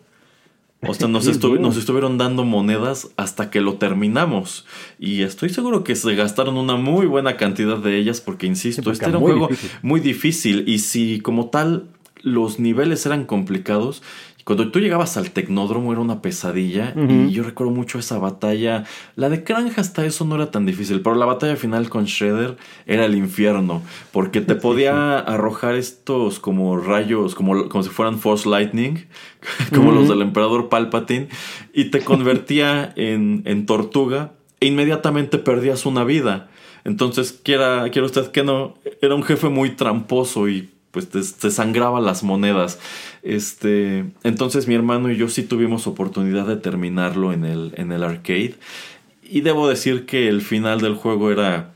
[0.85, 4.65] O sea, nos, nos, estuvieron dando monedas hasta que lo terminamos.
[4.99, 9.05] Y estoy seguro que se gastaron una muy buena cantidad de ellas porque, insisto, este
[9.05, 9.49] era un juego
[9.81, 10.65] muy difícil.
[10.67, 11.87] Y si como tal
[12.21, 14.03] los niveles eran complicados,
[14.47, 18.85] cuando tú llegabas al Tecnódromo era una pesadilla y yo recuerdo mucho esa batalla.
[19.17, 22.55] La de Krang hasta eso no era tan difícil, pero la batalla final con Shredder
[22.85, 23.81] era el infierno
[24.13, 29.07] porque te podía arrojar estos como rayos, como, como si fueran Force Lightning,
[29.75, 31.27] como los del emperador Palpatine,
[31.73, 36.47] y te convertía en, en tortuga e inmediatamente perdías una vida.
[36.85, 42.01] Entonces, quiera, quiera usted que no, era un jefe muy tramposo y pues te, sangraba
[42.01, 42.79] las monedas.
[43.21, 48.03] Este, entonces mi hermano y yo sí tuvimos oportunidad de terminarlo en el, en el
[48.03, 48.55] arcade.
[49.21, 51.73] Y debo decir que el final del juego era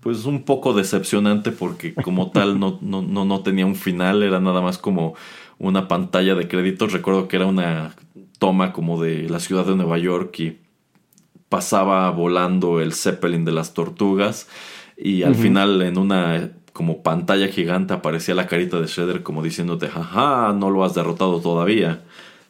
[0.00, 4.40] pues un poco decepcionante porque como tal no, no, no, no tenía un final, era
[4.40, 5.14] nada más como
[5.58, 6.92] una pantalla de créditos.
[6.92, 7.94] Recuerdo que era una
[8.38, 10.58] toma como de la ciudad de Nueva York y
[11.48, 14.48] pasaba volando el Zeppelin de las tortugas
[15.02, 16.50] y al final en una
[16.80, 21.38] como pantalla gigante aparecía la carita de Shredder como diciéndote, jaja, no lo has derrotado
[21.38, 22.00] todavía.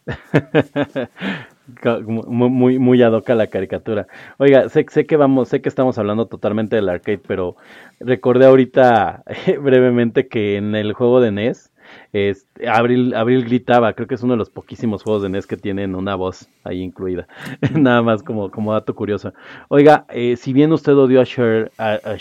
[2.07, 4.07] muy, muy ad la caricatura.
[4.39, 7.57] Oiga, sé, sé, que vamos, sé que estamos hablando totalmente del arcade, pero
[7.99, 9.25] recordé ahorita
[9.61, 11.71] brevemente que en el juego de NES
[12.13, 15.57] este, Abril, Abril gritaba, creo que es uno de los poquísimos juegos de NES que
[15.57, 17.27] tienen una voz ahí incluida.
[17.75, 19.33] Nada más como, como dato curioso.
[19.69, 22.17] Oiga, eh, si bien usted odió a Sher, a, a,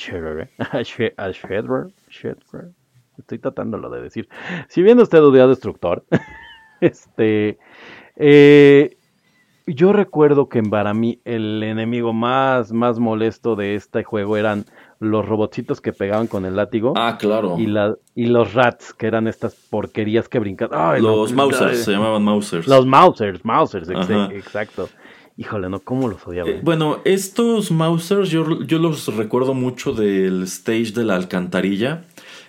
[1.18, 1.31] a,
[3.18, 4.30] estoy tratándolo de decir.
[4.68, 6.06] Si bien usted odió a Destructor,
[6.81, 7.57] este,
[8.15, 8.98] eh,
[9.65, 14.65] yo recuerdo que para mí el enemigo más, más molesto de este juego eran
[14.99, 16.94] los robotcitos que pegaban con el látigo.
[16.98, 17.56] Ah, claro.
[17.57, 21.02] Y, la, y los rats, que eran estas porquerías que brincaban.
[21.02, 22.68] los Mausers, se llamaban Mausers.
[22.68, 24.90] Los Mausers, Mausers, exacto.
[25.39, 25.79] Híjole, ¿no?
[25.79, 26.49] ¿Cómo los odiaba?
[26.49, 32.03] Eh, bueno, estos Mausers yo, yo los recuerdo mucho del stage de la alcantarilla,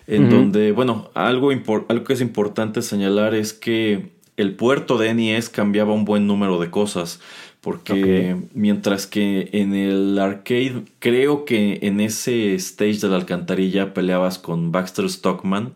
[0.08, 5.50] en donde, bueno, algo, algo que es importante señalar es que el puerto de NES
[5.50, 7.20] cambiaba un buen número de cosas.
[7.60, 14.40] Porque mientras que en el arcade, creo que en ese stage de la alcantarilla peleabas
[14.40, 15.74] con Baxter Stockman.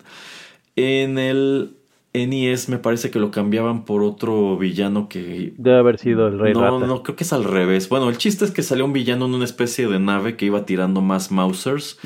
[0.75, 1.77] En el
[2.15, 5.53] NES me parece que lo cambiaban por otro villano que...
[5.57, 7.89] Debe haber sido el Rey No, no, creo que es al revés.
[7.89, 10.65] Bueno, el chiste es que salió un villano en una especie de nave que iba
[10.65, 11.97] tirando más Mausers.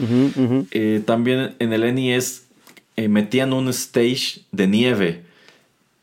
[0.71, 2.47] Eh, también en el NES
[2.95, 5.29] eh, metían un stage de nieve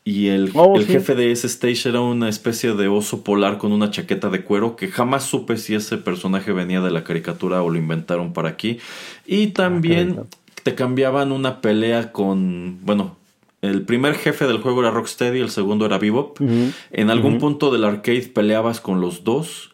[0.07, 3.91] y el, oh, jefe de ese stage era una especie de oso polar con una
[3.91, 7.77] chaqueta de cuero que jamás supe si ese personaje venía de la caricatura o lo
[7.77, 8.79] inventaron para aquí.
[9.25, 10.21] Y también
[10.63, 13.16] te cambiaban una pelea con, bueno,
[13.61, 16.39] el primer jefe del juego era Rocksteady, el segundo era Bebop.
[16.91, 19.73] En algún punto del arcade peleabas con los dos.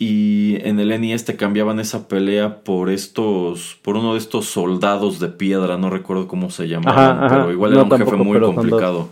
[0.00, 5.18] Y en el NES te cambiaban esa pelea por estos, por uno de estos soldados
[5.18, 9.08] de piedra, no recuerdo cómo se llamaban, pero igual era un jefe muy complicado.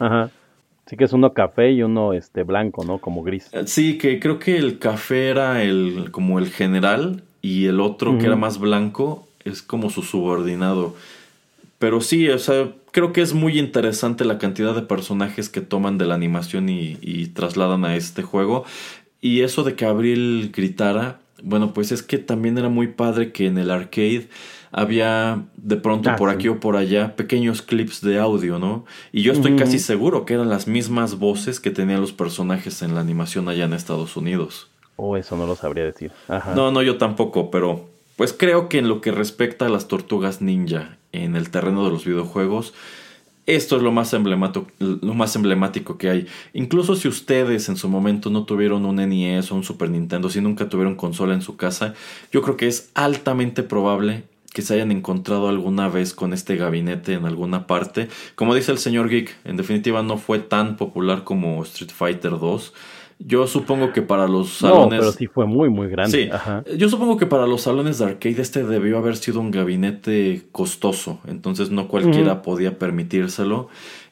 [0.86, 2.98] Sí que es uno café y uno este blanco, ¿no?
[2.98, 3.48] Como gris.
[3.50, 8.18] Eh, sí, que creo que el café era el como el general y el otro
[8.18, 10.94] que era más blanco es como su subordinado.
[11.80, 15.98] Pero sí, o sea, creo que es muy interesante la cantidad de personajes que toman
[15.98, 18.64] de la animación y, y trasladan a este juego.
[19.20, 23.48] Y eso de que Abril gritara, bueno, pues es que también era muy padre que
[23.48, 24.30] en el arcade
[24.72, 28.86] había de pronto ah, por aquí o por allá pequeños clips de audio, ¿no?
[29.12, 32.94] Y yo estoy casi seguro que eran las mismas voces que tenían los personajes en
[32.94, 34.70] la animación allá en Estados Unidos.
[34.96, 36.12] O eso no lo sabría decir.
[36.54, 40.40] No, no, yo tampoco, pero pues creo que en lo que respecta a las tortugas
[40.40, 42.74] ninja en el terreno de los videojuegos,
[43.46, 46.26] esto es lo más, lo más emblemático que hay.
[46.52, 50.40] Incluso si ustedes en su momento no tuvieron un NES o un Super Nintendo, si
[50.40, 51.94] nunca tuvieron consola en su casa,
[52.32, 57.12] yo creo que es altamente probable que se hayan encontrado alguna vez con este gabinete
[57.12, 58.08] en alguna parte.
[58.34, 62.72] Como dice el señor Geek, en definitiva no fue tan popular como Street Fighter 2
[63.18, 64.82] yo supongo que para los salones.
[64.82, 66.30] No, pero sí fue muy, muy grande.
[66.64, 66.76] Sí.
[66.76, 71.18] Yo supongo que para los salones de arcade este debió haber sido un gabinete costoso.
[71.26, 73.68] Entonces no cualquiera podía permitírselo.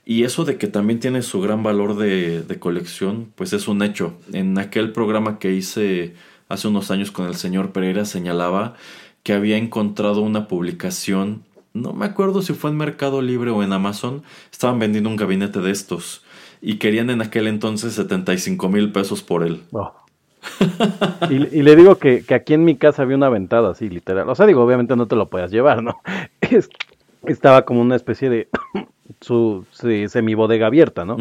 [0.06, 3.82] Y eso de que también tiene su gran valor de, de, colección, pues es un
[3.82, 4.14] hecho.
[4.32, 6.14] En aquel programa que hice
[6.48, 8.74] hace unos años con el señor Pereira señalaba
[9.22, 13.72] que había encontrado una publicación, no me acuerdo si fue en Mercado Libre o en
[13.72, 14.22] Amazon,
[14.52, 16.23] estaban vendiendo un gabinete de estos
[16.66, 19.60] y querían en aquel entonces 75 mil pesos por él.
[19.72, 19.92] Oh.
[21.30, 24.28] y, le digo que, aquí en mi casa había una ventada así, literal.
[24.30, 26.00] O sea, digo, obviamente no te lo podías llevar, ¿no?
[27.26, 28.48] estaba como una especie de
[29.20, 31.18] su semi bodega abierta, ¿no?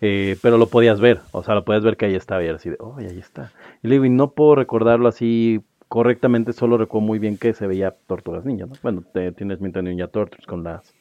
[0.00, 2.70] Eh, pero lo podías ver, o sea, lo podías ver que ahí estaba y así
[2.70, 3.50] de, oh, ahí está.
[3.82, 7.66] Y le digo, y no puedo recordarlo así correctamente, solo recuerdo muy bien que se
[7.66, 8.74] veía Tortugas Ninja, ¿no?
[8.82, 10.94] Bueno, te, tienes Mutant Ninja Turtles con las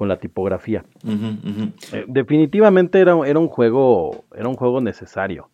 [0.00, 0.82] con la tipografía.
[1.92, 5.50] Eh, definitivamente era, era, un juego, era un juego necesario.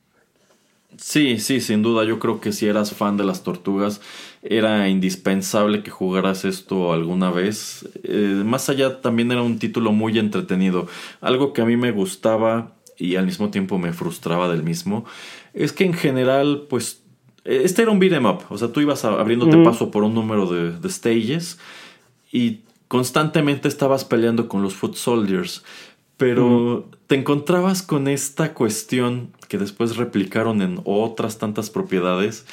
[0.99, 2.05] Sí, sí, sin duda.
[2.05, 4.01] Yo creo que si eras fan de las tortugas,
[4.45, 7.89] era indispensable que jugaras esto alguna vez.
[8.05, 10.87] Eh, más allá, también era un título muy entretenido.
[11.21, 15.07] Algo que a mí me gustaba y al mismo tiempo me frustraba del mismo,
[15.55, 17.03] es que en general, pues,
[17.45, 18.43] este era un beat'em up.
[18.49, 21.59] O sea, tú ibas abriéndote paso por un número de, de stages
[22.31, 25.65] y constantemente estabas peleando con los Foot Soldiers,
[26.17, 32.47] pero te encontrabas con esta cuestión que después replicaron en otras tantas propiedades,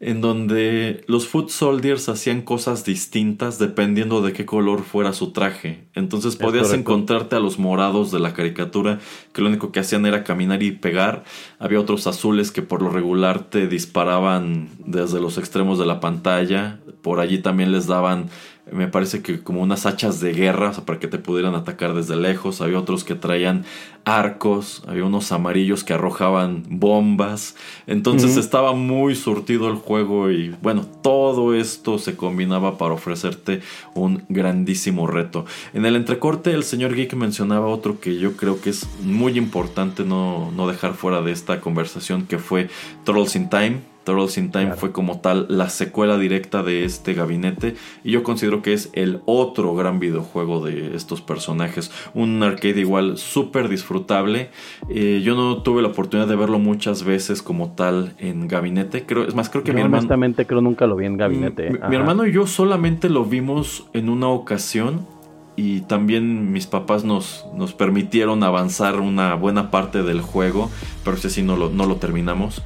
[0.00, 5.84] en donde los Foot Soldiers hacían cosas distintas dependiendo de qué color fuera su traje.
[5.94, 8.98] Entonces podías encontrarte a los morados de la caricatura,
[9.34, 11.24] que lo único que hacían era caminar y pegar.
[11.58, 16.80] Había otros azules que por lo regular te disparaban desde los extremos de la pantalla.
[17.02, 18.30] Por allí también les daban
[18.70, 22.60] me parece que como unas hachas de guerra, para que te pudieran atacar desde lejos.
[22.60, 23.64] Había otros que traían
[24.04, 27.56] arcos, había unos amarillos que arrojaban bombas.
[27.86, 33.60] Entonces estaba muy surtido el juego y bueno, todo esto se combinaba para ofrecerte
[33.94, 35.44] un grandísimo reto.
[35.74, 40.04] En el entrecorte el señor Geek mencionaba otro que yo creo que es muy importante
[40.04, 42.68] no, no dejar fuera de esta conversación que fue
[43.04, 47.76] Trolls in Time Turtles in Time fue como tal la secuela directa de este gabinete
[48.02, 51.92] y yo considero que es el otro gran videojuego de estos personajes.
[52.12, 54.50] Un arcade igual súper disfrutable.
[54.88, 59.06] Eh, yo no tuve la oportunidad de verlo muchas veces como tal en gabinete.
[59.06, 59.98] Creo, es más, creo que mi hermano...
[59.98, 61.70] Honestamente creo nunca lo vi en gabinete.
[61.88, 65.06] Mi, hermano y yo solamente lo vimos en una ocasión
[65.54, 70.68] y también mis papás nos, nos permitieron avanzar una buena parte del juego,
[71.04, 72.62] pero ese sí no lo, no lo terminamos.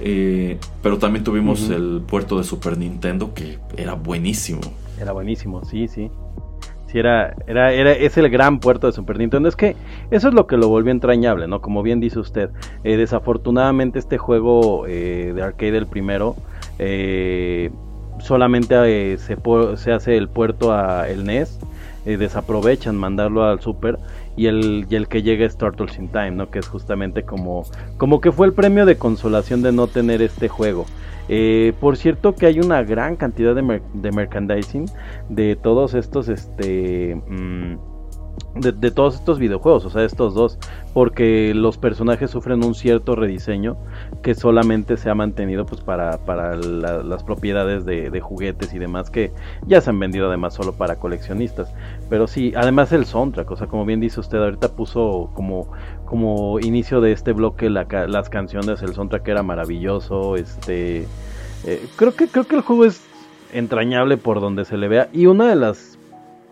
[0.00, 4.60] Eh, pero también tuvimos el puerto de Super Nintendo que era buenísimo.
[5.00, 6.10] Era buenísimo, sí, sí.
[6.86, 9.48] Sí, era, era, era, es el gran puerto de Super Nintendo.
[9.48, 9.76] Es que
[10.10, 11.60] eso es lo que lo volvió entrañable, ¿no?
[11.60, 12.50] Como bien dice usted.
[12.82, 16.36] Eh, desafortunadamente este juego eh, de arcade, el primero,
[18.18, 19.36] solamente se,
[19.76, 21.60] se, hace el puerto a el NES.
[22.04, 23.98] desaprovechan mandarlo al Super
[24.40, 26.50] y el, y el que llega es Turtles in Time, ¿no?
[26.50, 27.64] Que es justamente como,
[27.98, 30.86] como que fue el premio de consolación de no tener este juego.
[31.28, 34.86] Eh, por cierto que hay una gran cantidad de, de merchandising
[35.28, 37.20] de todos estos, este...
[37.28, 37.89] Mm,
[38.54, 40.58] de, todos estos videojuegos, o sea, estos dos,
[40.92, 43.76] porque los personajes sufren un cierto rediseño
[44.22, 49.32] que solamente se ha mantenido pues para, para las propiedades de, juguetes y demás que
[49.66, 51.72] ya se han vendido además solo para coleccionistas.
[52.08, 55.70] Pero sí, además el soundtrack, o sea, como bien dice usted, ahorita puso como,
[56.04, 61.06] como inicio de este bloque las canciones, el soundtrack era maravilloso, este...
[61.66, 63.02] Eh, creo que creo que el juego es
[63.52, 65.98] entrañable por donde se le vea y una de las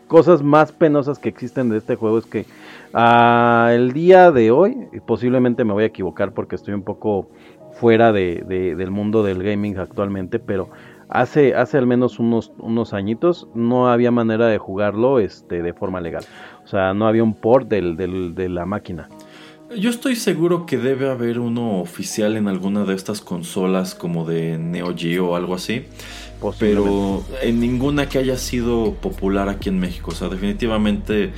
[0.09, 2.47] cosas más penosas que existen de este juego es que
[2.95, 7.31] uh, el día de hoy, posiblemente me voy a equivocar porque estoy un poco
[7.73, 8.43] fuera de,
[8.77, 10.71] del mundo del gaming actualmente, pero
[11.09, 16.01] hace, hace al menos unos, unos añitos no había manera de jugarlo este, de forma
[16.01, 16.25] legal.
[16.65, 19.09] O sea, no había un port del, del, de la máquina.
[19.77, 24.57] Yo estoy seguro que debe haber uno oficial en alguna de estas consolas como de
[24.57, 25.85] Neo Geo o algo así
[26.59, 30.11] pero en ninguna que haya sido popular aquí en México.
[30.13, 31.33] O sea, definitivamente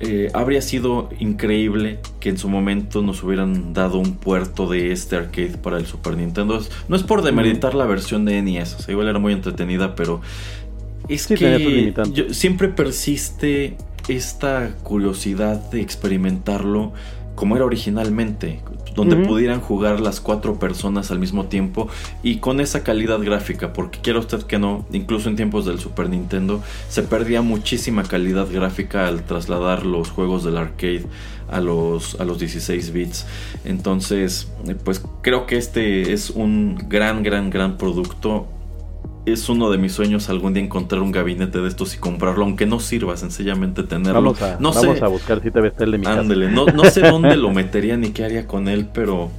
[0.00, 5.14] eh, habría sido increíble que en su momento nos hubieran dado un puerto de este
[5.14, 6.60] arcade para el Super Nintendo.
[6.88, 10.20] No es por demeritar la versión de NES, igual era muy entretenida, pero
[11.08, 11.94] es que
[12.30, 13.76] siempre persiste
[14.08, 16.92] esta curiosidad de experimentarlo
[17.34, 18.60] como era originalmente,
[18.94, 21.88] donde pudieran jugar las cuatro personas al mismo tiempo
[22.22, 26.10] y con esa calidad gráfica, porque quiera usted que no, incluso en tiempos del Super
[26.10, 31.06] Nintendo se perdía muchísima calidad gráfica al trasladar los juegos del arcade
[31.50, 33.26] a los, a los 16 bits.
[33.64, 34.48] Entonces,
[34.84, 38.46] pues creo que este es un gran, gran, gran producto
[39.24, 42.66] es uno de mis sueños algún día encontrar un gabinete de estos y comprarlo, aunque
[42.66, 44.20] no sirva, sencillamente tenerlo.
[44.22, 46.84] Vamos a, no vamos a buscar si te ves el de mi ándele, No, no
[46.84, 49.30] sé dónde lo metería ni qué haría con él, pero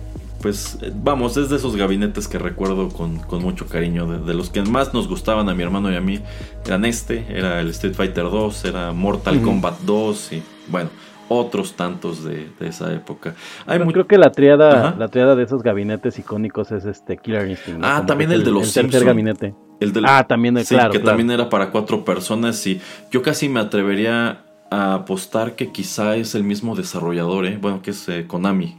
[0.42, 4.94] pues vamos, es de esos gabinetes que recuerdo con, mucho cariño, de, los que más
[4.94, 6.20] nos gustaban a mi hermano y a mí.
[6.66, 10.90] Eran este, era el Street Fighter 2, era Mortal Kombat 2 y bueno,
[11.30, 13.36] otros tantos de, esa época.
[13.66, 17.82] Hay Creo que la triada, la triada de esos gabinetes icónicos es este Killer Instinct.
[17.84, 19.54] Ah, también el, de los el tercer gabinete.
[19.80, 22.80] El del, ah, también, sí, que también era para cuatro personas y
[23.12, 27.58] yo casi me atrevería a apostar que quizá es el mismo desarrollador, ¿eh?
[27.62, 28.78] bueno, que es eh, Konami,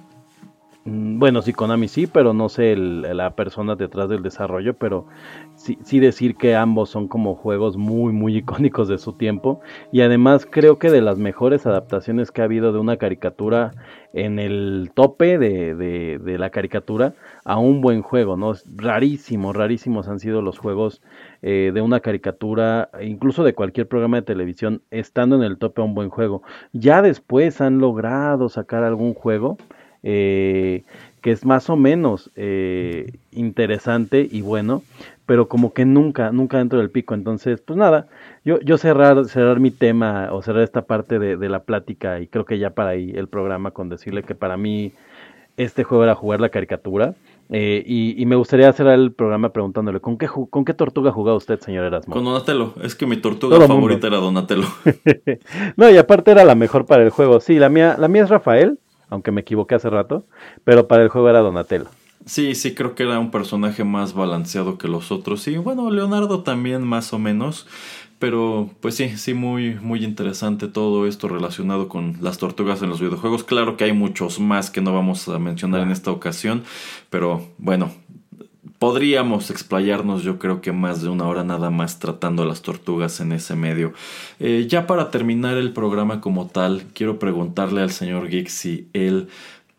[0.87, 5.07] bueno, sí, Konami sí, pero no sé la persona detrás del desarrollo, pero
[5.55, 9.61] sí, sí, decir que ambos son como juegos muy, muy icónicos de su tiempo.
[9.93, 13.73] Y además creo que de las mejores adaptaciones que ha habido de una caricatura
[14.13, 18.53] en el tope de, de, la caricatura a un buen juego, ¿no?
[18.77, 21.03] Rarísimos, rarísimos han sido los juegos
[21.43, 25.85] eh, de una caricatura, incluso de cualquier programa de televisión, estando en el tope a
[25.85, 26.43] un buen juego.
[26.73, 29.57] Ya después han logrado sacar algún juego
[30.05, 30.85] eh,
[31.23, 34.83] que es más o menos eh, interesante y bueno,
[35.25, 37.15] pero como que nunca, nunca dentro del pico.
[37.15, 38.09] Entonces, pues nada,
[38.45, 42.45] yo, yo cerrar, cerrar mi tema o cerrar esta parte de, la plática y creo
[42.45, 44.93] que ya para ahí el programa con decirle que para mí
[45.57, 47.15] este juego era jugar la caricatura.
[47.51, 51.59] Eh, y, me gustaría hacer el programa preguntándole, ¿con qué, ¿con qué tortuga jugaba usted,
[51.61, 52.13] señor Erasmo?
[52.13, 54.67] Con Donatello, es que mi tortuga favorita era Donatello.
[55.77, 57.41] no, y aparte era la mejor para el juego.
[57.41, 58.79] Sí, la mía, la mía es Rafael,
[59.15, 60.27] aunque me equivoqué hace rato,
[60.65, 61.87] pero para el juego era Donatello.
[62.27, 65.47] Sí, sí, creo que era un personaje más balanceado que los otros.
[65.47, 67.67] Y bueno, Leonardo también más o menos.
[68.19, 73.01] Pero pues sí, sí, muy, muy interesante todo esto relacionado con las tortugas en los
[73.01, 73.45] videojuegos.
[73.45, 76.63] Claro que hay muchos más que no vamos a mencionar en esta ocasión.
[77.11, 77.93] Pero bueno,
[78.85, 83.19] podríamos explayarnos yo creo que más de una hora nada más tratando a las tortugas
[83.21, 83.95] en ese medio.
[84.41, 89.29] Eh, ya para terminar el programa como tal, quiero preguntarle al señor Geek si él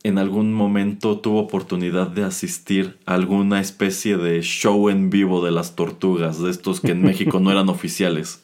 [0.02, 5.52] en algún momento tuvo oportunidad de asistir a alguna especie de show en vivo de
[5.52, 8.44] las tortugas, de estos que en México no eran oficiales.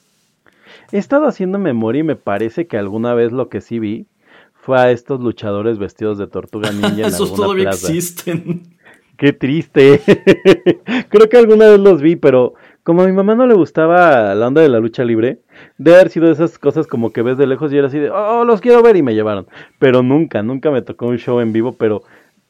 [0.91, 4.05] He estado haciendo memoria y me parece que alguna vez lo que sí vi
[4.53, 8.77] fue a estos luchadores vestidos de tortuga ninja en Esos todavía existen.
[9.21, 10.01] Qué triste.
[11.09, 14.47] Creo que alguna vez los vi, pero como a mi mamá no le gustaba la
[14.47, 15.37] onda de la lucha libre,
[15.77, 18.45] debe haber sido esas cosas como que ves de lejos y era así de, oh,
[18.45, 19.45] los quiero ver y me llevaron.
[19.77, 22.01] Pero nunca, nunca me tocó un show en vivo, pero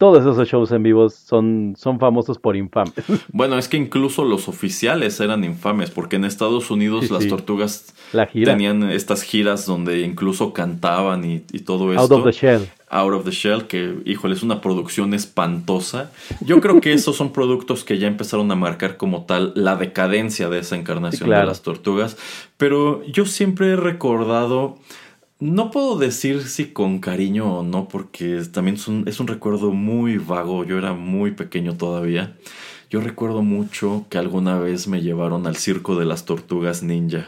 [0.02, 2.96] todos esos shows en vivo son, son famosos por infames.
[3.32, 7.94] Bueno, es que incluso los oficiales eran infames, porque en Estados Unidos las tortugas
[8.34, 12.02] tenían estas giras donde incluso cantaban y, y todo eso.
[12.02, 12.68] Out of the Shell.
[12.90, 16.12] Out of the Shell, que, híjole, es una producción espantosa.
[16.42, 20.50] Yo creo que esos son productos que ya empezaron a marcar como tal la decadencia
[20.50, 22.18] de esa encarnación de las tortugas.
[22.58, 24.80] Pero yo siempre he recordado,
[25.42, 29.72] no puedo decir si con cariño o no, porque también es un, es un recuerdo
[29.72, 30.64] muy vago.
[30.64, 32.38] Yo era muy pequeño todavía.
[32.92, 37.28] Yo recuerdo mucho que alguna vez me llevaron al circo de las tortugas ninja.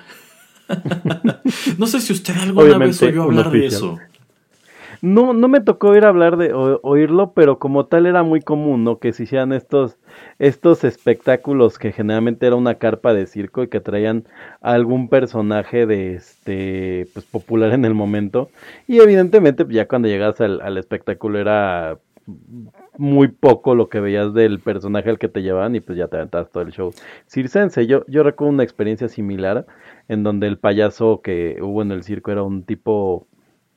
[1.77, 3.98] no sé si usted alguna vez oyó hablar de eso.
[5.03, 8.85] No, no me tocó ir a hablar de oírlo, pero como tal era muy común,
[8.85, 8.99] ¿no?
[8.99, 9.97] Que se hicieran estos,
[10.39, 14.23] estos espectáculos que generalmente era una carpa de circo y que traían
[14.61, 18.49] algún personaje de este, pues popular en el momento.
[18.88, 21.99] Y evidentemente ya cuando llegas al, al espectáculo era
[22.97, 26.15] muy poco lo que veías del personaje al que te llevaban y pues ya te
[26.15, 26.93] aventabas todo el show
[27.27, 27.85] circense.
[27.88, 29.65] Yo, yo recuerdo una experiencia similar
[30.07, 33.27] en donde el payaso que hubo en el circo era un tipo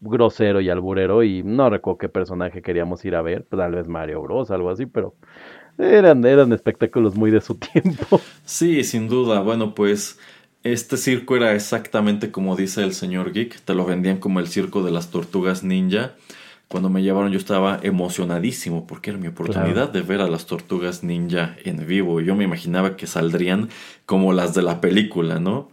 [0.06, 4.22] grosero y alburero y no recuerdo qué personaje queríamos ir a ver, tal vez Mario
[4.22, 5.14] Bros, algo así, pero
[5.78, 8.20] eran, eran espectáculos muy de su tiempo.
[8.44, 9.40] Sí, sin duda.
[9.40, 10.18] Bueno, pues
[10.62, 14.82] este circo era exactamente como dice el señor Geek, te lo vendían como el circo
[14.82, 16.14] de las tortugas ninja.
[16.68, 21.04] Cuando me llevaron yo estaba emocionadísimo porque era mi oportunidad de ver a las tortugas
[21.04, 22.20] ninja en vivo.
[22.20, 23.68] Yo me imaginaba que saldrían
[24.04, 25.70] como las de la película, ¿no?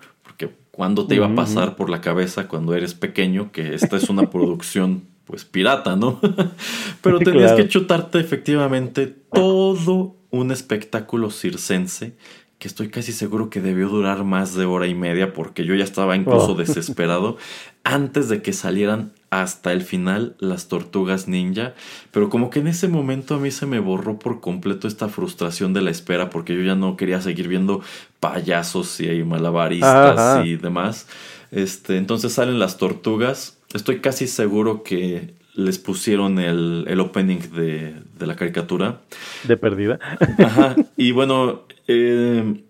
[0.76, 4.30] Cuando te iba a pasar por la cabeza cuando eres pequeño que esta es una
[4.32, 6.20] producción pues pirata, ¿no?
[7.02, 12.18] Pero tenías que chutarte efectivamente todo un espectáculo circense
[12.58, 15.84] que estoy casi seguro que debió durar más de hora y media porque yo ya
[15.84, 16.56] estaba incluso oh.
[16.58, 17.38] desesperado
[17.84, 21.74] antes de que salieran hasta el final las tortugas ninja,
[22.12, 25.74] pero como que en ese momento a mí se me borró por completo esta frustración
[25.74, 27.82] de la espera porque yo ya no quería seguir viendo
[28.20, 31.08] payasos y malabaristas y demás.
[31.52, 33.58] Este, entonces salen las tortugas.
[33.74, 39.02] Estoy casi seguro que les pusieron el, el opening de, de, la caricatura.
[39.44, 40.00] De perdida.
[40.38, 40.76] Ajá.
[40.98, 42.64] Y bueno, eh,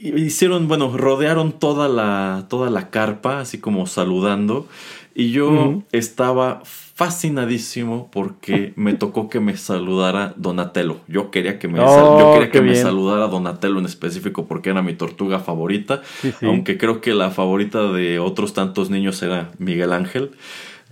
[0.00, 4.66] hicieron, bueno, rodearon toda la, toda la carpa, así como saludando.
[5.14, 11.00] Y yo estaba fascinadísimo porque me tocó que me saludara Donatello.
[11.08, 14.82] Yo quería que me, oh, yo quería que me saludara Donatello en específico porque era
[14.82, 16.02] mi tortuga favorita.
[16.42, 20.32] Aunque creo que la favorita de otros tantos niños era Miguel Ángel.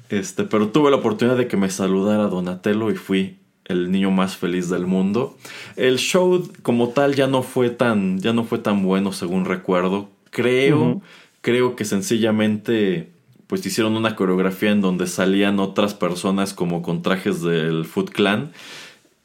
[0.08, 4.36] Este, pero tuve la oportunidad de que me saludara Donatello y fui el niño más
[4.36, 5.36] feliz del mundo.
[5.76, 10.08] El show como tal ya no fue tan, ya no fue tan bueno según recuerdo.
[10.30, 11.02] Creo,
[11.42, 13.10] creo que sencillamente
[13.48, 18.52] pues hicieron una coreografía en donde salían otras personas como con trajes del Foot Clan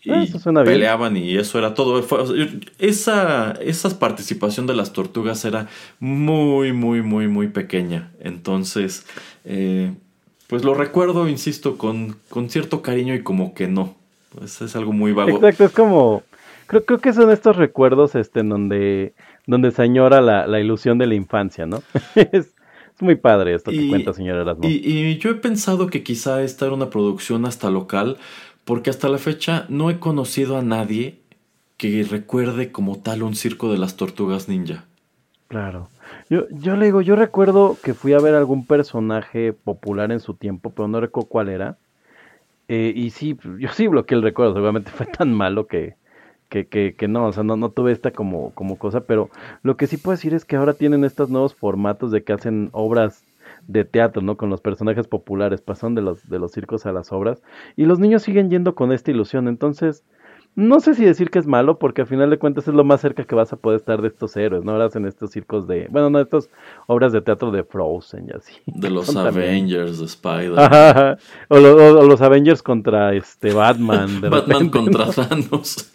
[0.06, 0.34] y
[0.66, 2.04] peleaban y eso era todo.
[2.80, 5.68] esa, esa participación de las tortugas era
[6.00, 8.12] muy, muy, muy, muy pequeña.
[8.20, 9.06] Entonces,
[9.46, 9.94] eh,
[10.48, 13.96] pues lo recuerdo, insisto, con, con cierto cariño y como que no.
[14.38, 15.38] Pues es algo muy vago.
[15.38, 16.24] Exacto, es como.
[16.68, 19.14] Creo, creo que son estos recuerdos este, en donde,
[19.46, 21.82] donde se añora la, la ilusión de la infancia, ¿no?
[22.16, 22.53] es,
[23.02, 24.68] muy padre esto que cuenta, señor Erasmo.
[24.68, 28.18] Y, y, yo he pensado que quizá esta era una producción hasta local,
[28.66, 31.20] porque hasta la fecha no he conocido a nadie
[31.78, 34.86] que recuerde como tal un circo de las tortugas ninja.
[35.48, 35.90] Claro.
[36.30, 40.34] Yo, yo le digo, yo recuerdo que fui a ver algún personaje popular en su
[40.34, 41.78] tiempo, pero no recuerdo cuál era.
[42.68, 45.96] Eh, y sí, yo sí bloqueé el recuerdo, seguramente fue tan malo que,
[46.54, 49.32] que, que, que, no, o sea, no, no tuve esta como, como cosa, pero
[49.64, 52.70] lo que sí puedo decir es que ahora tienen estos nuevos formatos de que hacen
[52.74, 53.24] obras
[53.68, 54.38] de teatro, ¿no?
[54.38, 57.42] Con los personajes populares, pasan de los, de los circos a las obras,
[57.76, 60.04] y los niños siguen yendo con esta ilusión, entonces,
[60.54, 63.02] no sé si decir que es malo, porque al final de cuentas es lo más
[63.02, 64.74] cerca que vas a poder estar de estos héroes, ¿no?
[64.74, 66.52] Ahora hacen estos circos de, bueno, no, estas
[66.86, 68.54] obras de teatro de Frozen y así.
[68.68, 71.18] De los Avengers, de Spider.
[71.48, 74.22] O, los Avengers contra este Batman.
[74.30, 75.90] Batman contra Thanos.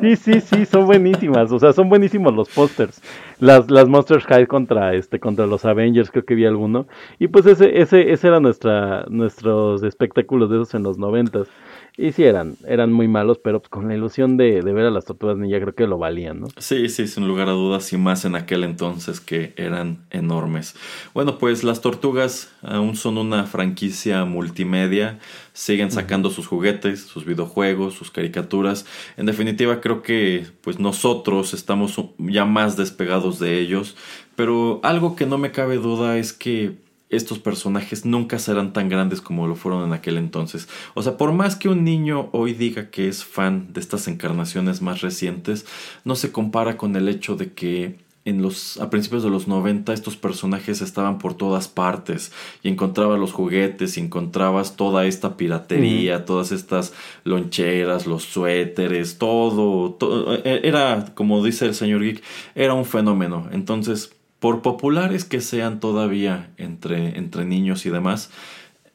[0.00, 3.00] Sí, sí, sí, son buenísimas, o sea, son buenísimos los pósters.
[3.38, 6.86] Las, las Monsters High contra este, contra los Avengers, creo que vi alguno.
[7.18, 11.48] Y pues ese, ese, ese era nuestra, nuestros espectáculos de esos en los noventas.
[11.96, 15.04] Y sí, eran, eran muy malos, pero pues con la ilusión de, ver a las
[15.04, 16.46] tortugas ninja creo que lo valían, ¿no?
[16.56, 20.74] Sí, sí, sin lugar a dudas, y más en aquel entonces que eran enormes.
[21.12, 25.18] Bueno, pues las tortugas aún son una franquicia multimedia,
[25.52, 28.86] siguen sacando sus juguetes, sus videojuegos, sus caricaturas.
[29.18, 33.96] En definitiva, creo que pues nosotros estamos ya más despegados de ellos,
[34.34, 36.76] pero algo que no me cabe duda es que
[37.12, 40.68] estos personajes nunca serán tan grandes como lo fueron en aquel entonces.
[40.94, 44.82] O sea, por más que un niño hoy diga que es fan de estas encarnaciones
[44.82, 45.66] más recientes,
[46.04, 49.92] no se compara con el hecho de que en los, a principios de los 90
[49.92, 52.32] estos personajes estaban por todas partes
[52.62, 56.92] y encontrabas los juguetes y encontrabas toda esta piratería, todas estas
[57.24, 62.22] loncheras, los suéteres, todo, todo, e, era, como dice el señor Geek,
[62.54, 63.48] era un fenómeno.
[63.50, 68.32] Entonces, por populares que sean todavía entre, entre niños y demás,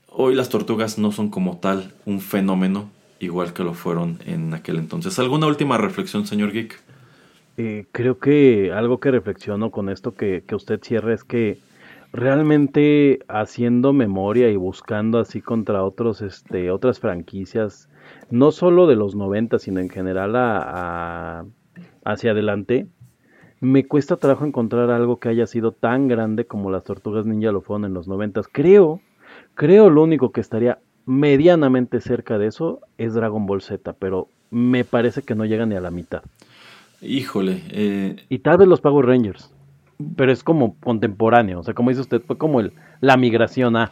[0.09, 2.89] hoy las tortugas no son como tal un fenómeno
[3.21, 5.17] igual que lo fueron en aquel entonces.
[5.19, 6.77] ¿Alguna última reflexión, señor Geek?
[7.55, 11.59] Eh, creo que algo que reflexiono con esto que, que usted cierra es que
[12.11, 17.87] realmente haciendo memoria y buscando así contra otros, este, otras franquicias,
[18.29, 21.45] no solo de los 90, sino en general a,
[22.03, 22.87] hacia adelante,
[23.59, 27.61] me cuesta trabajo encontrar algo que haya sido tan grande como las tortugas ninja lo
[27.61, 28.47] fueron en los noventas.
[28.51, 29.01] Creo,
[29.55, 34.83] creo lo único que estaría medianamente cerca de eso es Dragon Ball Z, pero me
[34.83, 36.21] parece que no llega ni a la mitad.
[37.01, 37.63] Híjole.
[37.69, 38.15] Eh...
[38.29, 39.51] Y tal vez los Power Rangers.
[40.15, 43.91] Pero es como contemporáneo, o sea, como dice usted, fue como el, la migración a...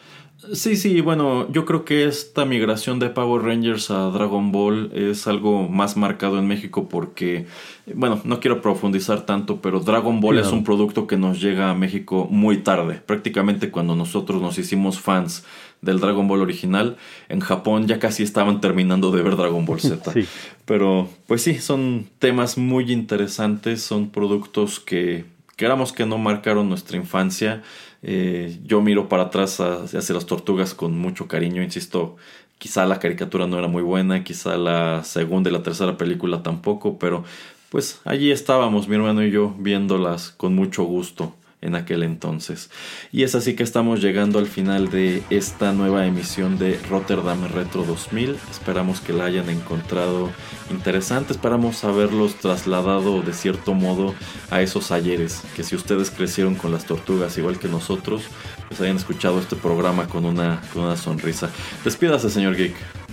[0.53, 5.27] Sí, sí, bueno, yo creo que esta migración de Power Rangers a Dragon Ball es
[5.27, 7.48] algo más marcado en México porque,
[7.94, 11.73] bueno, no quiero profundizar tanto, pero Dragon Ball es un producto que nos llega a
[11.73, 15.45] México muy tarde, prácticamente cuando nosotros nos hicimos fans
[15.82, 16.98] del Dragon Ball original,
[17.30, 20.14] en Japón ya casi estaban terminando de ver Dragon Ball Z.
[20.65, 25.26] Pero, pues sí, son temas muy interesantes, son productos que
[25.56, 27.64] queramos que no marcaron nuestra infancia.
[28.02, 32.18] Eh, yo miro para atrás hacia las tortugas con mucho cariño, insisto,
[32.57, 36.99] quizá la caricatura no era muy buena, quizá la segunda y la tercera película tampoco,
[36.99, 37.23] pero
[37.69, 41.34] pues allí estábamos mi hermano y yo viéndolas con mucho gusto
[41.65, 42.69] en aquel entonces.
[43.11, 47.83] Y es así que estamos llegando al final de esta nueva emisión de Rotterdam Retro
[47.83, 48.37] 2000.
[48.51, 50.29] Esperamos que la hayan encontrado
[50.69, 54.13] interesante, esperamos haberlos trasladado de cierto modo
[54.49, 58.23] a esos ayeres, que si ustedes crecieron con las tortugas igual que nosotros,
[58.67, 61.49] pues hayan escuchado este programa con una, con una sonrisa.
[61.83, 63.05] Despídase, señor Geek.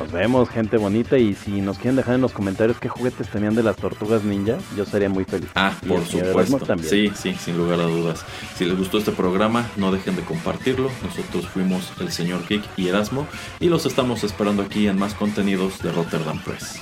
[0.00, 1.18] Nos vemos, gente bonita.
[1.18, 4.56] Y si nos quieren dejar en los comentarios qué juguetes tenían de las tortugas ninja,
[4.74, 5.50] yo sería muy feliz.
[5.54, 6.58] Ah, por supuesto.
[6.78, 8.24] Sí, sí, sin lugar a dudas.
[8.56, 10.90] Si les gustó este programa, no dejen de compartirlo.
[11.04, 13.26] Nosotros fuimos el señor Geek y Erasmo
[13.60, 16.80] y los estamos esperando aquí en más contenidos de Rotterdam Press.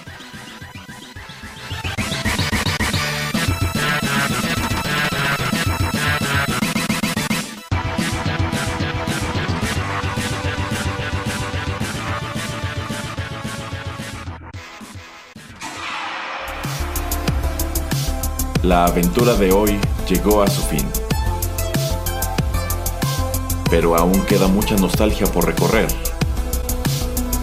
[18.69, 20.87] La aventura de hoy llegó a su fin.
[23.71, 25.89] Pero aún queda mucha nostalgia por recorrer.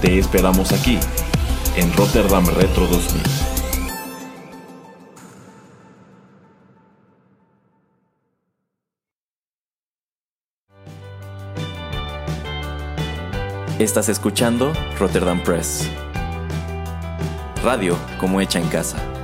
[0.02, 1.00] Te esperamos aquí,
[1.78, 3.24] en Rotterdam Retro 2000.
[13.80, 15.90] Estás escuchando Rotterdam Press.
[17.64, 19.15] Radio como hecha en casa.